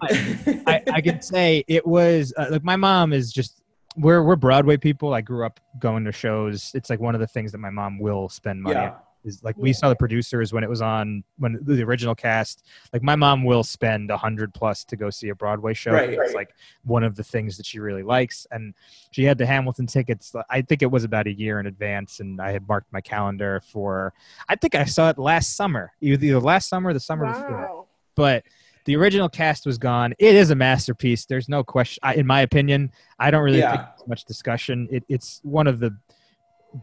I, 0.67 0.83
I 0.93 1.01
can 1.01 1.23
say 1.23 1.65
it 1.67 1.87
was 1.87 2.35
uh, 2.37 2.49
like 2.51 2.63
my 2.63 2.77
mom 2.77 3.13
is 3.15 3.33
just 3.33 3.58
we're 3.99 4.23
we're 4.23 4.37
Broadway 4.37 4.77
people. 4.77 5.15
I 5.15 5.21
grew 5.21 5.45
up 5.45 5.61
going 5.79 6.05
to 6.05 6.13
shows. 6.13 6.73
It's 6.75 6.91
like 6.91 7.01
one 7.01 7.15
of 7.15 7.21
the 7.21 7.27
things 7.27 7.53
that 7.53 7.59
my 7.59 7.71
mom 7.71 7.99
will 7.99 8.29
spend 8.29 8.63
money 8.63 8.77
yeah. 8.77 8.91
on. 8.91 8.97
Is 9.25 9.43
like 9.43 9.59
we 9.59 9.73
saw 9.73 9.89
the 9.89 9.97
producers 9.97 10.53
when 10.53 10.63
it 10.63 10.71
was 10.71 10.81
on 10.81 11.25
when 11.39 11.59
the 11.63 11.83
original 11.83 12.15
cast. 12.15 12.65
Like 12.93 13.03
my 13.03 13.17
mom 13.17 13.45
will 13.45 13.65
spend 13.65 14.11
a 14.11 14.17
hundred 14.17 14.55
plus 14.55 14.85
to 14.85 14.97
go 14.97 15.11
see 15.11 15.31
a 15.31 15.35
Broadway 15.35 15.75
show. 15.75 15.91
Right, 15.91 16.11
it's 16.11 16.19
right. 16.19 16.35
like 16.35 16.55
one 16.85 17.03
of 17.03 17.17
the 17.17 17.25
things 17.25 17.57
that 17.57 17.67
she 17.67 17.81
really 17.81 18.05
likes. 18.05 18.47
And 18.53 18.75
she 19.11 19.25
had 19.25 19.37
the 19.37 19.45
Hamilton 19.45 19.89
tickets. 19.89 20.35
Uh, 20.35 20.45
I 20.49 20.63
think 20.63 20.83
it 20.83 20.91
was 20.91 21.03
about 21.03 21.27
a 21.27 21.33
year 21.33 21.59
in 21.59 21.67
advance, 21.67 22.21
and 22.21 22.41
I 22.41 22.53
had 22.53 22.67
marked 22.69 22.93
my 22.93 23.01
calendar 23.01 23.61
for. 23.73 24.15
I 24.49 24.55
think 24.55 24.77
I 24.77 24.85
saw 24.85 25.11
it 25.11 25.19
last 25.19 25.57
summer, 25.57 25.93
either 26.01 26.25
either 26.25 26.41
last 26.41 26.69
summer 26.69 26.91
or 26.91 26.95
the 26.95 27.01
summer 27.01 27.27
before 27.27 27.87
but 28.19 28.43
the 28.89 28.97
original 28.97 29.29
cast 29.29 29.67
was 29.67 29.77
gone. 29.77 30.15
It 30.19 30.35
is 30.35 30.51
a 30.51 30.55
masterpiece. 30.55 31.27
There's 31.27 31.47
no 31.47 31.63
question. 31.63 32.01
I, 32.03 32.15
in 32.15 32.27
my 32.27 32.41
opinion, 32.41 32.91
I 33.19 33.31
don't 33.31 33.43
really 33.43 33.59
Yeah. 33.59 33.77
think 33.77 33.83
there's 33.99 34.09
much 34.09 34.25
discussion. 34.25 34.89
It, 34.91 35.05
it's 35.11 35.41
one 35.43 35.67
of 35.67 35.79
the 35.79 35.95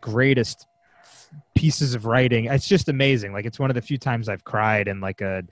greatest 0.01 0.67
pieces 1.55 1.95
of 1.95 2.05
writing. 2.05 2.45
It's 2.45 2.67
just 2.67 2.89
amazing. 2.89 3.33
Like 3.33 3.45
it's 3.45 3.57
one 3.57 3.71
of 3.71 3.73
the 3.75 3.81
few 3.81 3.97
times 3.97 4.29
I've 4.29 4.43
cried 4.43 4.87
in 4.87 4.99
like 5.01 5.21
a 5.21 5.43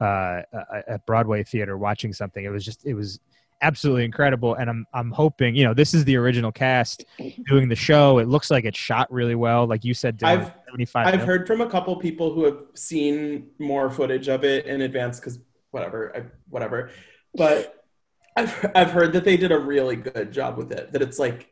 uh, 0.00 0.40
a, 0.54 0.94
a 0.94 0.98
Broadway 1.00 1.44
theater 1.44 1.76
watching 1.76 2.14
something. 2.14 2.42
It 2.46 2.48
was 2.48 2.64
just 2.64 2.86
it 2.86 2.94
was 2.94 3.20
absolutely 3.60 4.06
incredible. 4.06 4.54
And 4.54 4.70
I'm 4.70 4.86
I'm 4.94 5.10
hoping 5.10 5.54
you 5.54 5.64
know 5.64 5.74
this 5.74 5.92
is 5.92 6.06
the 6.06 6.16
original 6.16 6.50
cast 6.50 7.04
doing 7.46 7.68
the 7.68 7.76
show. 7.76 8.16
It 8.20 8.26
looks 8.26 8.50
like 8.50 8.64
it 8.64 8.74
shot 8.74 9.12
really 9.12 9.34
well. 9.34 9.66
Like 9.66 9.84
you 9.84 9.92
said, 9.92 10.18
I've- 10.22 10.50
I've 10.94 11.04
minutes. 11.06 11.24
heard 11.24 11.46
from 11.46 11.60
a 11.60 11.68
couple 11.68 11.94
people 11.96 12.32
who 12.32 12.44
have 12.44 12.58
seen 12.74 13.48
more 13.58 13.90
footage 13.90 14.28
of 14.28 14.44
it 14.44 14.64
in 14.64 14.80
advance 14.80 15.20
because 15.20 15.38
whatever, 15.70 16.16
I, 16.16 16.22
whatever. 16.48 16.90
But 17.34 17.84
I've 18.36 18.70
I've 18.74 18.90
heard 18.90 19.12
that 19.12 19.24
they 19.24 19.36
did 19.36 19.52
a 19.52 19.58
really 19.58 19.96
good 19.96 20.32
job 20.32 20.56
with 20.56 20.72
it. 20.72 20.92
That 20.92 21.02
it's 21.02 21.18
like 21.18 21.48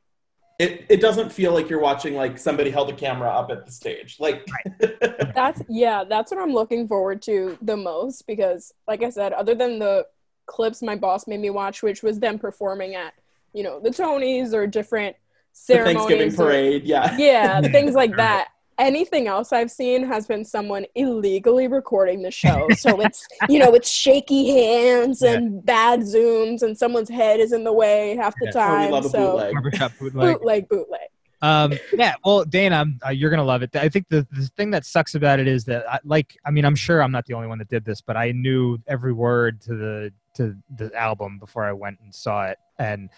it 0.58 0.86
it 0.88 1.00
doesn't 1.00 1.30
feel 1.30 1.52
like 1.52 1.68
you're 1.70 1.80
watching 1.80 2.14
like 2.14 2.38
somebody 2.38 2.70
held 2.70 2.90
a 2.90 2.94
camera 2.94 3.30
up 3.30 3.50
at 3.50 3.64
the 3.64 3.72
stage. 3.72 4.16
Like 4.18 4.46
That's 5.34 5.62
yeah, 5.68 6.04
that's 6.04 6.30
what 6.30 6.40
I'm 6.40 6.52
looking 6.52 6.88
forward 6.88 7.22
to 7.22 7.56
the 7.62 7.76
most 7.76 8.26
because 8.26 8.72
like 8.86 9.02
I 9.02 9.10
said, 9.10 9.32
other 9.32 9.54
than 9.54 9.78
the 9.78 10.06
clips 10.46 10.82
my 10.82 10.96
boss 10.96 11.26
made 11.26 11.40
me 11.40 11.50
watch, 11.50 11.82
which 11.82 12.02
was 12.02 12.18
them 12.18 12.38
performing 12.38 12.94
at, 12.94 13.14
you 13.52 13.62
know, 13.62 13.78
the 13.78 13.90
Tonys 13.90 14.52
or 14.52 14.66
different 14.66 15.14
the 15.14 15.74
ceremonies. 15.74 15.96
Thanksgiving 15.96 16.32
or- 16.32 16.36
parade, 16.36 16.84
yeah. 16.84 17.16
yeah, 17.16 17.60
things 17.60 17.94
like 17.94 18.16
that. 18.16 18.48
Anything 18.78 19.26
else 19.26 19.52
I've 19.52 19.70
seen 19.70 20.04
has 20.04 20.26
been 20.26 20.44
someone 20.44 20.86
illegally 20.94 21.66
recording 21.66 22.22
the 22.22 22.30
show. 22.30 22.68
So 22.76 23.00
it's, 23.00 23.26
you 23.48 23.58
know, 23.58 23.74
it's 23.74 23.90
shaky 23.90 24.50
hands 24.50 25.22
and 25.22 25.64
bad 25.64 26.00
zooms 26.00 26.62
and 26.62 26.78
someone's 26.78 27.08
head 27.10 27.40
is 27.40 27.52
in 27.52 27.64
the 27.64 27.72
way 27.72 28.16
half 28.16 28.34
the 28.40 28.52
Yeah. 28.54 28.68
Oh, 28.68 28.72
we 28.72 28.82
time. 28.84 28.90
love 28.92 29.04
a 29.06 29.08
so 29.08 29.18
bootleg. 29.32 29.54
Bootleg. 29.98 30.12
bootleg, 30.38 30.68
bootleg. 30.68 31.00
um 31.42 31.72
yeah 31.92 32.14
well 32.24 32.44
dana 32.44 32.84
uh, 33.06 33.10
you're 33.10 33.30
gonna 33.30 33.44
love 33.44 33.62
it 33.62 33.74
i 33.76 33.88
think 33.88 34.04
the, 34.08 34.26
the 34.32 34.46
thing 34.56 34.70
that 34.72 34.84
sucks 34.84 35.14
about 35.14 35.38
it 35.38 35.46
is 35.46 35.64
that 35.64 35.88
I, 35.88 36.00
like 36.04 36.36
i 36.44 36.50
mean 36.50 36.64
i'm 36.64 36.74
sure 36.74 37.00
i'm 37.00 37.12
not 37.12 37.26
the 37.26 37.34
only 37.34 37.46
one 37.46 37.58
that 37.58 37.68
did 37.68 37.84
this 37.84 38.00
but 38.00 38.16
i 38.16 38.32
knew 38.32 38.78
every 38.88 39.12
word 39.12 39.60
to 39.62 39.74
the 39.76 40.12
to 40.34 40.56
the 40.76 40.92
album 40.96 41.38
before 41.38 41.64
i 41.64 41.72
went 41.72 42.00
and 42.02 42.12
saw 42.12 42.46
it 42.46 42.58
and 42.80 43.08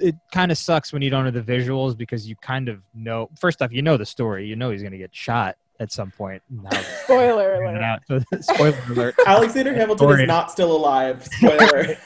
it 0.00 0.16
kind 0.32 0.50
of 0.50 0.58
sucks 0.58 0.92
when 0.92 1.02
you 1.02 1.10
don't 1.10 1.24
know 1.24 1.30
the 1.30 1.40
visuals 1.40 1.96
because 1.96 2.28
you 2.28 2.34
kind 2.36 2.68
of 2.68 2.80
know 2.94 3.28
first 3.38 3.62
off 3.62 3.72
you 3.72 3.80
know 3.82 3.96
the 3.96 4.06
story 4.06 4.46
you 4.46 4.56
know 4.56 4.70
he's 4.70 4.82
gonna 4.82 4.98
get 4.98 5.14
shot 5.14 5.56
at 5.80 5.90
some 5.92 6.10
point 6.10 6.42
point. 6.62 6.74
how- 6.74 6.82
Spoiler 7.04 7.54
alert. 7.62 8.00
So, 8.08 8.20
spoiler 8.40 8.78
alert 8.90 9.14
Alexander 9.26 9.74
Hamilton 9.74 10.20
is 10.20 10.26
not 10.26 10.50
still 10.50 10.74
alive. 10.76 11.24
Spoiler. 11.24 11.96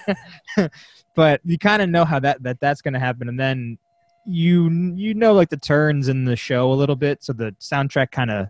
but 1.14 1.40
you 1.44 1.58
kind 1.58 1.82
of 1.82 1.88
know 1.88 2.04
how 2.04 2.18
that, 2.20 2.42
that 2.42 2.60
that's 2.60 2.80
going 2.82 2.94
to 2.94 3.00
happen 3.00 3.28
and 3.28 3.38
then 3.38 3.78
you 4.26 4.68
you 4.94 5.14
know 5.14 5.32
like 5.32 5.48
the 5.48 5.56
turns 5.56 6.08
in 6.08 6.24
the 6.24 6.36
show 6.36 6.70
a 6.72 6.74
little 6.74 6.96
bit 6.96 7.22
so 7.24 7.32
the 7.32 7.54
soundtrack 7.60 8.10
kind 8.10 8.30
of 8.30 8.48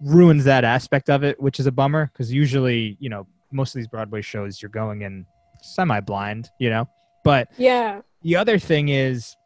ruins 0.00 0.44
that 0.44 0.62
aspect 0.64 1.08
of 1.10 1.24
it 1.24 1.40
which 1.40 1.58
is 1.58 1.66
a 1.66 1.72
bummer 1.72 2.10
because 2.12 2.32
usually 2.32 2.96
you 3.00 3.08
know 3.08 3.26
most 3.52 3.74
of 3.74 3.78
these 3.78 3.88
broadway 3.88 4.20
shows 4.20 4.60
you're 4.62 4.68
going 4.68 5.02
in 5.02 5.24
semi-blind 5.62 6.50
you 6.60 6.70
know 6.70 6.88
but 7.24 7.48
Yeah. 7.56 8.02
The 8.26 8.36
other 8.36 8.58
thing 8.58 8.88
is 8.88 9.36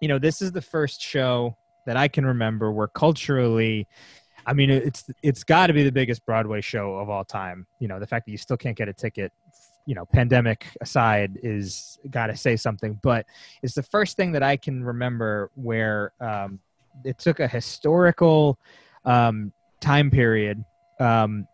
you 0.00 0.08
know 0.08 0.18
this 0.18 0.42
is 0.42 0.52
the 0.52 0.62
first 0.62 1.00
show 1.00 1.56
that 1.88 1.96
I 1.96 2.06
can 2.06 2.26
remember 2.26 2.70
where 2.70 2.88
culturally, 2.88 3.88
I 4.44 4.52
mean, 4.52 4.68
it's 4.68 5.08
it's 5.22 5.42
got 5.42 5.68
to 5.68 5.72
be 5.72 5.84
the 5.84 5.92
biggest 5.92 6.26
Broadway 6.26 6.60
show 6.60 6.96
of 6.96 7.08
all 7.08 7.24
time. 7.24 7.66
You 7.80 7.88
know, 7.88 7.98
the 7.98 8.06
fact 8.06 8.26
that 8.26 8.32
you 8.32 8.36
still 8.36 8.58
can't 8.58 8.76
get 8.76 8.88
a 8.88 8.92
ticket, 8.92 9.32
you 9.86 9.94
know, 9.94 10.04
pandemic 10.04 10.66
aside, 10.82 11.38
is 11.42 11.98
got 12.10 12.26
to 12.26 12.36
say 12.36 12.56
something. 12.56 13.00
But 13.02 13.24
it's 13.62 13.74
the 13.74 13.82
first 13.82 14.18
thing 14.18 14.32
that 14.32 14.42
I 14.42 14.58
can 14.58 14.84
remember 14.84 15.50
where 15.54 16.12
um, 16.20 16.58
it 17.04 17.18
took 17.18 17.40
a 17.40 17.48
historical 17.48 18.58
um, 19.06 19.50
time 19.80 20.10
period. 20.10 20.62
Um, 21.00 21.46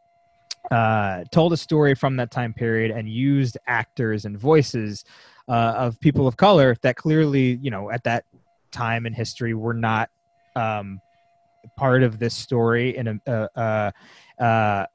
uh, 0.71 1.25
told 1.31 1.53
a 1.53 1.59
story 1.59 1.95
from 1.95 2.17
that 2.17 2.31
time 2.31 2.55
period 2.55 2.91
and 2.91 3.07
used 3.07 3.59
actors 3.67 4.25
and 4.25 4.39
voices 4.39 5.05
uh, 5.49 5.75
of 5.77 6.01
people 6.01 6.27
of 6.27 6.37
color 6.37 6.77
that 6.83 6.97
clearly, 6.97 7.59
you 7.63 7.71
know, 7.71 7.91
at 7.91 8.05
that 8.05 8.25
time 8.71 9.07
in 9.07 9.13
history 9.13 9.55
were 9.55 9.75
not 9.75 10.11
um, 10.57 11.01
part 11.77 12.03
of 12.03 12.19
this 12.19 12.35
story 12.35 12.97
in 12.97 13.09
a, 13.09 13.31
uh, 13.31 13.49
uh, 13.57 14.43
uh, 14.43 14.87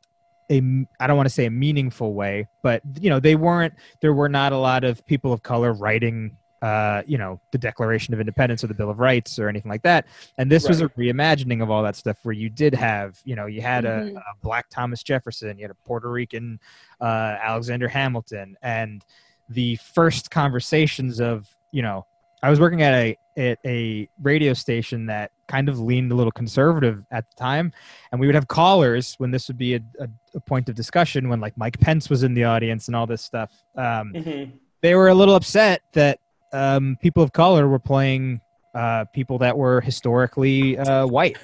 a 0.52 0.86
I 1.00 1.08
don't 1.08 1.18
want 1.18 1.28
to 1.28 1.34
say 1.34 1.46
a 1.46 1.52
meaningful 1.52 2.14
way, 2.14 2.48
but 2.64 2.82
you 3.00 3.10
know, 3.10 3.20
they 3.20 3.36
weren't. 3.36 3.74
There 4.02 4.14
were 4.14 4.30
not 4.30 4.52
a 4.52 4.58
lot 4.58 4.84
of 4.84 5.06
people 5.06 5.32
of 5.32 5.44
color 5.44 5.74
writing 5.74 6.36
uh, 6.62 7.04
you 7.08 7.18
know, 7.18 7.40
the 7.52 7.58
Declaration 7.58 8.14
of 8.14 8.20
Independence 8.20 8.64
or 8.64 8.68
the 8.68 8.74
Bill 8.74 8.90
of 8.90 9.00
Rights 9.00 9.40
or 9.40 9.48
anything 9.48 9.70
like 9.70 9.84
that. 9.84 10.08
And 10.38 10.52
this 10.52 10.64
right. 10.64 10.70
was 10.70 10.82
a 10.82 10.90
reimagining 10.90 11.64
of 11.64 11.70
all 11.70 11.84
that 11.84 11.96
stuff 11.96 12.18
where 12.24 12.34
you 12.34 12.50
did 12.50 12.74
have, 12.76 13.20
you 13.24 13.36
know, 13.36 13.46
you 13.46 13.62
had 13.62 13.86
mm-hmm. 13.86 14.18
a, 14.18 14.20
a, 14.20 14.34
black 14.42 14.70
Thomas 14.70 15.02
Jefferson, 15.02 15.58
you 15.58 15.64
had 15.64 15.72
a 15.72 15.88
Puerto 15.88 16.10
Rican 16.10 16.60
uh, 17.00 17.38
Alexander 17.42 17.88
Hamilton, 17.88 18.58
and 18.62 19.06
the 19.50 19.76
first 19.78 20.32
conversations 20.32 21.20
of, 21.20 21.48
you 21.72 21.82
know, 21.82 22.06
I 22.42 22.50
was 22.50 22.60
working 22.60 22.82
at 22.82 22.94
a 22.94 23.18
at 23.38 23.60
a 23.66 24.10
radio 24.22 24.54
station 24.54 25.06
that 25.08 25.32
kind 25.48 25.70
of 25.70 25.80
leaned 25.80 26.12
a 26.12 26.16
little 26.16 26.32
conservative 26.32 27.04
at 27.12 27.30
the 27.30 27.36
time, 27.36 27.74
and 28.12 28.20
we 28.20 28.28
would 28.28 28.36
have 28.36 28.48
callers 28.48 29.16
when 29.18 29.32
this 29.32 29.48
would 29.48 29.58
be 29.58 29.76
a, 29.76 29.82
a, 30.00 30.08
a 30.36 30.40
point 30.40 30.70
of 30.70 30.76
discussion 30.76 31.30
when 31.30 31.40
like 31.40 31.58
Mike 31.58 31.80
Pence 31.80 32.10
was 32.10 32.24
in 32.24 32.34
the 32.34 32.44
audience 32.46 32.88
and 32.88 32.96
all 32.96 33.08
this 33.08 33.22
stuff. 33.22 33.52
Um, 33.76 34.14
mm-hmm. 34.14 34.52
They 34.82 34.96
were 34.96 35.10
a 35.10 35.14
little 35.14 35.36
upset 35.36 35.82
that 35.94 36.20
um, 36.54 36.98
people 37.02 37.24
of 37.24 37.34
color 37.34 37.68
were 37.68 37.80
playing 37.80 38.40
uh, 38.74 39.06
people 39.06 39.38
that 39.40 39.58
were 39.58 39.82
historically 39.82 40.78
uh, 40.78 41.06
white. 41.08 41.38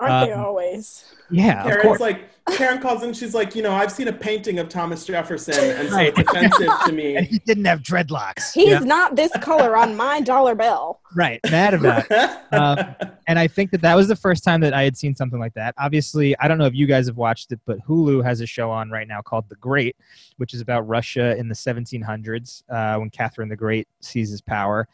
Aren't 0.00 0.12
um, 0.12 0.28
they 0.28 0.32
always? 0.34 1.04
Yeah, 1.30 1.64
Karen's 1.64 2.00
like 2.00 2.30
Karen 2.52 2.80
calls 2.80 3.02
in. 3.02 3.12
She's 3.12 3.34
like, 3.34 3.54
you 3.54 3.62
know, 3.62 3.72
I've 3.72 3.92
seen 3.92 4.08
a 4.08 4.12
painting 4.12 4.58
of 4.58 4.68
Thomas 4.68 5.04
Jefferson, 5.04 5.54
and 5.76 5.88
so 5.88 5.94
right. 5.94 6.12
it's 6.16 6.30
offensive 6.30 6.70
to 6.86 6.92
me. 6.92 7.08
And 7.18 7.26
he 7.26 7.38
didn't 7.40 7.64
have 7.64 7.80
dreadlocks. 7.82 8.52
He's 8.52 8.68
yeah. 8.68 8.78
not 8.80 9.16
this 9.16 9.32
color 9.40 9.76
on 9.76 9.96
my 9.96 10.20
dollar 10.20 10.54
bill. 10.54 11.00
Right, 11.16 11.40
mad 11.50 11.74
about 11.74 12.06
it. 12.08 12.30
um, 12.52 12.94
and 13.26 13.38
I 13.38 13.48
think 13.48 13.70
that 13.72 13.80
that 13.82 13.96
was 13.96 14.06
the 14.08 14.14
first 14.14 14.44
time 14.44 14.60
that 14.60 14.72
I 14.72 14.82
had 14.82 14.96
seen 14.96 15.16
something 15.16 15.40
like 15.40 15.54
that. 15.54 15.74
Obviously, 15.78 16.38
I 16.38 16.46
don't 16.46 16.58
know 16.58 16.66
if 16.66 16.74
you 16.74 16.86
guys 16.86 17.06
have 17.06 17.16
watched 17.16 17.50
it, 17.50 17.60
but 17.66 17.78
Hulu 17.86 18.22
has 18.24 18.40
a 18.40 18.46
show 18.46 18.70
on 18.70 18.90
right 18.90 19.08
now 19.08 19.20
called 19.20 19.48
The 19.48 19.56
Great, 19.56 19.96
which 20.36 20.54
is 20.54 20.60
about 20.60 20.86
Russia 20.86 21.36
in 21.36 21.48
the 21.48 21.54
1700s 21.54 22.62
uh, 22.68 22.98
when 22.98 23.10
Catherine 23.10 23.48
the 23.48 23.56
Great 23.56 23.88
seizes 24.00 24.40
power. 24.40 24.86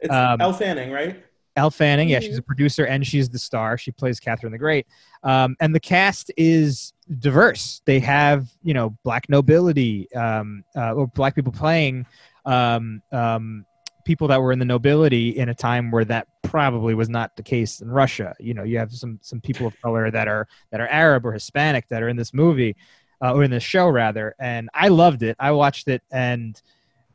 It's 0.00 0.12
um, 0.12 0.40
Elle 0.40 0.52
Fanning, 0.52 0.92
right? 0.92 1.22
Elle 1.56 1.70
Fanning, 1.70 2.08
yeah, 2.08 2.20
she's 2.20 2.38
a 2.38 2.42
producer 2.42 2.86
and 2.86 3.06
she's 3.06 3.28
the 3.28 3.38
star. 3.38 3.76
She 3.76 3.90
plays 3.90 4.18
Catherine 4.18 4.52
the 4.52 4.58
Great. 4.58 4.86
Um, 5.22 5.56
and 5.60 5.74
the 5.74 5.80
cast 5.80 6.30
is 6.36 6.94
diverse. 7.18 7.82
They 7.84 8.00
have, 8.00 8.48
you 8.62 8.74
know, 8.74 8.96
black 9.04 9.28
nobility 9.28 10.12
um, 10.14 10.64
uh, 10.76 10.94
or 10.94 11.06
black 11.08 11.34
people 11.34 11.52
playing 11.52 12.06
um, 12.46 13.02
um, 13.12 13.66
people 14.04 14.28
that 14.28 14.40
were 14.40 14.52
in 14.52 14.58
the 14.58 14.64
nobility 14.64 15.30
in 15.30 15.48
a 15.48 15.54
time 15.54 15.90
where 15.90 16.04
that 16.06 16.26
probably 16.42 16.94
was 16.94 17.08
not 17.08 17.36
the 17.36 17.42
case 17.42 17.80
in 17.80 17.90
Russia. 17.90 18.34
You 18.40 18.54
know, 18.54 18.62
you 18.62 18.78
have 18.78 18.92
some 18.92 19.18
some 19.22 19.40
people 19.40 19.66
of 19.66 19.80
color 19.80 20.10
that 20.10 20.28
are 20.28 20.48
that 20.70 20.80
are 20.80 20.88
Arab 20.88 21.26
or 21.26 21.32
Hispanic 21.32 21.88
that 21.88 22.02
are 22.02 22.08
in 22.08 22.16
this 22.16 22.32
movie 22.32 22.76
uh, 23.22 23.34
or 23.34 23.44
in 23.44 23.50
this 23.50 23.62
show 23.62 23.88
rather. 23.88 24.34
And 24.38 24.68
I 24.74 24.88
loved 24.88 25.22
it. 25.22 25.36
I 25.38 25.52
watched 25.52 25.88
it 25.88 26.02
and 26.10 26.60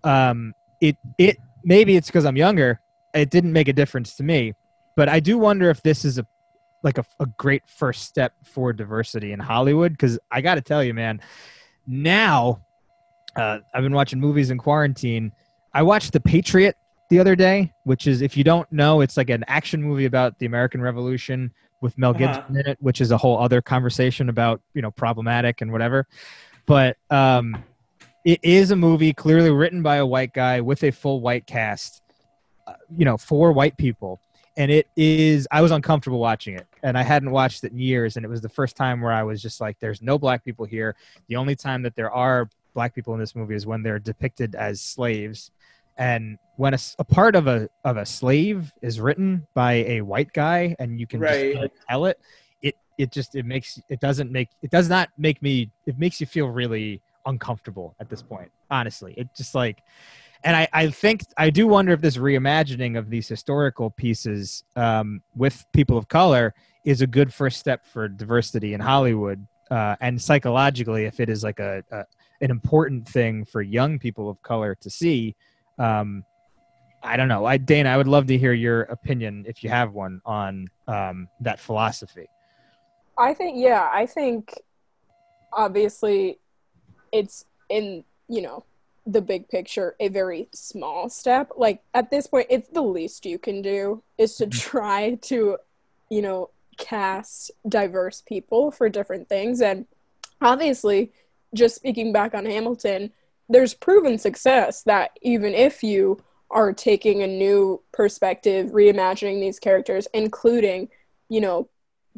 um, 0.03 0.53
it 0.81 0.95
it 1.17 1.37
maybe 1.63 1.95
it's 1.95 2.07
because 2.07 2.25
I'm 2.25 2.37
younger 2.37 2.79
it 3.17 3.29
didn't 3.29 3.53
make 3.53 3.67
a 3.67 3.73
difference 3.73 4.15
to 4.15 4.23
me. 4.23 4.53
But 4.95 5.09
I 5.09 5.19
do 5.19 5.37
wonder 5.37 5.69
if 5.69 5.81
this 5.83 6.05
is 6.05 6.17
a 6.17 6.25
like 6.83 6.97
a, 6.97 7.05
a 7.19 7.25
great 7.37 7.63
first 7.67 8.03
step 8.03 8.33
for 8.43 8.71
diversity 8.71 9.31
in 9.31 9.39
Hollywood. 9.39 9.91
Because 9.93 10.19
I 10.31 10.41
got 10.41 10.55
to 10.55 10.61
tell 10.61 10.83
you, 10.83 10.93
man, 10.93 11.21
now 11.85 12.63
uh, 13.35 13.59
I've 13.73 13.83
been 13.83 13.93
watching 13.93 14.19
movies 14.19 14.49
in 14.51 14.57
quarantine. 14.57 15.31
I 15.73 15.83
watched 15.83 16.13
The 16.13 16.19
Patriot 16.19 16.75
the 17.09 17.19
other 17.19 17.35
day, 17.35 17.73
which 17.83 18.07
is, 18.07 18.21
if 18.21 18.35
you 18.35 18.43
don't 18.43 18.69
know, 18.71 19.01
it's 19.01 19.17
like 19.17 19.29
an 19.29 19.43
action 19.47 19.81
movie 19.81 20.05
about 20.05 20.39
the 20.39 20.45
American 20.45 20.81
Revolution 20.81 21.51
with 21.81 21.97
Mel 21.97 22.13
Gibson 22.13 22.43
uh-huh. 22.43 22.59
in 22.59 22.67
it, 22.71 22.77
which 22.81 23.01
is 23.01 23.11
a 23.11 23.17
whole 23.17 23.37
other 23.37 23.61
conversation 23.61 24.29
about 24.29 24.61
you 24.73 24.81
know 24.81 24.91
problematic 24.91 25.61
and 25.61 25.71
whatever. 25.71 26.07
But 26.65 26.97
um, 27.09 27.63
it 28.25 28.39
is 28.43 28.71
a 28.71 28.75
movie 28.75 29.13
clearly 29.13 29.51
written 29.51 29.81
by 29.81 29.97
a 29.97 30.05
white 30.05 30.33
guy 30.33 30.61
with 30.61 30.83
a 30.83 30.91
full 30.91 31.21
white 31.21 31.45
cast 31.45 32.01
you 32.95 33.05
know, 33.05 33.17
for 33.17 33.51
white 33.51 33.77
people. 33.77 34.19
And 34.55 34.71
it 34.71 34.87
is, 34.95 35.47
I 35.51 35.61
was 35.61 35.71
uncomfortable 35.71 36.17
watching 36.17 36.55
it 36.55 36.65
and 36.81 36.97
I 36.97 37.03
hadn't 37.03 37.29
watched 37.29 37.63
it 37.63 37.73
in 37.73 37.77
years. 37.77 38.15
And 38.15 38.25
it 38.25 38.27
was 38.27 38.41
the 38.41 38.49
first 38.49 38.75
time 38.75 39.01
where 39.01 39.11
I 39.11 39.21
was 39.21 39.39
just 39.39 39.61
like, 39.61 39.77
there's 39.79 40.01
no 40.01 40.17
black 40.17 40.43
people 40.43 40.65
here. 40.65 40.95
The 41.27 41.35
only 41.35 41.55
time 41.55 41.83
that 41.83 41.95
there 41.95 42.09
are 42.09 42.49
black 42.73 42.95
people 42.95 43.13
in 43.13 43.19
this 43.19 43.35
movie 43.35 43.53
is 43.53 43.67
when 43.67 43.83
they're 43.83 43.99
depicted 43.99 44.55
as 44.55 44.81
slaves. 44.81 45.51
And 45.99 46.39
when 46.55 46.73
a, 46.73 46.79
a 46.97 47.03
part 47.03 47.35
of 47.35 47.45
a, 47.45 47.69
of 47.85 47.97
a 47.97 48.05
slave 48.05 48.73
is 48.81 48.99
written 48.99 49.45
by 49.53 49.73
a 49.73 50.01
white 50.01 50.33
guy 50.33 50.75
and 50.79 50.99
you 50.99 51.05
can 51.05 51.19
right. 51.19 51.53
just 51.53 51.71
tell 51.87 52.05
it, 52.05 52.19
it, 52.63 52.75
it 52.97 53.11
just, 53.11 53.35
it 53.35 53.45
makes, 53.45 53.79
it 53.89 53.99
doesn't 53.99 54.31
make, 54.31 54.49
it 54.63 54.71
does 54.71 54.89
not 54.89 55.09
make 55.19 55.39
me, 55.43 55.69
it 55.85 55.99
makes 55.99 56.19
you 56.19 56.25
feel 56.25 56.47
really 56.47 56.99
uncomfortable 57.27 57.95
at 57.99 58.09
this 58.09 58.23
point. 58.23 58.51
Honestly, 58.71 59.13
it 59.17 59.27
just 59.37 59.53
like, 59.53 59.83
and 60.43 60.55
I, 60.55 60.67
I 60.73 60.89
think 60.89 61.23
I 61.37 61.49
do 61.49 61.67
wonder 61.67 61.93
if 61.93 62.01
this 62.01 62.17
reimagining 62.17 62.97
of 62.97 63.09
these 63.09 63.27
historical 63.27 63.89
pieces 63.89 64.63
um, 64.75 65.21
with 65.35 65.65
people 65.73 65.97
of 65.97 66.07
color 66.07 66.53
is 66.85 67.01
a 67.01 67.07
good 67.07 67.33
first 67.33 67.59
step 67.59 67.85
for 67.85 68.07
diversity 68.07 68.73
in 68.73 68.79
Hollywood, 68.79 69.45
uh, 69.71 69.95
and 69.99 70.21
psychologically, 70.21 71.05
if 71.05 71.19
it 71.19 71.29
is 71.29 71.43
like 71.43 71.59
a, 71.59 71.83
a, 71.91 72.03
an 72.41 72.51
important 72.51 73.07
thing 73.07 73.45
for 73.45 73.61
young 73.61 73.99
people 73.99 74.29
of 74.29 74.41
color 74.41 74.75
to 74.75 74.89
see. 74.89 75.35
Um, 75.79 76.23
I 77.03 77.15
don't 77.15 77.27
know. 77.27 77.45
I 77.45 77.57
Dana, 77.57 77.89
I 77.89 77.97
would 77.97 78.07
love 78.07 78.27
to 78.27 78.37
hear 78.37 78.53
your 78.53 78.83
opinion 78.83 79.45
if 79.47 79.63
you 79.63 79.69
have 79.69 79.93
one 79.93 80.21
on 80.25 80.67
um, 80.87 81.27
that 81.41 81.59
philosophy. 81.59 82.27
I 83.17 83.33
think 83.33 83.57
yeah, 83.57 83.89
I 83.91 84.05
think 84.05 84.53
obviously 85.53 86.39
it's 87.11 87.45
in 87.69 88.03
you 88.27 88.41
know 88.41 88.63
the 89.07 89.21
big 89.21 89.47
picture 89.47 89.95
a 90.01 90.09
very 90.09 90.49
small 90.53 91.09
step 91.09 91.49
like 91.55 91.81
at 91.93 92.11
this 92.11 92.27
point 92.27 92.45
it's 92.49 92.67
the 92.69 92.81
least 92.81 93.25
you 93.25 93.39
can 93.39 93.61
do 93.61 94.03
is 94.17 94.35
to 94.35 94.45
mm-hmm. 94.45 94.59
try 94.59 95.15
to 95.21 95.57
you 96.09 96.21
know 96.21 96.49
cast 96.77 97.49
diverse 97.67 98.21
people 98.27 98.69
for 98.69 98.89
different 98.89 99.27
things 99.29 99.61
and 99.61 99.85
obviously 100.41 101.11
just 101.53 101.75
speaking 101.75 102.11
back 102.11 102.35
on 102.35 102.45
hamilton 102.45 103.11
there's 103.49 103.73
proven 103.73 104.17
success 104.17 104.83
that 104.83 105.17
even 105.21 105.53
if 105.53 105.81
you 105.81 106.21
are 106.51 106.73
taking 106.73 107.23
a 107.23 107.27
new 107.27 107.81
perspective 107.93 108.71
reimagining 108.71 109.39
these 109.39 109.57
characters 109.57 110.05
including 110.13 110.89
you 111.29 111.39
know 111.39 111.67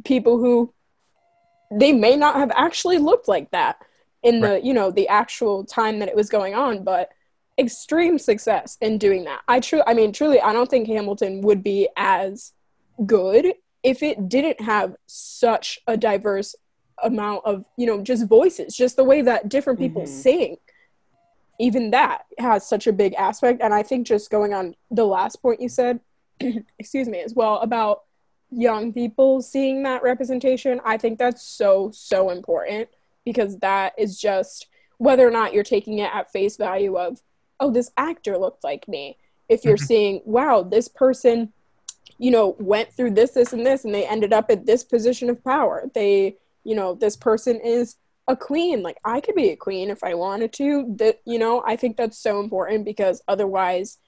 people 0.04 0.40
who 0.40 0.74
they 1.72 1.92
may 1.94 2.16
not 2.16 2.36
have 2.36 2.52
actually 2.56 2.98
looked 2.98 3.28
like 3.28 3.52
that 3.52 3.80
in 4.24 4.42
right. 4.42 4.62
the 4.62 4.68
you 4.68 4.74
know 4.74 4.92
the 4.92 5.08
actual 5.08 5.64
time 5.64 6.00
that 6.00 6.10
it 6.10 6.16
was 6.16 6.30
going 6.30 6.54
on 6.54 6.84
but 6.84 7.10
extreme 7.58 8.18
success 8.18 8.78
in 8.82 8.98
doing 8.98 9.24
that 9.26 9.42
i 9.48 9.60
true 9.60 9.82
i 9.86 9.94
mean 9.94 10.12
truly 10.12 10.40
i 10.42 10.54
don't 10.54 10.70
think 10.70 10.88
hamilton 10.88 11.42
would 11.42 11.64
be 11.64 11.88
as 11.98 12.54
good 13.06 13.54
if 13.84 14.04
it 14.04 14.30
didn't 14.30 14.60
have 14.62 14.96
such 15.08 15.80
a 15.88 15.96
diverse 15.96 16.56
amount 17.04 17.42
of 17.46 17.64
you 17.78 17.86
know 17.86 18.02
just 18.02 18.28
voices 18.28 18.76
just 18.76 18.96
the 18.96 19.04
way 19.04 19.22
that 19.22 19.50
different 19.50 19.80
people 19.80 20.04
mm-hmm. 20.04 20.12
sing 20.12 20.58
even 21.60 21.92
that 21.92 22.24
has 22.38 22.68
such 22.68 22.88
a 22.88 22.94
big 22.94 23.14
aspect 23.16 23.62
and 23.62 23.74
i 23.74 23.84
think 23.84 24.06
just 24.06 24.30
going 24.30 24.54
on 24.54 24.76
the 24.92 25.06
last 25.06 25.42
point 25.42 25.62
you 25.62 25.70
said 25.70 26.00
excuse 26.80 27.08
me 27.08 27.22
as 27.22 27.34
well 27.34 27.60
about 27.60 28.04
young 28.52 28.92
people 28.92 29.42
seeing 29.42 29.84
that 29.84 30.04
representation 30.04 30.82
i 30.84 30.98
think 30.98 31.20
that's 31.20 31.44
so 31.44 31.90
so 31.94 32.30
important 32.30 32.90
because 33.30 33.60
that 33.60 33.94
is 33.96 34.20
just 34.20 34.66
whether 34.98 35.28
or 35.28 35.30
not 35.30 35.54
you're 35.54 35.64
taking 35.64 36.00
it 36.00 36.10
at 36.12 36.32
face 36.32 36.58
value 36.58 36.98
of 36.98 37.22
oh 37.60 37.70
this 37.70 37.92
actor 37.96 38.40
looked 38.40 38.64
like 38.64 38.88
me. 38.88 39.18
If 39.50 39.64
you're 39.64 39.78
mm-hmm. 39.78 39.86
seeing 39.86 40.22
wow 40.26 40.64
this 40.64 40.88
person 40.88 41.54
you 42.18 42.32
know 42.32 42.56
went 42.60 42.92
through 42.92 43.12
this 43.12 43.32
this 43.32 43.54
and 43.54 43.64
this 43.64 43.86
and 43.86 43.94
they 43.94 44.08
ended 44.08 44.34
up 44.34 44.50
at 44.50 44.66
this 44.66 44.84
position 44.84 45.30
of 45.30 45.44
power. 45.44 45.84
They 45.94 46.38
you 46.64 46.76
know 46.76 46.96
this 46.96 47.16
person 47.16 47.60
is 47.64 47.98
a 48.28 48.36
queen. 48.36 48.82
Like 48.82 48.98
i 49.06 49.22
could 49.22 49.36
be 49.36 49.50
a 49.50 49.56
queen 49.56 49.92
if 49.92 50.04
i 50.04 50.16
wanted 50.16 50.52
to. 50.54 50.96
That 50.98 51.20
you 51.24 51.38
know 51.38 51.62
i 51.68 51.76
think 51.76 51.98
that's 51.98 52.18
so 52.18 52.40
important 52.40 52.84
because 52.84 53.22
otherwise 53.28 54.00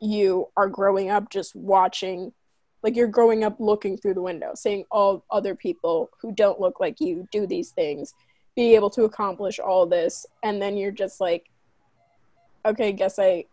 you 0.00 0.48
are 0.56 0.68
growing 0.68 1.10
up 1.10 1.30
just 1.30 1.54
watching 1.54 2.32
like 2.84 2.96
you're 2.96 3.08
growing 3.08 3.44
up 3.44 3.56
looking 3.58 3.96
through 3.96 4.12
the 4.12 4.20
window, 4.20 4.52
seeing 4.54 4.84
all 4.90 5.24
other 5.30 5.54
people 5.54 6.10
who 6.20 6.32
don't 6.32 6.60
look 6.60 6.78
like 6.80 7.00
you 7.00 7.26
do 7.32 7.46
these 7.46 7.70
things, 7.70 8.12
be 8.56 8.74
able 8.74 8.90
to 8.90 9.04
accomplish 9.04 9.58
all 9.58 9.86
this, 9.86 10.26
and 10.42 10.62
then 10.62 10.76
you're 10.76 10.92
just 10.92 11.20
like, 11.20 11.50
okay, 12.64 12.92
guess 12.92 13.18
I 13.18 13.46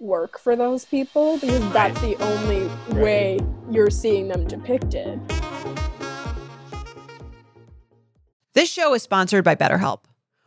work 0.00 0.38
for 0.38 0.54
those 0.54 0.84
people 0.84 1.38
because 1.38 1.72
that's 1.72 2.00
the 2.00 2.16
only 2.16 2.68
way 3.00 3.40
you're 3.70 3.90
seeing 3.90 4.28
them 4.28 4.46
depicted. 4.46 5.20
This 8.54 8.70
show 8.70 8.94
is 8.94 9.02
sponsored 9.02 9.44
by 9.44 9.54
BetterHelp. 9.54 10.00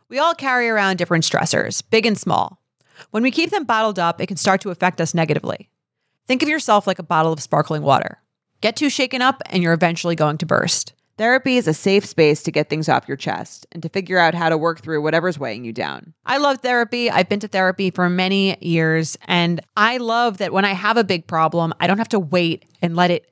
We 0.08 0.18
all 0.18 0.34
carry 0.34 0.68
around 0.68 0.96
different 0.96 1.24
stressors, 1.24 1.82
big 1.90 2.06
and 2.06 2.18
small. 2.18 2.60
When 3.10 3.22
we 3.22 3.30
keep 3.30 3.50
them 3.50 3.64
bottled 3.64 3.98
up, 3.98 4.20
it 4.20 4.26
can 4.26 4.36
start 4.36 4.60
to 4.62 4.70
affect 4.70 5.00
us 5.00 5.14
negatively. 5.14 5.70
Think 6.26 6.42
of 6.42 6.48
yourself 6.48 6.86
like 6.86 6.98
a 6.98 7.02
bottle 7.02 7.32
of 7.32 7.40
sparkling 7.40 7.82
water. 7.82 8.18
Get 8.60 8.76
too 8.76 8.90
shaken 8.90 9.22
up, 9.22 9.42
and 9.46 9.62
you're 9.62 9.72
eventually 9.72 10.14
going 10.14 10.38
to 10.38 10.46
burst. 10.46 10.92
Therapy 11.22 11.56
is 11.56 11.68
a 11.68 11.72
safe 11.72 12.04
space 12.04 12.42
to 12.42 12.50
get 12.50 12.68
things 12.68 12.88
off 12.88 13.06
your 13.06 13.16
chest 13.16 13.64
and 13.70 13.80
to 13.84 13.88
figure 13.88 14.18
out 14.18 14.34
how 14.34 14.48
to 14.48 14.58
work 14.58 14.80
through 14.80 15.02
whatever's 15.02 15.38
weighing 15.38 15.64
you 15.64 15.72
down. 15.72 16.14
I 16.26 16.38
love 16.38 16.62
therapy. 16.62 17.12
I've 17.12 17.28
been 17.28 17.38
to 17.38 17.46
therapy 17.46 17.92
for 17.92 18.10
many 18.10 18.56
years, 18.60 19.16
and 19.28 19.60
I 19.76 19.98
love 19.98 20.38
that 20.38 20.52
when 20.52 20.64
I 20.64 20.72
have 20.72 20.96
a 20.96 21.04
big 21.04 21.28
problem, 21.28 21.74
I 21.78 21.86
don't 21.86 21.98
have 21.98 22.08
to 22.08 22.18
wait 22.18 22.64
and 22.82 22.96
let 22.96 23.12
it 23.12 23.31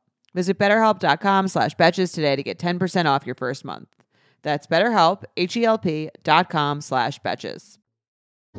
Visit 0.33 0.57
betterhelp.com 0.57 1.47
slash 1.47 1.75
betches 1.75 2.13
today 2.13 2.35
to 2.35 2.43
get 2.43 2.57
10% 2.57 3.05
off 3.05 3.25
your 3.25 3.35
first 3.35 3.65
month. 3.65 3.89
That's 4.43 4.65
betterhelp, 4.65 5.23
H-E-L-P 5.37 6.09
dot 6.23 6.49
com 6.49 6.81
slash 6.81 7.19
betches. 7.21 7.77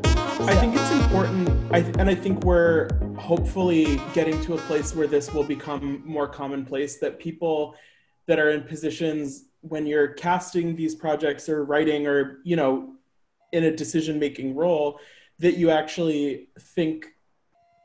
I 0.05 0.57
think 0.57 0.75
it's 0.75 0.91
important, 0.91 1.49
I 1.73 1.83
th- 1.83 1.97
and 1.99 2.09
I 2.09 2.15
think 2.15 2.45
we're 2.45 2.89
hopefully 3.17 4.01
getting 4.13 4.41
to 4.43 4.55
a 4.55 4.59
place 4.59 4.95
where 4.95 5.07
this 5.07 5.33
will 5.33 5.45
become 5.45 6.03
more 6.05 6.27
commonplace 6.27 6.99
that 6.99 7.19
people 7.19 7.75
that 8.27 8.39
are 8.39 8.51
in 8.51 8.63
positions 8.63 9.45
when 9.61 9.87
you're 9.87 10.09
casting 10.09 10.75
these 10.75 10.95
projects 10.95 11.49
or 11.49 11.65
writing 11.65 12.07
or, 12.07 12.41
you 12.45 12.57
know, 12.57 12.95
in 13.53 13.65
a 13.65 13.77
decision 13.77 14.19
making 14.19 14.55
role, 14.57 14.99
that 15.39 15.57
you 15.57 15.71
actually 15.71 16.49
think 16.59 17.07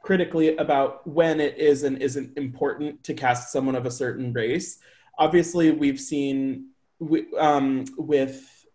critically 0.08 0.55
about 0.55 1.05
when 1.05 1.41
it 1.41 1.58
is 1.58 1.84
and 1.84 2.01
isn't 2.01 2.38
important 2.38 3.03
to 3.03 3.14
cast 3.14 3.51
someone 3.51 3.76
of 3.76 3.86
a 3.86 3.91
certain 3.91 4.32
race. 4.32 4.80
Obviously, 5.20 5.72
we've 5.72 5.99
seen 5.99 6.70
um, 7.38 7.84
with 7.97 8.66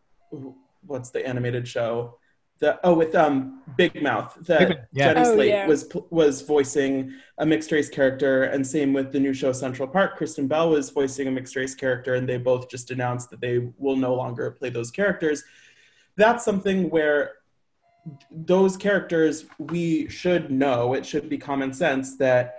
what's 0.82 1.08
the 1.08 1.26
animated 1.26 1.66
show? 1.66 2.18
The 2.58 2.78
oh, 2.84 2.92
with 2.92 3.14
um, 3.14 3.62
Big 3.78 4.02
Mouth 4.02 4.36
that 4.42 4.68
Big- 4.68 4.78
yeah. 4.92 5.14
Jenny 5.14 5.26
Oh, 5.26 5.34
Slate 5.34 5.48
yeah. 5.48 5.66
was 5.66 5.88
was 6.10 6.42
voicing 6.42 7.14
a 7.38 7.46
mixed 7.46 7.72
race 7.72 7.88
character, 7.88 8.42
and 8.42 8.66
same 8.66 8.92
with 8.92 9.10
the 9.10 9.18
new 9.18 9.32
show 9.32 9.52
Central 9.52 9.88
Park. 9.88 10.18
Kristen 10.18 10.46
Bell 10.46 10.68
was 10.68 10.90
voicing 10.90 11.28
a 11.28 11.30
mixed 11.30 11.56
race 11.56 11.74
character, 11.74 12.12
and 12.16 12.28
they 12.28 12.36
both 12.36 12.68
just 12.68 12.90
announced 12.90 13.30
that 13.30 13.40
they 13.40 13.70
will 13.78 13.96
no 13.96 14.14
longer 14.14 14.50
play 14.50 14.68
those 14.68 14.90
characters. 14.90 15.42
That's 16.16 16.44
something 16.44 16.90
where 16.90 17.36
those 18.30 18.76
characters 18.76 19.44
we 19.58 20.08
should 20.08 20.50
know 20.50 20.94
it 20.94 21.06
should 21.06 21.28
be 21.28 21.38
common 21.38 21.72
sense 21.72 22.16
that 22.16 22.56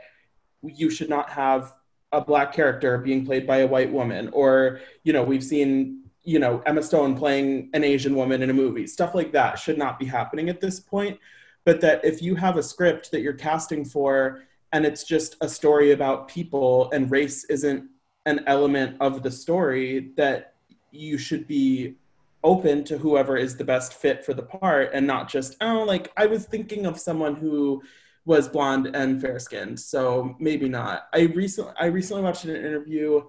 you 0.64 0.90
should 0.90 1.10
not 1.10 1.30
have 1.30 1.76
a 2.14 2.22
black 2.22 2.54
character 2.54 2.98
being 2.98 3.26
played 3.26 3.46
by 3.46 3.58
a 3.58 3.68
white 3.68 3.92
woman. 3.92 4.30
Or 4.32 4.80
you 5.04 5.14
know 5.14 5.24
we've 5.24 5.44
seen 5.44 6.04
you 6.24 6.40
know 6.40 6.62
emma 6.66 6.82
stone 6.82 7.18
playing 7.18 7.70
an 7.74 7.84
asian 7.84 8.16
woman 8.16 8.42
in 8.42 8.50
a 8.50 8.54
movie. 8.54 8.88
Stuff 8.88 9.14
like 9.16 9.32
that 9.34 9.60
should 9.60 9.78
not 9.78 10.00
be 10.00 10.06
happening 10.06 10.50
at 10.50 10.62
this 10.62 10.80
point. 10.80 11.20
But 11.66 11.82
that 11.82 12.04
if 12.04 12.22
you 12.22 12.36
have 12.36 12.58
a 12.58 12.64
script 12.64 13.12
that 13.12 13.22
you're 13.22 13.34
casting 13.34 13.84
for 13.84 14.44
and 14.72 14.86
it's 14.86 15.04
just 15.04 15.36
a 15.42 15.50
story 15.50 15.92
about 15.92 16.28
people 16.28 16.90
and 16.92 17.10
race 17.12 17.44
isn't 17.46 17.90
an 18.26 18.44
element 18.48 18.98
of 19.00 19.24
the 19.24 19.32
story 19.32 20.12
that 20.16 20.56
you 20.92 21.18
should 21.18 21.48
be 21.48 21.96
open 22.44 22.84
to 22.84 22.98
whoever 22.98 23.38
is 23.38 23.56
the 23.56 23.64
best 23.64 23.94
fit 23.94 24.26
for 24.26 24.34
the 24.34 24.44
part 24.44 24.92
and 24.94 25.08
not 25.08 25.30
just 25.30 25.56
oh 25.62 25.84
like 25.84 26.12
i 26.18 26.26
was 26.26 26.46
thinking 26.46 26.86
of 26.86 27.00
someone 27.00 27.36
who 27.36 27.82
was 28.26 28.48
blonde 28.48 28.88
and 28.94 29.22
fair 29.22 29.40
skinned 29.40 29.80
so 29.80 30.36
maybe 30.40 30.70
not. 30.70 31.08
I 31.14 31.22
recently 31.22 31.74
i 31.80 31.86
recently 31.86 32.24
watched 32.24 32.46
an 32.46 32.56
interview. 32.56 33.22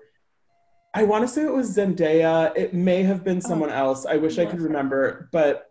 I 0.97 1.03
want 1.03 1.23
to 1.25 1.29
say 1.29 1.43
it 1.43 1.53
was 1.53 1.77
zendaya. 1.77 2.57
It 2.57 2.73
may 2.73 3.03
have 3.03 3.25
been 3.25 3.39
oh. 3.39 3.49
someone 3.49 3.71
else. 3.71 4.07
I 4.07 4.17
wish 4.17 4.39
i 4.39 4.47
could 4.47 4.61
remember 4.61 5.29
but 5.33 5.71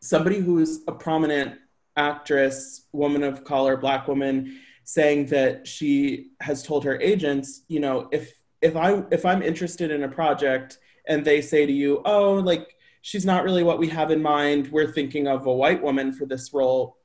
somebody 0.00 0.38
who's 0.38 0.80
a 0.88 0.92
prominent 0.92 1.58
actress 1.96 2.86
woman 2.92 3.22
of 3.22 3.44
color 3.44 3.76
black 3.76 4.08
woman 4.08 4.58
saying 4.84 5.26
that 5.26 5.66
she 5.66 6.30
has 6.40 6.62
told 6.62 6.84
her 6.84 7.00
agents 7.00 7.62
you 7.68 7.78
know 7.78 8.08
if 8.12 8.32
if 8.62 8.76
i 8.76 9.02
if 9.10 9.26
i'm 9.26 9.42
interested 9.42 9.90
in 9.90 10.02
a 10.04 10.08
project 10.08 10.78
and 11.06 11.24
they 11.24 11.40
say 11.40 11.66
to 11.66 11.72
you, 11.72 12.02
oh, 12.04 12.34
like 12.34 12.76
she's 13.02 13.26
not 13.26 13.44
really 13.44 13.62
what 13.62 13.78
we 13.78 13.88
have 13.88 14.10
in 14.10 14.22
mind. 14.22 14.68
We're 14.68 14.90
thinking 14.90 15.26
of 15.26 15.46
a 15.46 15.52
white 15.52 15.82
woman 15.82 16.12
for 16.12 16.26
this 16.26 16.52
role. 16.54 16.96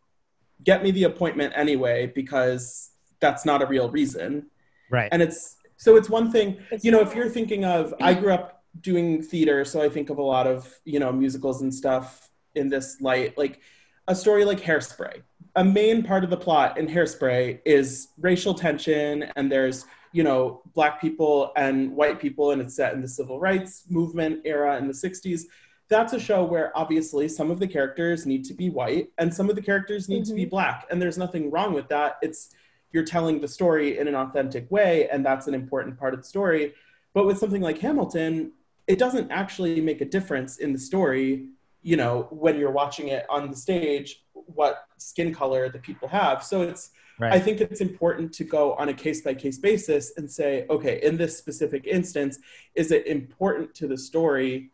Get 0.64 0.84
me 0.84 0.91
the 0.91 1.04
appointment 1.04 1.54
anyway, 1.56 2.12
because 2.14 2.91
that's 3.20 3.45
not 3.45 3.62
a 3.62 3.66
real 3.66 3.89
reason. 3.89 4.48
Right. 4.89 5.10
And 5.12 5.22
it's 5.22 5.56
so 5.78 5.95
it's 5.95 6.10
one 6.10 6.32
thing, 6.32 6.58
you 6.82 6.91
know, 6.91 7.02
if 7.02 7.14
you're 7.14 7.30
thinking 7.30 7.64
of, 7.64 7.93
I 8.02 8.14
grew 8.16 8.34
up 8.34 8.64
doing 8.82 9.22
theater, 9.22 9.64
so 9.64 9.82
I 9.82 9.89
think 9.89 10.10
of 10.10 10.18
a 10.18 10.24
lot 10.24 10.48
of, 10.48 10.74
you 10.86 11.00
know, 11.00 11.12
musicals 11.12 11.62
and 11.62 11.74
stuff 11.74 12.30
in 12.56 12.70
this 12.70 13.00
light. 13.02 13.38
Like 13.38 13.62
a 14.08 14.16
story 14.16 14.45
like 14.45 14.60
Hairspray. 14.60 15.22
A 15.56 15.64
main 15.64 16.04
part 16.04 16.24
of 16.24 16.30
the 16.30 16.38
plot 16.38 16.78
in 16.78 16.88
Hairspray 16.88 17.60
is 17.66 18.10
racial 18.20 18.54
tension, 18.54 19.26
and 19.36 19.52
there's 19.52 19.86
you 20.18 20.24
know 20.24 20.63
black 20.74 20.99
people 20.99 21.51
and 21.55 21.95
white 21.95 22.20
people, 22.20 22.49
and 22.49 22.59
it's 22.59 22.76
set 22.76 22.93
in 22.95 23.01
the 23.03 23.07
civil 23.07 23.39
rights 23.39 23.84
movement 23.88 24.41
era 24.45 24.76
in 24.80 24.88
the 24.88 24.93
'60s. 24.93 25.43
That's 25.89 26.13
a 26.13 26.20
show 26.20 26.43
where 26.43 26.76
obviously 26.76 27.28
some 27.28 27.51
of 27.51 27.59
the 27.59 27.68
characters 27.68 28.26
need 28.26 28.43
to 28.45 28.55
be 28.55 28.72
white, 28.72 29.09
and 29.20 29.32
some 29.32 29.47
of 29.47 29.55
the 29.55 29.61
characters 29.61 30.09
need 30.09 30.26
to 30.26 30.34
be 30.34 30.41
mm-hmm. 30.41 30.49
black, 30.49 30.88
and 30.89 30.99
there's 30.99 31.20
nothing 31.20 31.51
wrong 31.51 31.72
with 31.72 31.88
that. 31.89 32.18
It's 32.24 32.49
you're 32.93 33.05
telling 33.05 33.39
the 33.39 33.47
story 33.47 33.99
in 33.99 34.07
an 34.07 34.15
authentic 34.15 34.72
way, 34.72 35.07
and 35.09 35.24
that's 35.24 35.45
an 35.45 35.53
important 35.53 35.99
part 35.99 36.15
of 36.15 36.22
the 36.22 36.28
story. 36.28 36.74
But 37.13 37.28
with 37.28 37.38
something 37.38 37.61
like 37.61 37.78
Hamilton, 37.78 38.53
it 38.88 38.97
doesn't 38.97 39.30
actually 39.30 39.82
make 39.82 40.01
a 40.01 40.05
difference 40.05 40.57
in 40.57 40.74
the 40.74 40.80
story 40.80 41.49
you 41.84 41.95
know 41.95 42.28
when 42.32 42.57
you're 42.57 42.72
watching 42.84 43.09
it 43.09 43.24
on 43.30 43.51
the 43.51 43.55
stage 43.55 44.26
what 44.34 44.88
skin 44.97 45.32
color 45.34 45.70
the 45.70 45.78
people 45.78 46.07
have 46.07 46.43
so 46.43 46.61
it's 46.61 46.89
Right. 47.20 47.34
i 47.34 47.39
think 47.39 47.61
it's 47.61 47.82
important 47.82 48.32
to 48.34 48.43
go 48.43 48.74
on 48.76 48.89
a 48.89 48.93
case 48.93 49.22
by 49.22 49.34
case 49.34 49.57
basis 49.57 50.13
and 50.18 50.30
say 50.30 50.65
okay 50.70 50.99
in 51.01 51.18
this 51.18 51.38
specific 51.38 51.88
instance 51.88 52.38
is 52.76 52.91
it 52.91 53.07
important 53.07 53.74
to 53.76 53.88
the 53.88 53.97
story 53.97 54.70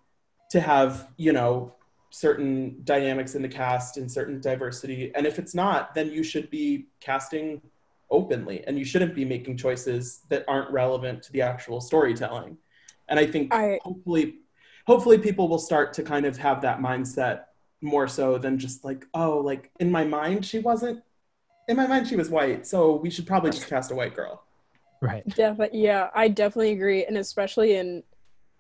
to 0.50 0.60
have 0.60 1.08
you 1.18 1.32
know 1.32 1.74
certain 2.10 2.82
dynamics 2.84 3.36
in 3.36 3.42
the 3.42 3.48
cast 3.48 3.98
and 3.98 4.12
certain 4.12 4.42
diversity 4.42 5.12
and 5.16 5.26
if 5.26 5.40
it's 5.40 5.56
not 5.56 5.96
then 5.96 6.12
you 6.12 6.22
should 6.22 6.50
be 6.50 6.88
casting 7.00 7.62
openly 8.12 8.64
and 8.68 8.78
you 8.78 8.86
shouldn't 8.86 9.16
be 9.16 9.26
making 9.26 9.58
choices 9.58 10.22
that 10.30 10.44
aren't 10.48 10.70
relevant 10.70 11.24
to 11.24 11.32
the 11.32 11.42
actual 11.42 11.80
storytelling 11.82 12.58
and 13.08 13.20
i 13.20 13.26
think 13.26 13.54
I- 13.54 13.80
hopefully 13.82 14.36
hopefully 14.86 15.18
people 15.18 15.48
will 15.48 15.60
start 15.60 15.94
to 15.94 16.04
kind 16.04 16.26
of 16.26 16.38
have 16.38 16.62
that 16.62 16.80
mindset 16.80 17.46
more 17.82 18.08
so 18.08 18.38
than 18.38 18.60
just 18.60 18.84
like 18.84 19.06
oh 19.14 19.40
like 19.40 19.72
in 19.80 19.92
my 19.92 20.04
mind 20.04 20.46
she 20.46 20.60
wasn't 20.60 21.02
in 21.68 21.78
my 21.78 21.88
mind 21.88 22.08
she 22.08 22.16
was 22.16 22.30
white 22.30 22.66
so 22.68 22.96
we 22.96 23.10
should 23.10 23.26
probably 23.26 23.52
just 23.52 23.68
cast 23.68 23.92
a 23.92 23.96
white 23.96 24.16
girl 24.16 24.44
Right. 25.02 25.28
Definitely, 25.36 25.82
yeah, 25.84 26.10
I 26.16 26.30
definitely 26.30 26.72
agree, 26.72 27.04
and 27.04 27.18
especially 27.18 27.76
in 27.76 28.04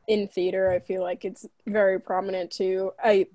in 0.09 0.27
theater, 0.27 0.69
I 0.69 0.79
feel 0.79 1.01
like 1.01 1.23
it's 1.23 1.45
very 1.65 2.01
prominent 2.01 2.51
too. 2.51 2.91
I 3.01 3.27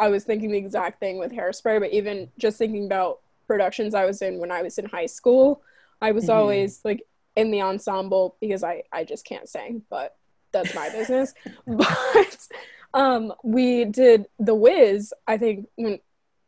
I 0.00 0.08
was 0.08 0.24
thinking 0.24 0.50
the 0.50 0.58
exact 0.58 0.98
thing 0.98 1.18
with 1.20 1.30
Hairspray, 1.30 1.78
but 1.78 1.92
even 1.92 2.28
just 2.36 2.58
thinking 2.58 2.86
about 2.86 3.20
productions 3.46 3.94
I 3.94 4.06
was 4.06 4.22
in 4.22 4.38
when 4.40 4.50
I 4.50 4.62
was 4.62 4.76
in 4.76 4.86
high 4.86 5.06
school, 5.06 5.62
I 6.02 6.10
was 6.10 6.24
Mhm. 6.24 6.34
always 6.34 6.80
like 6.84 7.04
in 7.36 7.52
the 7.52 7.62
ensemble 7.62 8.34
because 8.40 8.64
I 8.64 8.82
I 8.90 9.04
just 9.04 9.24
can't 9.24 9.48
sing, 9.48 9.82
but 9.88 10.16
that's 10.50 10.74
my 10.74 10.90
business. 10.90 11.34
but 11.68 12.48
um, 12.92 13.32
we 13.44 13.84
did 13.84 14.26
The 14.40 14.56
Wiz. 14.56 15.14
I 15.28 15.38
think 15.38 15.68
when 15.76 16.00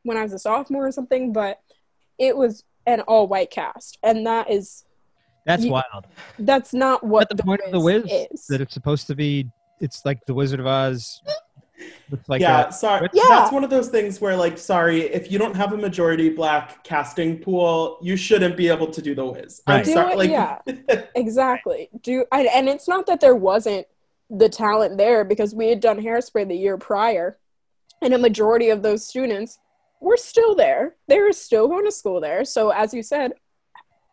when 0.02 0.16
I 0.16 0.24
was 0.24 0.32
a 0.32 0.40
sophomore 0.40 0.88
or 0.88 0.92
something, 0.92 1.32
but 1.32 1.60
it 2.20 2.36
was 2.36 2.62
an 2.86 3.00
all 3.02 3.26
white 3.26 3.50
cast, 3.50 3.98
and 4.04 4.24
that 4.26 4.48
is 4.50 4.84
That's 5.46 5.64
You- 5.64 5.72
wild. 5.72 6.06
That's 6.38 6.72
not 6.74 7.02
what 7.02 7.28
the, 7.30 7.42
point 7.42 7.62
of 7.64 7.72
the 7.72 7.80
Wiz 7.80 8.04
is. 8.06 8.46
that 8.48 8.60
it's 8.60 8.74
supposed 8.74 9.06
to 9.08 9.14
be. 9.16 9.48
It's 9.80 10.04
like 10.04 10.24
the 10.26 10.34
Wizard 10.34 10.60
of 10.60 10.66
Oz. 10.66 11.22
With 12.10 12.28
like 12.28 12.42
yeah, 12.42 12.68
a, 12.68 12.72
sorry. 12.72 13.08
Yeah. 13.14 13.22
That's 13.28 13.50
one 13.52 13.64
of 13.64 13.70
those 13.70 13.88
things 13.88 14.20
where, 14.20 14.36
like, 14.36 14.58
sorry, 14.58 15.00
if 15.00 15.32
you 15.32 15.38
don't 15.38 15.56
have 15.56 15.72
a 15.72 15.78
majority 15.78 16.28
black 16.28 16.84
casting 16.84 17.38
pool, 17.38 17.96
you 18.02 18.16
shouldn't 18.16 18.54
be 18.54 18.68
able 18.68 18.88
to 18.88 19.00
do 19.00 19.14
the 19.14 19.24
Wiz. 19.24 19.62
I'm 19.66 19.82
Do 19.84 19.92
sorry. 19.94 20.12
it- 20.12 20.18
Like, 20.18 20.30
yeah. 20.30 20.58
Exactly. 21.14 21.88
Do 22.02 22.26
I, 22.30 22.42
and 22.54 22.68
it's 22.68 22.86
not 22.86 23.06
that 23.06 23.20
there 23.22 23.34
wasn't 23.34 23.86
the 24.28 24.50
talent 24.50 24.98
there 24.98 25.24
because 25.24 25.54
we 25.54 25.68
had 25.70 25.80
done 25.80 25.98
hairspray 25.98 26.46
the 26.46 26.54
year 26.54 26.76
prior, 26.76 27.38
and 28.02 28.12
a 28.12 28.18
majority 28.18 28.68
of 28.68 28.82
those 28.82 29.06
students 29.06 29.58
were 30.00 30.16
still 30.16 30.54
there. 30.54 30.96
They 31.08 31.20
were 31.20 31.32
still 31.32 31.68
going 31.68 31.84
to 31.84 31.92
school 31.92 32.20
there. 32.20 32.44
So 32.44 32.70
as 32.70 32.92
you 32.94 33.02
said, 33.02 33.32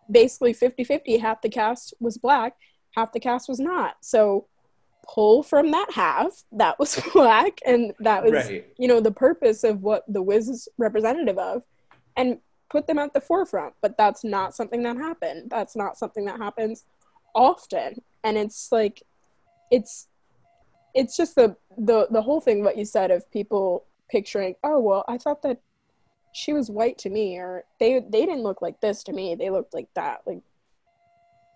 basically 0.10 0.54
50-50, 0.54 1.20
half 1.20 1.42
the 1.42 1.50
cast 1.50 1.94
was 2.00 2.18
black, 2.18 2.56
half 2.96 3.12
the 3.12 3.20
cast 3.20 3.50
was 3.50 3.60
not. 3.60 3.96
So 4.02 4.48
pull 5.08 5.42
from 5.42 5.72
that 5.72 5.88
half 5.94 6.44
that 6.52 6.78
was 6.78 7.02
black 7.14 7.60
and 7.66 7.94
that 8.00 8.24
was 8.24 8.34
right. 8.34 8.68
you 8.78 8.88
know 8.88 9.00
the 9.00 9.12
purpose 9.12 9.64
of 9.64 9.82
what 9.82 10.04
the 10.08 10.22
Wiz 10.22 10.50
is 10.50 10.68
representative 10.78 11.38
of 11.38 11.64
and 12.18 12.40
put 12.70 12.88
them 12.88 13.00
at 13.00 13.14
the 13.14 13.22
forefront 13.22 13.74
but 13.82 13.98
that's 13.98 14.24
not 14.24 14.54
something 14.54 14.84
that 14.84 14.98
happened 14.98 15.50
that's 15.50 15.76
not 15.76 15.98
something 15.98 16.26
that 16.26 16.38
happens 16.38 16.84
often 17.34 18.02
and 18.26 18.38
it's 18.38 18.70
like 18.72 19.02
it's 19.72 20.08
it's 20.94 21.16
just 21.16 21.36
the 21.36 21.56
the 21.78 22.08
the 22.12 22.22
whole 22.22 22.42
thing 22.42 22.64
what 22.64 22.78
you 22.78 22.84
said 22.84 23.12
of 23.12 23.30
people 23.32 23.86
picturing 24.10 24.56
oh 24.64 24.80
well 24.80 25.06
i 25.08 25.18
thought 25.18 25.42
that 25.42 25.60
she 26.38 26.54
was 26.54 26.70
white 26.70 27.00
to 27.00 27.10
me 27.10 27.36
or 27.38 27.64
they 27.80 28.00
they 28.00 28.24
didn't 28.24 28.44
look 28.44 28.62
like 28.62 28.80
this 28.80 29.02
to 29.04 29.12
me. 29.12 29.34
They 29.34 29.50
looked 29.50 29.74
like 29.74 29.88
that. 29.96 30.22
Like 30.28 30.42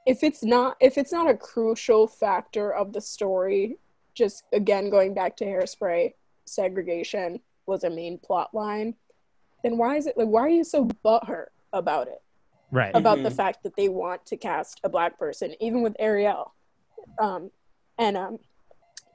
if 0.07 0.23
it's 0.23 0.43
not 0.43 0.75
if 0.79 0.97
it's 0.97 1.11
not 1.11 1.29
a 1.29 1.37
crucial 1.37 2.07
factor 2.07 2.73
of 2.73 2.91
the 2.91 2.99
story 3.01 3.77
just 4.15 4.43
again 4.51 4.89
going 4.89 5.13
back 5.13 5.37
to 5.37 5.45
hairspray 5.45 6.11
segregation 6.45 7.39
was 7.67 7.83
a 7.83 7.89
main 7.91 8.17
plot 8.17 8.49
line 8.55 8.95
then 9.63 9.77
why 9.77 9.97
is 9.97 10.07
it 10.07 10.17
like 10.17 10.27
why 10.27 10.41
are 10.41 10.49
you 10.49 10.63
so 10.63 10.87
butthurt 11.05 11.51
about 11.73 12.07
it? 12.07 12.21
Right. 12.71 12.95
about 12.95 13.21
the 13.21 13.29
Mhm. 13.29 13.35
fact 13.35 13.61
that 13.63 13.75
they 13.75 13.87
want 13.87 14.25
to 14.25 14.35
cast 14.35 14.79
a 14.83 14.89
black 14.89 15.19
person 15.19 15.53
even 15.59 15.83
with 15.83 15.95
ariel. 15.99 16.55
Um 17.19 17.51
and 17.99 18.17
um 18.17 18.39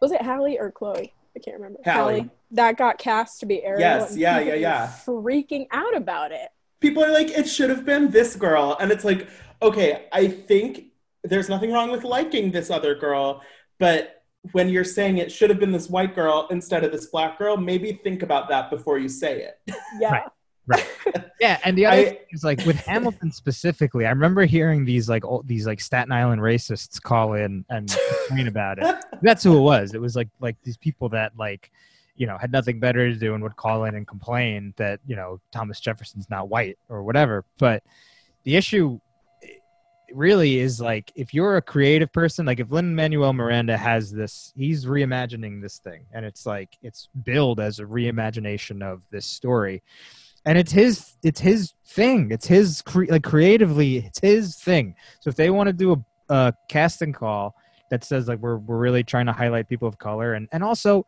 was 0.01 0.13
it 0.13 0.23
halle 0.23 0.57
or 0.57 0.71
chloe 0.71 1.13
i 1.37 1.39
can't 1.39 1.57
remember 1.57 1.79
Halle. 1.85 2.29
that 2.51 2.77
got 2.77 2.99
cast 2.99 3.41
to 3.41 3.47
be 3.47 3.63
ariel 3.63 3.81
Yes, 3.81 4.11
and 4.13 4.21
yeah, 4.21 4.41
yeah, 4.41 4.55
yeah. 4.55 4.93
freaking 5.07 5.67
out 5.71 5.95
about 5.97 6.33
it 6.33 6.49
people 6.81 7.05
are 7.05 7.13
like, 7.13 7.31
it 7.31 7.49
should 7.49 7.71
have 7.71 7.85
been 7.85 8.11
this 8.11 8.37
girl. 8.37 8.77
And 8.81 8.91
it's 8.93 9.05
like, 9.05 9.29
okay, 9.63 10.07
I 10.13 10.29
think 10.29 10.87
there's 11.25 11.49
nothing 11.49 11.73
wrong 11.73 11.91
with 11.91 12.05
liking 12.05 12.51
this 12.53 12.71
other 12.71 12.95
girl, 12.95 13.43
but 13.79 14.23
when 14.53 14.69
you're 14.69 14.85
saying 14.85 15.19
it 15.19 15.33
should 15.33 15.51
have 15.51 15.59
been 15.59 15.73
this 15.73 15.89
white 15.91 16.15
girl 16.15 16.47
instead 16.51 16.85
of 16.85 16.93
this 16.93 17.07
black 17.07 17.39
girl, 17.39 17.57
maybe 17.57 17.99
think 18.05 18.23
about 18.23 18.49
that 18.49 18.71
before 18.71 18.99
you 18.99 19.09
say 19.09 19.43
it. 19.43 19.75
yeah 20.01 20.13
Right. 20.13 20.23
Yeah, 21.39 21.59
and 21.65 21.77
the 21.77 21.87
other 21.87 21.97
I- 21.97 22.05
thing 22.05 22.19
is 22.31 22.45
like 22.45 22.65
with 22.65 22.77
Hamilton 22.77 23.31
specifically, 23.31 24.07
I 24.07 24.11
remember 24.11 24.47
hearing 24.47 24.85
these 24.85 25.09
like 25.09 25.25
old, 25.25 25.47
these 25.47 25.67
like 25.67 25.81
Staten 25.81 26.11
Island 26.11 26.41
racists 26.41 27.01
call 27.01 27.35
in 27.35 27.65
and 27.69 27.95
complain 28.29 28.49
about 28.49 28.79
it. 28.79 29.05
That's 29.23 29.45
who 29.45 29.57
it 29.59 29.61
was. 29.61 29.95
It 29.95 30.01
was 30.01 30.17
like 30.17 30.29
like 30.41 30.57
these 30.63 30.79
people 30.79 31.11
that 31.11 31.33
like 31.37 31.71
you 32.17 32.27
know 32.27 32.39
had 32.39 32.53
nothing 32.53 32.81
better 32.81 33.13
to 33.13 33.19
do 33.19 33.35
and 33.35 33.43
would 33.43 33.57
call 33.57 33.85
in 33.85 33.95
and 33.95 34.09
complain 34.09 34.73
that 34.77 35.01
you 35.07 35.15
know 35.15 35.41
Thomas 35.53 35.79
Jefferson's 35.79 36.31
not 36.31 36.49
white 36.49 36.79
or 36.89 37.03
whatever. 37.03 37.45
But 37.59 37.83
the 38.45 38.57
issue 38.57 38.99
eh, 39.43 39.49
really 40.15 40.59
is 40.59 40.81
like 40.81 41.13
if 41.17 41.35
you're 41.35 41.59
a 41.59 41.63
creative 41.63 42.11
person, 42.15 42.47
like 42.47 42.61
if 42.61 42.71
Lin 42.71 42.95
Manuel 42.95 43.35
Miranda 43.35 43.77
has 43.77 44.11
this, 44.11 44.55
he's 44.57 44.87
reimagining 44.87 45.61
this 45.61 45.79
thing, 45.79 46.07
and 46.13 46.25
it's 46.25 46.47
like 46.47 46.79
it's 46.83 47.11
billed 47.25 47.61
as 47.61 47.79
a 47.79 47.85
reimagination 47.85 48.83
of 48.83 49.03
this 49.11 49.27
story 49.27 49.83
and 50.47 50.57
it's 50.57 50.73
his 50.73 51.17
it's 51.23 51.41
his 51.41 51.75
thing. 51.85 52.31
It's 52.31 52.47
his 52.47 52.81
cre- 52.81 53.11
like 53.11 53.25
creatively 53.25 53.99
it's 53.99 54.21
his 54.21 54.57
thing. 54.57 54.95
So 55.21 55.29
if 55.29 55.37
they 55.37 55.51
want 55.51 55.67
to 55.67 55.73
do 55.73 55.93
a, 55.93 56.35
a 56.35 56.55
casting 56.69 57.13
call 57.13 57.55
that 57.91 58.05
says 58.05 58.29
like 58.29 58.39
we're, 58.39 58.59
we're 58.59 58.79
really 58.79 59.05
trying 59.05 59.27
to 59.27 59.33
highlight 59.33 59.69
people 59.69 59.89
of 59.89 59.99
color 59.99 60.35
and 60.35 60.49
and 60.53 60.65
also 60.65 61.05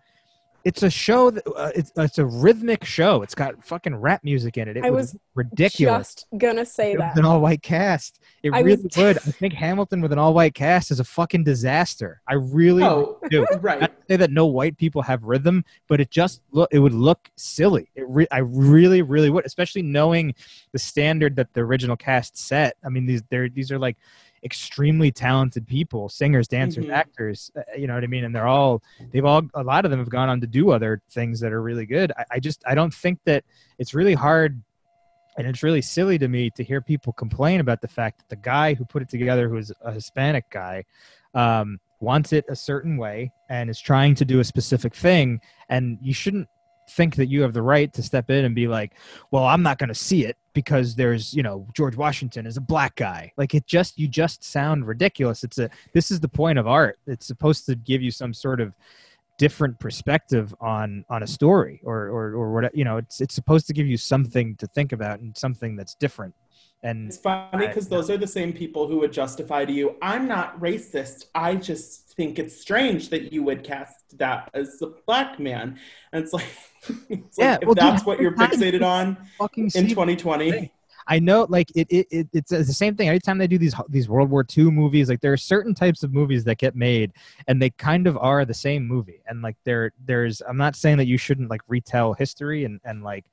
it's 0.65 0.83
a 0.83 0.91
show 0.91 1.31
that 1.31 1.47
uh, 1.57 1.71
it's, 1.75 1.93
it's 1.97 2.19
a 2.19 2.27
rhythmic 2.27 2.85
show. 2.85 3.23
It's 3.23 3.35
got 3.35 3.65
fucking 3.65 3.95
rap 3.97 4.23
music 4.25 4.57
in 4.59 4.69
it. 4.69 4.77
It 4.77 4.85
I 4.85 4.91
would 4.91 4.97
was 4.97 5.13
be 5.13 5.21
ridiculous. 5.35 6.15
just 6.15 6.27
gonna 6.37 6.67
say 6.67 6.93
It 6.93 6.99
that. 6.99 7.17
an 7.17 7.25
all-white 7.25 7.63
cast. 7.63 8.21
It 8.43 8.51
I 8.53 8.61
really 8.61 8.83
was- 8.83 8.97
would. 8.97 9.17
I 9.19 9.21
think 9.31 9.55
hamilton 9.55 10.01
with 10.01 10.13
an 10.13 10.19
all-white 10.19 10.55
cast 10.55 10.91
is 10.91 11.01
a 11.01 11.05
fucking 11.05 11.45
disaster. 11.45 12.21
I 12.29 12.35
really 12.35 12.83
Oh, 12.83 13.19
do 13.31 13.47
right. 13.61 13.81
not 13.83 13.91
to 14.01 14.07
say 14.09 14.17
that 14.17 14.31
no 14.31 14.47
white 14.47 14.77
people 14.77 15.01
have 15.03 15.23
rhythm, 15.23 15.65
but 15.89 16.01
it 16.01 16.11
just 16.11 16.43
look 16.51 16.69
it 16.73 16.81
would 16.81 16.93
look 16.95 17.31
silly. 17.37 17.89
It 17.95 18.05
re- 18.09 18.29
I 18.31 18.39
really, 18.39 19.01
really 19.03 19.31
would, 19.31 19.47
especially 19.47 19.83
knowing 19.83 20.35
the 20.73 20.79
standard 20.79 21.37
that 21.37 21.53
the 21.55 21.61
original 21.61 21.97
cast 21.97 22.37
set. 22.37 22.77
I 22.85 22.89
mean, 22.89 23.07
these 23.07 23.23
they're 23.31 23.49
these 23.49 23.71
are 23.73 23.79
like 23.79 23.97
extremely 24.45 25.11
talented 25.11 25.67
people, 25.67 26.09
singers, 26.09 26.47
dancers, 26.49 26.87
Mhm. 26.87 26.93
actors. 26.93 27.51
uh, 27.57 27.63
You 27.77 27.87
know 27.87 27.95
what 27.95 28.05
I 28.05 28.07
mean? 28.07 28.25
And 28.25 28.35
they're 28.35 28.47
all 28.47 28.83
they've 29.11 29.25
all 29.25 29.43
a 29.55 29.63
lot 29.63 29.85
of 29.85 29.91
them 29.91 30.01
have 30.01 30.09
gone 30.11 30.29
on 30.29 30.41
to 30.41 30.47
do 30.47 30.71
other 30.71 31.01
things 31.11 31.41
that 31.41 31.53
are 31.53 31.63
really 31.63 31.87
good. 31.87 32.13
I, 32.17 32.25
I 32.33 32.39
just 32.41 32.63
I 32.67 32.75
don't 32.75 32.93
think 32.95 33.19
that 33.25 33.45
it's 33.79 33.95
really 33.95 34.15
hard. 34.15 34.63
And 35.37 35.47
it's 35.47 35.63
really 35.63 35.83
silly 35.83 36.19
to 36.19 36.27
me 36.27 36.51
to 36.51 36.65
hear 36.65 36.81
people 36.81 37.13
complain 37.13 37.61
about 37.61 37.81
the 37.81 37.87
fact 37.87 38.19
that 38.19 38.29
the 38.29 38.35
guy 38.43 38.75
who 38.75 38.85
put 38.85 39.03
it 39.03 39.09
together, 39.09 39.49
who 39.49 39.57
is 39.57 39.73
a 39.83 39.93
Hispanic 39.93 40.51
guy, 40.51 40.85
um, 41.33 41.79
wants 42.01 42.33
it 42.33 42.45
a 42.49 42.57
certain 42.57 42.97
way 42.97 43.31
and 43.49 43.71
is 43.71 43.79
trying 43.81 44.17
to 44.17 44.25
do 44.25 44.41
a 44.41 44.45
specific 44.45 44.95
thing 44.95 45.41
and 45.69 45.99
you 46.03 46.13
shouldn't 46.13 46.49
think 46.91 47.17
that 47.17 47.27
you 47.27 47.43
have 47.43 47.53
the 47.53 47.63
right 47.63 47.93
to 47.93 48.03
step 48.03 48.31
in 48.31 48.45
and 48.47 48.55
be 48.55 48.67
like 48.69 48.93
well 49.31 49.45
i'm 49.45 49.63
not 49.63 49.77
going 49.79 49.89
to 49.89 49.95
see 49.95 50.25
it 50.25 50.37
because 50.59 50.97
there's 50.97 51.33
you 51.33 51.45
know 51.45 51.65
george 51.73 51.95
washington 51.95 52.45
is 52.45 52.57
a 52.57 52.61
black 52.61 52.97
guy. 52.97 53.33
Like 53.37 53.55
it 53.55 53.65
just 53.65 53.97
you 53.97 54.09
just 54.09 54.43
sound 54.43 54.89
ridiculous. 54.89 55.45
It's 55.45 55.59
a 55.59 55.71
this 55.93 56.11
is 56.11 56.19
the 56.19 56.29
point 56.29 56.59
of 56.59 56.67
art. 56.67 56.99
It's 57.07 57.27
supposed 57.27 57.65
to 57.67 57.77
give 57.77 58.03
you 58.03 58.11
some 58.11 58.35
sort 58.35 58.61
of 58.61 58.75
different 59.39 59.79
perspective 59.79 60.53
on 60.61 61.05
on 61.09 61.23
a 61.23 61.29
story 61.29 61.81
or 61.85 62.09
or 62.09 62.25
or 62.35 62.53
what 62.53 62.77
you 62.77 62.83
know 62.83 62.97
it's 62.97 63.21
it's 63.21 63.37
supposed 63.37 63.69
to 63.69 63.73
give 63.73 63.87
you 63.87 63.97
something 63.97 64.57
to 64.57 64.67
think 64.67 64.91
about 64.91 65.21
and 65.21 65.37
something 65.37 65.77
that's 65.77 65.95
different 65.95 66.35
and 66.83 67.09
It's 67.09 67.19
funny 67.19 67.67
because 67.67 67.89
those 67.89 68.09
are 68.11 68.17
the 68.17 68.27
same 68.27 68.53
people 68.53 68.87
who 68.87 68.99
would 68.99 69.13
justify 69.13 69.65
to 69.65 69.73
you, 69.73 69.97
I'm 70.01 70.29
not 70.29 70.61
racist. 70.61 71.27
I 71.35 71.57
just 71.57 72.15
think 72.17 72.39
it's 72.39 72.61
strange 72.61 73.09
that 73.11 73.33
you 73.33 73.43
would 73.45 73.65
cast 73.65 74.19
that 74.19 74.51
as 74.55 74.81
a 74.83 74.89
black 75.07 75.39
man. 75.41 75.79
And 76.13 76.25
it's 76.25 76.33
like, 76.33 76.47
it's 77.09 77.39
Yeah, 77.39 77.53
like 77.53 77.63
if 77.63 77.67
well, 77.67 77.75
dude, 77.75 77.83
that's 77.85 78.05
what 78.05 78.21
you're 78.21 78.33
fixated 78.33 78.85
on 78.85 79.17
in 79.57 79.71
2020. 79.71 80.71
I 81.11 81.19
know, 81.19 81.47
like 81.49 81.71
it, 81.75 81.87
it, 81.91 82.07
it 82.11 82.29
it's, 82.35 82.53
it's 82.53 82.69
the 82.69 82.75
same 82.75 82.95
thing. 82.95 83.09
Anytime 83.09 83.39
they 83.39 83.47
do 83.47 83.57
these 83.57 83.75
these 83.89 84.09
World 84.11 84.31
War 84.31 84.45
II 84.57 84.65
movies, 84.65 85.09
like 85.09 85.21
there 85.23 85.33
are 85.33 85.39
certain 85.39 85.75
types 85.75 86.03
of 86.03 86.13
movies 86.13 86.45
that 86.45 86.59
get 86.59 86.77
made, 86.77 87.13
and 87.47 87.61
they 87.61 87.71
kind 87.71 88.07
of 88.07 88.19
are 88.19 88.45
the 88.45 88.53
same 88.55 88.87
movie. 88.87 89.23
And 89.27 89.41
like 89.41 89.57
there, 89.65 89.93
there's, 90.05 90.43
I'm 90.47 90.59
not 90.59 90.77
saying 90.77 90.99
that 90.99 91.07
you 91.07 91.17
shouldn't 91.17 91.49
like 91.49 91.63
retell 91.67 92.13
history 92.13 92.65
and 92.65 92.79
and 92.85 93.03
like, 93.03 93.25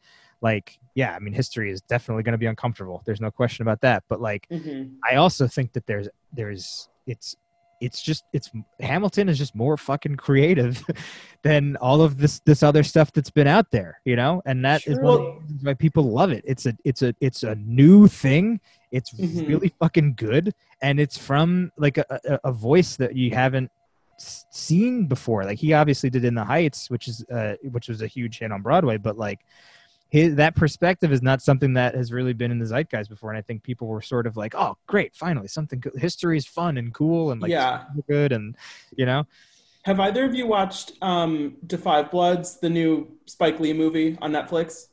like 0.50 0.68
yeah, 1.02 1.12
I 1.16 1.20
mean 1.20 1.34
history 1.34 1.70
is 1.76 1.82
definitely 1.82 2.24
going 2.24 2.38
to 2.40 2.44
be 2.46 2.52
uncomfortable. 2.54 3.02
There's 3.06 3.20
no 3.28 3.32
question 3.32 3.64
about 3.64 3.82
that. 3.82 4.04
But 4.08 4.20
like, 4.30 4.44
Mhm. 4.50 4.96
I 5.10 5.16
also 5.24 5.46
think 5.56 5.74
that 5.74 5.86
there's 5.88 6.08
there's 6.40 6.88
it's 7.06 7.36
it's 7.82 8.02
just 8.10 8.24
it's 8.32 8.50
Hamilton 8.80 9.28
is 9.28 9.38
just 9.38 9.54
more 9.54 9.76
fucking 9.76 10.16
creative 10.16 10.74
than 11.48 11.76
all 11.88 12.00
of 12.02 12.12
this 12.18 12.40
this 12.50 12.62
other 12.64 12.84
stuff 12.84 13.12
that's 13.12 13.30
been 13.40 13.48
out 13.58 13.70
there, 13.72 14.00
you 14.06 14.16
know, 14.16 14.42
and 14.46 14.64
that 14.64 14.82
is 14.88 14.96
Sure. 14.96 15.04
one 15.04 15.14
of 15.16 15.20
the 15.20 15.42
reasons 15.42 15.64
why 15.66 15.74
people 15.74 16.04
love 16.22 16.32
it. 16.38 16.44
It's 16.48 16.66
a 16.66 16.74
it's 16.90 17.02
a 17.02 17.14
it's 17.28 17.44
a 17.44 17.56
new 17.56 18.08
thing. 18.08 18.62
It's 18.92 19.12
Mhm. 19.12 19.48
really 19.52 19.72
fucking 19.82 20.14
good, 20.16 20.54
and 20.82 21.00
it's 21.04 21.18
from 21.18 21.72
like 21.86 21.98
a, 21.98 22.06
a, 22.34 22.40
a 22.46 22.52
voice 22.54 22.96
that 23.02 23.14
you 23.22 23.32
haven't 23.44 23.70
seen 24.18 25.08
before. 25.08 25.44
Like 25.44 25.60
he 25.60 25.74
obviously 25.74 26.10
did 26.10 26.24
in 26.24 26.36
the 26.36 26.46
Heights, 26.46 26.90
which 26.90 27.08
is 27.10 27.26
uh, 27.30 27.56
which 27.76 27.90
was 27.90 28.02
a 28.02 28.08
huge 28.08 28.40
hit 28.40 28.52
on 28.54 28.62
Broadway, 28.62 28.96
but 28.98 29.18
like 29.18 29.42
his, 30.16 30.36
that 30.36 30.56
perspective 30.56 31.12
is 31.12 31.22
not 31.22 31.42
something 31.42 31.74
that 31.74 31.94
has 31.94 32.14
really 32.14 32.32
been 32.32 32.50
in 32.50 32.58
the 32.58 32.66
zeitgeist 32.66 33.10
before. 33.10 33.32
And 33.32 33.38
I 33.38 33.42
think 33.42 33.64
people 33.64 33.88
were 33.90 34.02
sort 34.02 34.26
of 34.26 34.38
like, 34.38 34.56
"Oh, 34.56 34.78
great, 34.88 35.14
finally 35.14 35.50
something. 35.50 35.82
Good. 35.82 35.98
History 35.98 36.38
is 36.38 36.46
fun 36.46 36.78
and 36.78 36.94
cool, 36.94 37.32
and 37.32 37.42
like 37.42 37.52
Yeah. 37.52 37.84
good, 38.08 38.32
and 38.32 38.56
you 38.96 39.06
know." 39.06 39.28
Have 39.84 40.00
either 40.00 40.24
of 40.24 40.34
you 40.34 40.48
watched 40.48 40.94
um, 41.02 41.58
Da 41.68 41.78
Five 41.78 42.12
Bloods, 42.12 42.60
the 42.62 42.70
new 42.70 43.12
Spike 43.26 43.60
Lee 43.60 43.74
movie 43.74 44.18
on 44.22 44.32
Netflix? 44.32 44.88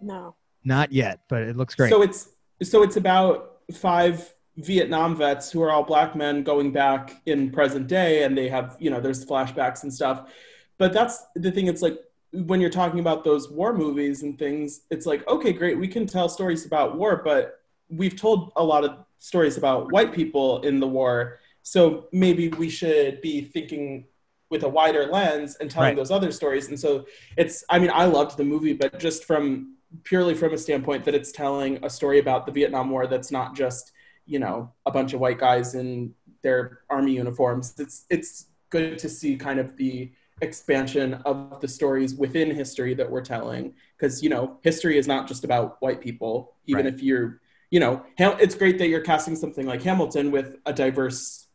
no 0.00 0.34
Not 0.64 0.92
yet, 0.92 1.20
but 1.28 1.42
it 1.42 1.56
looks 1.56 1.74
great. 1.74 1.90
So 1.90 2.00
it's 2.00 2.30
so 2.62 2.82
it's 2.82 2.96
about 2.96 3.58
five 3.74 4.34
Vietnam 4.56 5.14
vets 5.14 5.50
who 5.52 5.62
are 5.62 5.70
all 5.70 5.82
black 5.84 6.16
men 6.16 6.42
going 6.42 6.72
back 6.72 7.20
in 7.26 7.50
present 7.50 7.86
day, 7.86 8.22
and 8.24 8.36
they 8.36 8.48
have 8.48 8.78
you 8.80 8.90
know 8.90 8.98
there's 8.98 9.26
flashbacks 9.26 9.82
and 9.82 9.92
stuff. 9.92 10.32
But 10.78 10.94
that's 10.94 11.22
the 11.34 11.50
thing. 11.52 11.66
It's 11.66 11.82
like 11.82 11.98
when 12.32 12.60
you're 12.60 12.70
talking 12.70 13.00
about 13.00 13.24
those 13.24 13.50
war 13.50 13.72
movies 13.72 14.22
and 14.22 14.38
things, 14.38 14.82
it's 14.90 15.06
like 15.06 15.26
okay, 15.28 15.52
great, 15.52 15.78
we 15.78 15.88
can 15.88 16.06
tell 16.06 16.28
stories 16.28 16.66
about 16.66 16.96
war, 16.96 17.22
but 17.24 17.60
we've 17.88 18.16
told 18.16 18.52
a 18.56 18.64
lot 18.64 18.84
of 18.84 18.98
stories 19.18 19.56
about 19.56 19.90
white 19.92 20.12
people 20.12 20.60
in 20.62 20.78
the 20.80 20.86
war. 20.86 21.40
So 21.62 22.06
maybe 22.12 22.48
we 22.48 22.68
should 22.70 23.20
be 23.20 23.42
thinking 23.42 24.06
with 24.50 24.62
a 24.62 24.68
wider 24.68 25.06
lens 25.06 25.56
and 25.56 25.70
telling 25.70 25.88
Right. 25.90 25.96
those 25.96 26.10
other 26.10 26.32
stories. 26.32 26.68
And 26.68 26.78
so 26.78 27.06
it's, 27.36 27.64
I 27.68 27.78
mean, 27.78 27.90
I 27.92 28.04
loved 28.06 28.36
the 28.38 28.44
movie, 28.44 28.72
but 28.72 28.98
just 28.98 29.24
from 29.24 29.76
purely 30.04 30.34
from 30.34 30.52
a 30.54 30.58
standpoint 30.58 31.04
that 31.04 31.14
it's 31.14 31.32
telling 31.32 31.78
a 31.84 31.90
story 31.90 32.18
about 32.18 32.46
the 32.46 32.52
Vietnam 32.52 32.90
War 32.90 33.06
that's 33.06 33.30
not 33.30 33.54
just, 33.54 33.92
you 34.26 34.38
know, 34.38 34.72
a 34.86 34.90
bunch 34.90 35.12
of 35.12 35.20
white 35.20 35.38
guys 35.38 35.74
in 35.74 36.14
their 36.42 36.80
army 36.88 37.12
uniforms. 37.12 37.74
It's 37.78 38.04
it's 38.10 38.46
good 38.70 38.98
to 38.98 39.08
see 39.08 39.36
kind 39.36 39.58
of 39.58 39.76
the 39.76 40.12
expansion 40.40 41.14
of 41.24 41.60
the 41.60 41.68
stories 41.68 42.14
within 42.14 42.50
history 42.50 42.94
that 42.94 43.10
we're 43.10 43.24
telling. 43.24 43.74
Because 43.96 44.22
you 44.22 44.30
know 44.30 44.58
history 44.62 44.98
is 44.98 45.06
not 45.06 45.26
just 45.28 45.44
about 45.44 45.80
white 45.82 46.00
people 46.00 46.54
even 46.66 46.84
Right. 46.84 46.94
if 46.94 47.02
you're 47.02 47.40
you 47.70 47.80
know 47.80 48.02
Ham- 48.18 48.38
it's 48.40 48.54
great 48.54 48.78
that 48.78 48.88
you're 48.88 49.02
casting 49.02 49.36
something 49.36 49.66
like 49.66 49.82
hamilton 49.82 50.30
with 50.30 50.56
a 50.64 50.72
diverse 50.72 51.48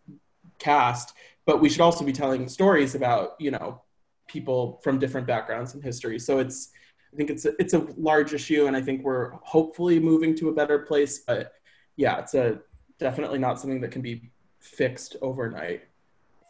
cast 0.59 1.13
but 1.45 1.59
we 1.61 1.69
should 1.69 1.81
also 1.81 2.05
be 2.05 2.13
telling 2.13 2.47
stories 2.47 2.95
about 2.95 3.31
you 3.39 3.51
know 3.51 3.81
people 4.27 4.79
from 4.83 4.99
different 4.99 5.27
backgrounds 5.27 5.75
in 5.75 5.81
history. 5.81 6.19
So 6.19 6.39
it's 6.39 6.69
i 7.13 7.15
think 7.15 7.29
it's 7.29 7.45
a, 7.45 7.53
it's 7.59 7.73
a 7.73 7.87
large 7.97 8.33
issue 8.33 8.65
and 8.67 8.75
i 8.75 8.81
think 8.81 9.03
we're 9.03 9.31
hopefully 9.43 9.99
moving 9.99 10.35
to 10.35 10.49
a 10.49 10.53
better 10.53 10.79
place 10.79 11.19
but 11.19 11.53
yeah 11.95 12.19
it's 12.19 12.33
a 12.33 12.59
definitely 12.99 13.39
not 13.39 13.59
something 13.59 13.81
that 13.81 13.91
can 13.91 14.01
be 14.01 14.31
fixed 14.59 15.15
overnight 15.21 15.83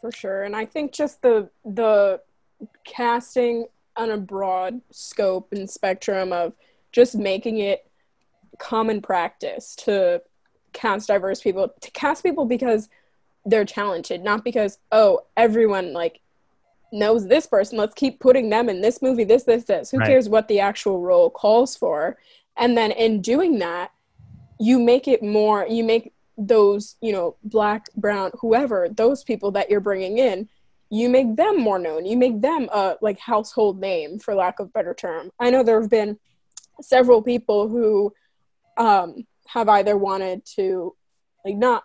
for 0.04 0.12
sure. 0.12 0.44
And 0.44 0.54
i 0.54 0.66
think 0.66 0.92
just 0.92 1.22
the 1.22 1.50
the 1.64 2.20
casting 2.84 3.68
on 3.96 4.12
a 4.12 4.18
broad 4.18 4.82
scope 4.92 5.54
and 5.54 5.70
spectrum 5.70 6.34
of 6.34 6.58
just 6.92 7.16
making 7.16 7.60
it 7.60 7.90
common 8.60 9.02
practice 9.02 9.78
to 9.78 10.22
cast 10.74 11.08
diverse 11.08 11.40
people 11.40 11.74
to 11.80 11.92
cast 11.92 12.22
people 12.22 12.46
because 12.46 12.90
they're 13.46 13.64
talented 13.64 14.22
not 14.24 14.44
because 14.44 14.78
oh 14.92 15.22
everyone 15.38 15.94
like 15.94 16.20
knows 16.92 17.28
this 17.28 17.48
person. 17.48 17.78
Let's 17.78 17.96
keep 17.96 18.20
putting 18.20 18.50
them 18.50 18.70
in 18.70 18.82
this 18.82 19.02
movie 19.02 19.24
this 19.24 19.44
this 19.44 19.64
this. 19.64 19.90
Who 19.90 20.00
Right. 20.00 20.10
cares 20.10 20.30
what 20.30 20.48
the 20.48 20.60
actual 20.60 21.00
role 21.00 21.30
calls 21.32 21.76
for? 21.76 22.18
And 22.56 22.78
then 22.78 22.92
in 22.92 23.22
doing 23.22 23.58
that 23.60 23.92
you 24.60 24.80
make 24.80 25.08
it 25.08 25.24
more 25.24 25.66
you 25.68 25.84
make 25.84 26.13
those 26.38 26.96
you 27.02 27.12
know 27.12 27.36
black 27.44 27.86
brown 27.96 28.32
whoever 28.40 28.90
those 28.90 29.24
people 29.24 29.52
that 29.52 29.70
you're 29.70 29.80
bringing 29.80 30.18
in 30.18 30.50
you 30.94 31.10
make 31.10 31.36
them 31.36 31.60
more 31.60 31.80
known. 31.80 32.06
You 32.06 32.16
make 32.18 32.40
them 32.40 32.70
a 32.72 32.98
like 33.02 33.18
household 33.18 33.80
name 33.80 34.20
for 34.20 34.36
lack 34.36 34.60
of 34.60 34.72
better 34.74 34.94
term. 34.94 35.32
I 35.40 35.50
know 35.50 35.64
there 35.64 35.82
have 35.82 35.90
been 35.90 36.20
several 36.82 37.24
people 37.24 37.68
who 37.68 38.14
um 38.78 39.26
have 39.48 39.70
either 39.70 39.98
wanted 39.98 40.46
to 40.56 40.96
like 41.44 41.56
not 41.56 41.84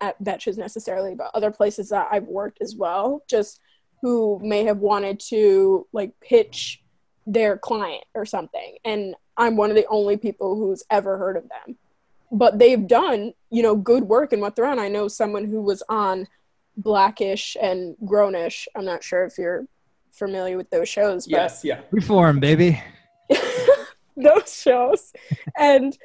at 0.00 0.22
betches 0.22 0.58
necessarily 0.58 1.14
but 1.14 1.30
other 1.32 1.50
places 1.50 1.88
that 1.88 2.06
i've 2.12 2.26
worked 2.26 2.58
as 2.60 2.76
well 2.76 3.22
just 3.26 3.58
who 4.02 4.38
may 4.42 4.62
have 4.64 4.76
wanted 4.76 5.18
to 5.18 5.86
like 5.94 6.12
pitch 6.20 6.82
their 7.26 7.56
client 7.56 8.04
or 8.14 8.26
something. 8.26 8.76
And 8.84 9.14
i'm 9.38 9.56
one 9.56 9.70
of 9.70 9.76
the 9.76 9.86
only 9.86 10.18
people 10.18 10.56
who's 10.56 10.84
ever 10.90 11.16
heard 11.16 11.38
of 11.38 11.48
them 11.48 11.78
but 12.32 12.58
they've 12.58 12.86
done 12.86 13.32
you 13.50 13.62
know 13.62 13.76
good 13.76 14.04
work 14.04 14.32
in 14.32 14.40
what 14.40 14.56
they're 14.56 14.66
on 14.66 14.78
i 14.78 14.88
know 14.88 15.06
someone 15.08 15.44
who 15.44 15.60
was 15.60 15.82
on 15.88 16.26
blackish 16.76 17.56
and 17.62 17.96
grownish. 18.04 18.66
I'm 18.76 18.84
not 18.84 19.02
sure 19.02 19.24
if 19.24 19.38
you're 19.38 19.66
familiar 20.12 20.56
with 20.56 20.68
those 20.70 20.88
shows 20.88 21.26
but 21.26 21.30
yes 21.30 21.64
yeah. 21.64 21.80
Reform, 21.90 22.38
baby. 22.40 22.82
those 24.16 24.54
shows. 24.54 25.12
And 25.58 25.96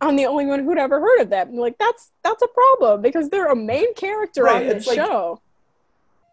i'm 0.00 0.16
the 0.16 0.26
only 0.26 0.46
one 0.46 0.64
who'd 0.64 0.78
ever 0.78 1.00
heard 1.00 1.20
of 1.20 1.30
them. 1.30 1.54
Like 1.56 1.76
that's 1.78 2.10
that's 2.22 2.42
a 2.42 2.48
problem 2.48 3.02
because 3.02 3.28
they're 3.30 3.50
a 3.50 3.56
main 3.56 3.94
character 3.94 4.44
Right, 4.44 4.62
on 4.62 4.68
the 4.68 4.74
like- 4.74 4.96
show 4.96 5.40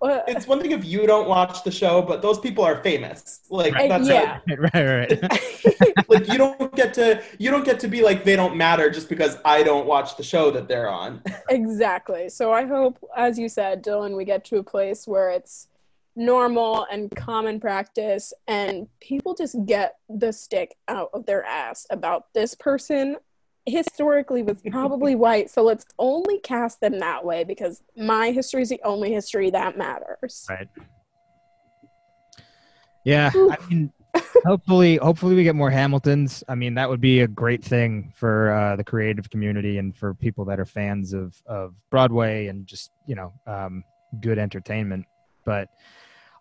it's 0.01 0.47
one 0.47 0.61
thing 0.61 0.71
if 0.71 0.85
you 0.85 1.07
don't 1.07 1.27
watch 1.27 1.63
the 1.63 1.71
show 1.71 2.01
but 2.01 2.21
those 2.21 2.39
people 2.39 2.63
are 2.63 2.81
famous 2.83 3.41
like 3.49 3.73
Right. 3.73 3.89
that's 3.89 4.07
Yeah. 4.07 4.39
right, 4.47 4.73
right, 4.73 5.21
right. 5.21 6.09
like 6.09 6.27
you 6.27 6.37
don't 6.37 6.75
get 6.75 6.93
to 6.95 7.21
you 7.39 7.51
don't 7.51 7.65
get 7.65 7.79
to 7.81 7.87
be 7.87 8.01
like 8.01 8.23
they 8.23 8.35
don't 8.35 8.55
matter 8.55 8.89
just 8.89 9.09
because 9.09 9.37
I 9.43 9.63
don't 9.63 9.87
watch 9.87 10.17
the 10.17 10.23
show 10.23 10.51
that 10.51 10.67
they're 10.67 10.89
on. 10.89 11.21
exactly 11.49 12.29
so 12.29 12.51
i 12.51 12.65
hope 12.65 12.97
as 13.15 13.37
you 13.39 13.49
said 13.49 13.83
dylan 13.83 14.15
we 14.15 14.25
get 14.25 14.43
to 14.45 14.57
a 14.57 14.63
place 14.63 15.07
where 15.07 15.29
it's 15.31 15.67
normal 16.15 16.85
and 16.91 17.15
common 17.15 17.59
practice 17.59 18.33
and 18.47 18.87
people 18.99 19.35
just 19.35 19.55
get 19.65 19.97
the 20.09 20.31
stick 20.31 20.75
out 20.87 21.09
of 21.13 21.25
their 21.25 21.43
ass 21.45 21.85
about 21.91 22.33
this 22.33 22.55
person 22.55 23.15
historically 23.67 24.43
was 24.43 24.61
probably 24.71 25.15
white 25.15 25.49
so 25.49 25.61
let's 25.61 25.85
only 25.99 26.39
cast 26.39 26.79
them 26.81 26.99
that 26.99 27.23
way 27.23 27.43
because 27.43 27.83
my 27.95 28.31
history 28.31 28.61
is 28.61 28.69
the 28.69 28.81
only 28.83 29.11
history 29.11 29.49
that 29.49 29.77
matters 29.77 30.45
Right. 30.49 30.67
Yeah, 33.07 33.31
I 33.33 33.55
mean, 33.69 33.93
hopefully, 34.45 34.97
hopefully 34.97 35.33
we 35.33 35.43
get 35.43 35.55
more 35.55 35.71
Hamiltons. 35.71 36.43
I 36.49 36.55
mean, 36.55 36.73
that 36.73 36.89
would 36.89 36.99
be 36.99 37.21
a 37.21 37.27
great 37.27 37.63
thing 37.63 38.11
for 38.15 38.51
uh, 38.51 38.75
the 38.75 38.83
creative 38.83 39.29
community 39.29 39.77
and 39.77 39.95
for 39.95 40.13
people 40.13 40.43
that 40.43 40.59
are 40.59 40.65
fans 40.65 41.13
of 41.13 41.41
of 41.45 41.73
Broadway 41.89 42.47
and 42.47 42.67
just 42.67 42.91
you 43.07 43.15
know 43.15 43.31
um, 43.47 43.85
good 44.19 44.37
entertainment. 44.37 45.05
But 45.45 45.69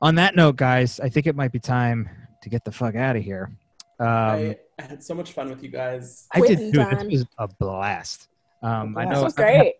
on 0.02 0.16
that 0.16 0.34
note, 0.34 0.56
guys, 0.56 0.98
I 0.98 1.08
think 1.08 1.28
it 1.28 1.36
might 1.36 1.52
be 1.52 1.60
time 1.60 2.10
to 2.42 2.48
get 2.48 2.64
the 2.64 2.72
fuck 2.72 2.96
out 2.96 3.14
of 3.14 3.22
here. 3.22 3.56
Um, 3.98 4.06
I, 4.08 4.58
I 4.78 4.82
had 4.82 5.02
so 5.02 5.14
much 5.14 5.32
fun 5.32 5.48
with 5.48 5.62
you 5.62 5.70
guys. 5.70 6.26
I 6.32 6.40
did 6.40 6.46
Quitting 6.46 6.72
too. 6.72 6.96
This 7.08 7.20
was 7.20 7.26
a 7.38 7.48
blast. 7.48 8.28
Um, 8.62 8.96
I 8.96 9.04
know. 9.04 9.14
this 9.14 9.22
was 9.22 9.38
I 9.38 9.42
ha- 9.42 9.58
great 9.58 9.74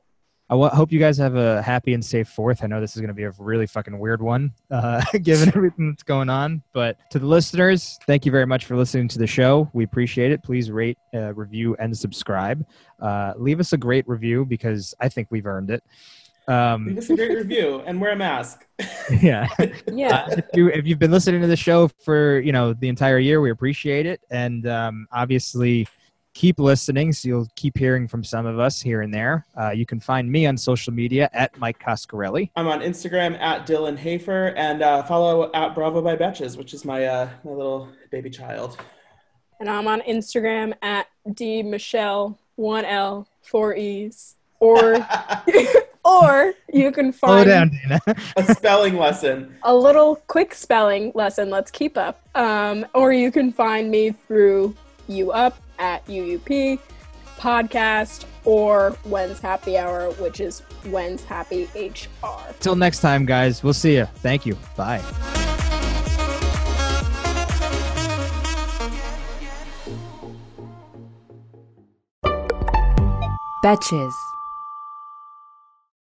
I 0.49 0.55
hope 0.69 0.93
you 0.93 1.01
guys 1.01 1.19
have 1.19 1.35
a 1.35 1.61
happy 1.61 1.93
and 1.93 2.05
safe 2.05 2.29
fourth. 2.29 2.62
I 2.62 2.69
know 2.69 2.81
this 2.81 2.95
is 2.95 3.01
going 3.01 3.09
to 3.09 3.14
be 3.14 3.25
a 3.25 3.33
really 3.37 3.67
fucking 3.67 3.99
weird 3.99 4.23
one, 4.23 4.53
uh, 4.71 5.03
given 5.23 5.49
everything 5.49 5.91
that's 5.91 6.05
going 6.05 6.29
on. 6.31 6.62
But 6.73 6.99
to 7.11 7.19
the 7.19 7.27
listeners, 7.27 7.99
thank 8.07 8.25
you 8.25 8.31
very 8.31 8.47
much 8.47 8.64
for 8.64 8.77
listening 8.77 9.09
to 9.09 9.19
the 9.19 9.27
show. 9.27 9.69
We 9.73 9.83
appreciate 9.83 10.31
it. 10.31 10.45
Please 10.45 10.71
rate, 10.71 10.99
uh, 11.12 11.35
review, 11.35 11.75
and 11.81 11.97
subscribe. 11.97 12.64
Uh, 13.03 13.33
leave 13.37 13.59
us 13.59 13.73
a 13.73 13.77
great 13.77 14.07
review 14.07 14.45
because 14.45 14.95
I 15.01 15.09
think 15.09 15.27
we've 15.33 15.47
earned 15.47 15.71
it. 15.71 15.83
Leave 16.49 16.57
Um, 16.57 16.99
us 16.99 17.11
a 17.11 17.16
great 17.16 17.36
review 17.36 17.82
and 17.86 18.01
wear 18.01 18.12
a 18.12 18.16
mask. 18.16 18.66
yeah. 19.20 19.49
yeah 19.92 20.26
if, 20.30 20.44
you, 20.55 20.68
if 20.68 20.86
you've 20.86 20.99
been 20.99 21.11
listening 21.11 21.40
to 21.40 21.47
the 21.47 21.57
show 21.57 21.88
for 22.05 22.38
you 22.40 22.53
know 22.53 22.72
the 22.72 22.88
entire 22.88 23.18
year, 23.18 23.40
we 23.40 23.51
appreciate 23.51 24.07
it, 24.07 24.20
and 24.30 24.66
um, 24.68 25.07
obviously 25.12 25.88
keep 26.34 26.59
listening, 26.61 27.12
so 27.14 27.26
you'll 27.28 27.49
keep 27.57 27.78
hearing 27.78 28.07
from 28.07 28.22
some 28.22 28.44
of 28.44 28.59
us 28.59 28.80
here 28.82 29.01
and 29.01 29.12
there. 29.12 29.47
Uh, 29.59 29.70
you 29.70 29.86
can 29.86 29.99
find 29.99 30.30
me 30.30 30.44
on 30.47 30.55
social 30.57 30.92
media 30.92 31.30
at 31.32 31.57
Mike 31.59 31.78
Coscarelli. 31.82 32.51
I'm 32.57 32.68
on 32.68 32.80
Instagram 32.80 33.40
at 33.40 33.66
Dylan 33.66 33.97
Hafer 33.97 34.49
and 34.49 34.82
uh, 34.82 35.03
follow 35.05 35.51
at 35.55 35.74
Bravo 35.74 36.03
by 36.03 36.14
Betches, 36.14 36.57
which 36.59 36.74
is 36.74 36.84
my 36.84 37.07
uh, 37.07 37.28
my 37.44 37.51
little 37.51 37.88
baby 38.12 38.28
child. 38.30 38.76
and 39.61 39.68
I'm 39.70 39.88
on 39.88 40.01
Instagram 40.03 40.74
at 40.82 41.07
D 41.34 41.62
Michelle 41.62 42.38
one 42.57 42.84
L 42.84 43.26
four 43.42 43.74
E's 43.74 44.36
or 44.61 44.96
or 46.04 46.52
you 46.72 46.92
can 46.92 47.12
Slow 47.12 47.28
find 47.28 47.46
down, 47.48 47.70
Dana. 47.70 48.00
a 48.36 48.54
spelling 48.54 48.96
lesson. 48.96 49.54
a 49.62 49.74
little 49.74 50.16
quick 50.28 50.54
spelling 50.54 51.12
lesson. 51.14 51.50
Let's 51.50 51.70
keep 51.70 51.96
up. 51.98 52.22
Um, 52.34 52.86
or 52.94 53.12
you 53.12 53.30
can 53.32 53.52
find 53.52 53.90
me 53.90 54.11
through 54.26 54.74
you 55.09 55.32
up 55.32 55.61
at 55.78 56.04
UUP 56.07 56.78
podcast 57.38 58.24
or 58.44 58.96
When's 59.04 59.40
Happy 59.40 59.76
Hour, 59.76 60.11
which 60.12 60.40
is 60.40 60.61
When's 60.84 61.22
Happy 61.24 61.68
HR. 61.74 62.54
Till 62.61 62.76
next 62.76 63.00
time, 63.00 63.26
guys. 63.26 63.62
We'll 63.62 63.74
see 63.74 63.96
you. 63.96 64.07
Thank 64.16 64.46
you. 64.46 64.57
Bye. 64.76 65.02
Betches. 73.62 74.12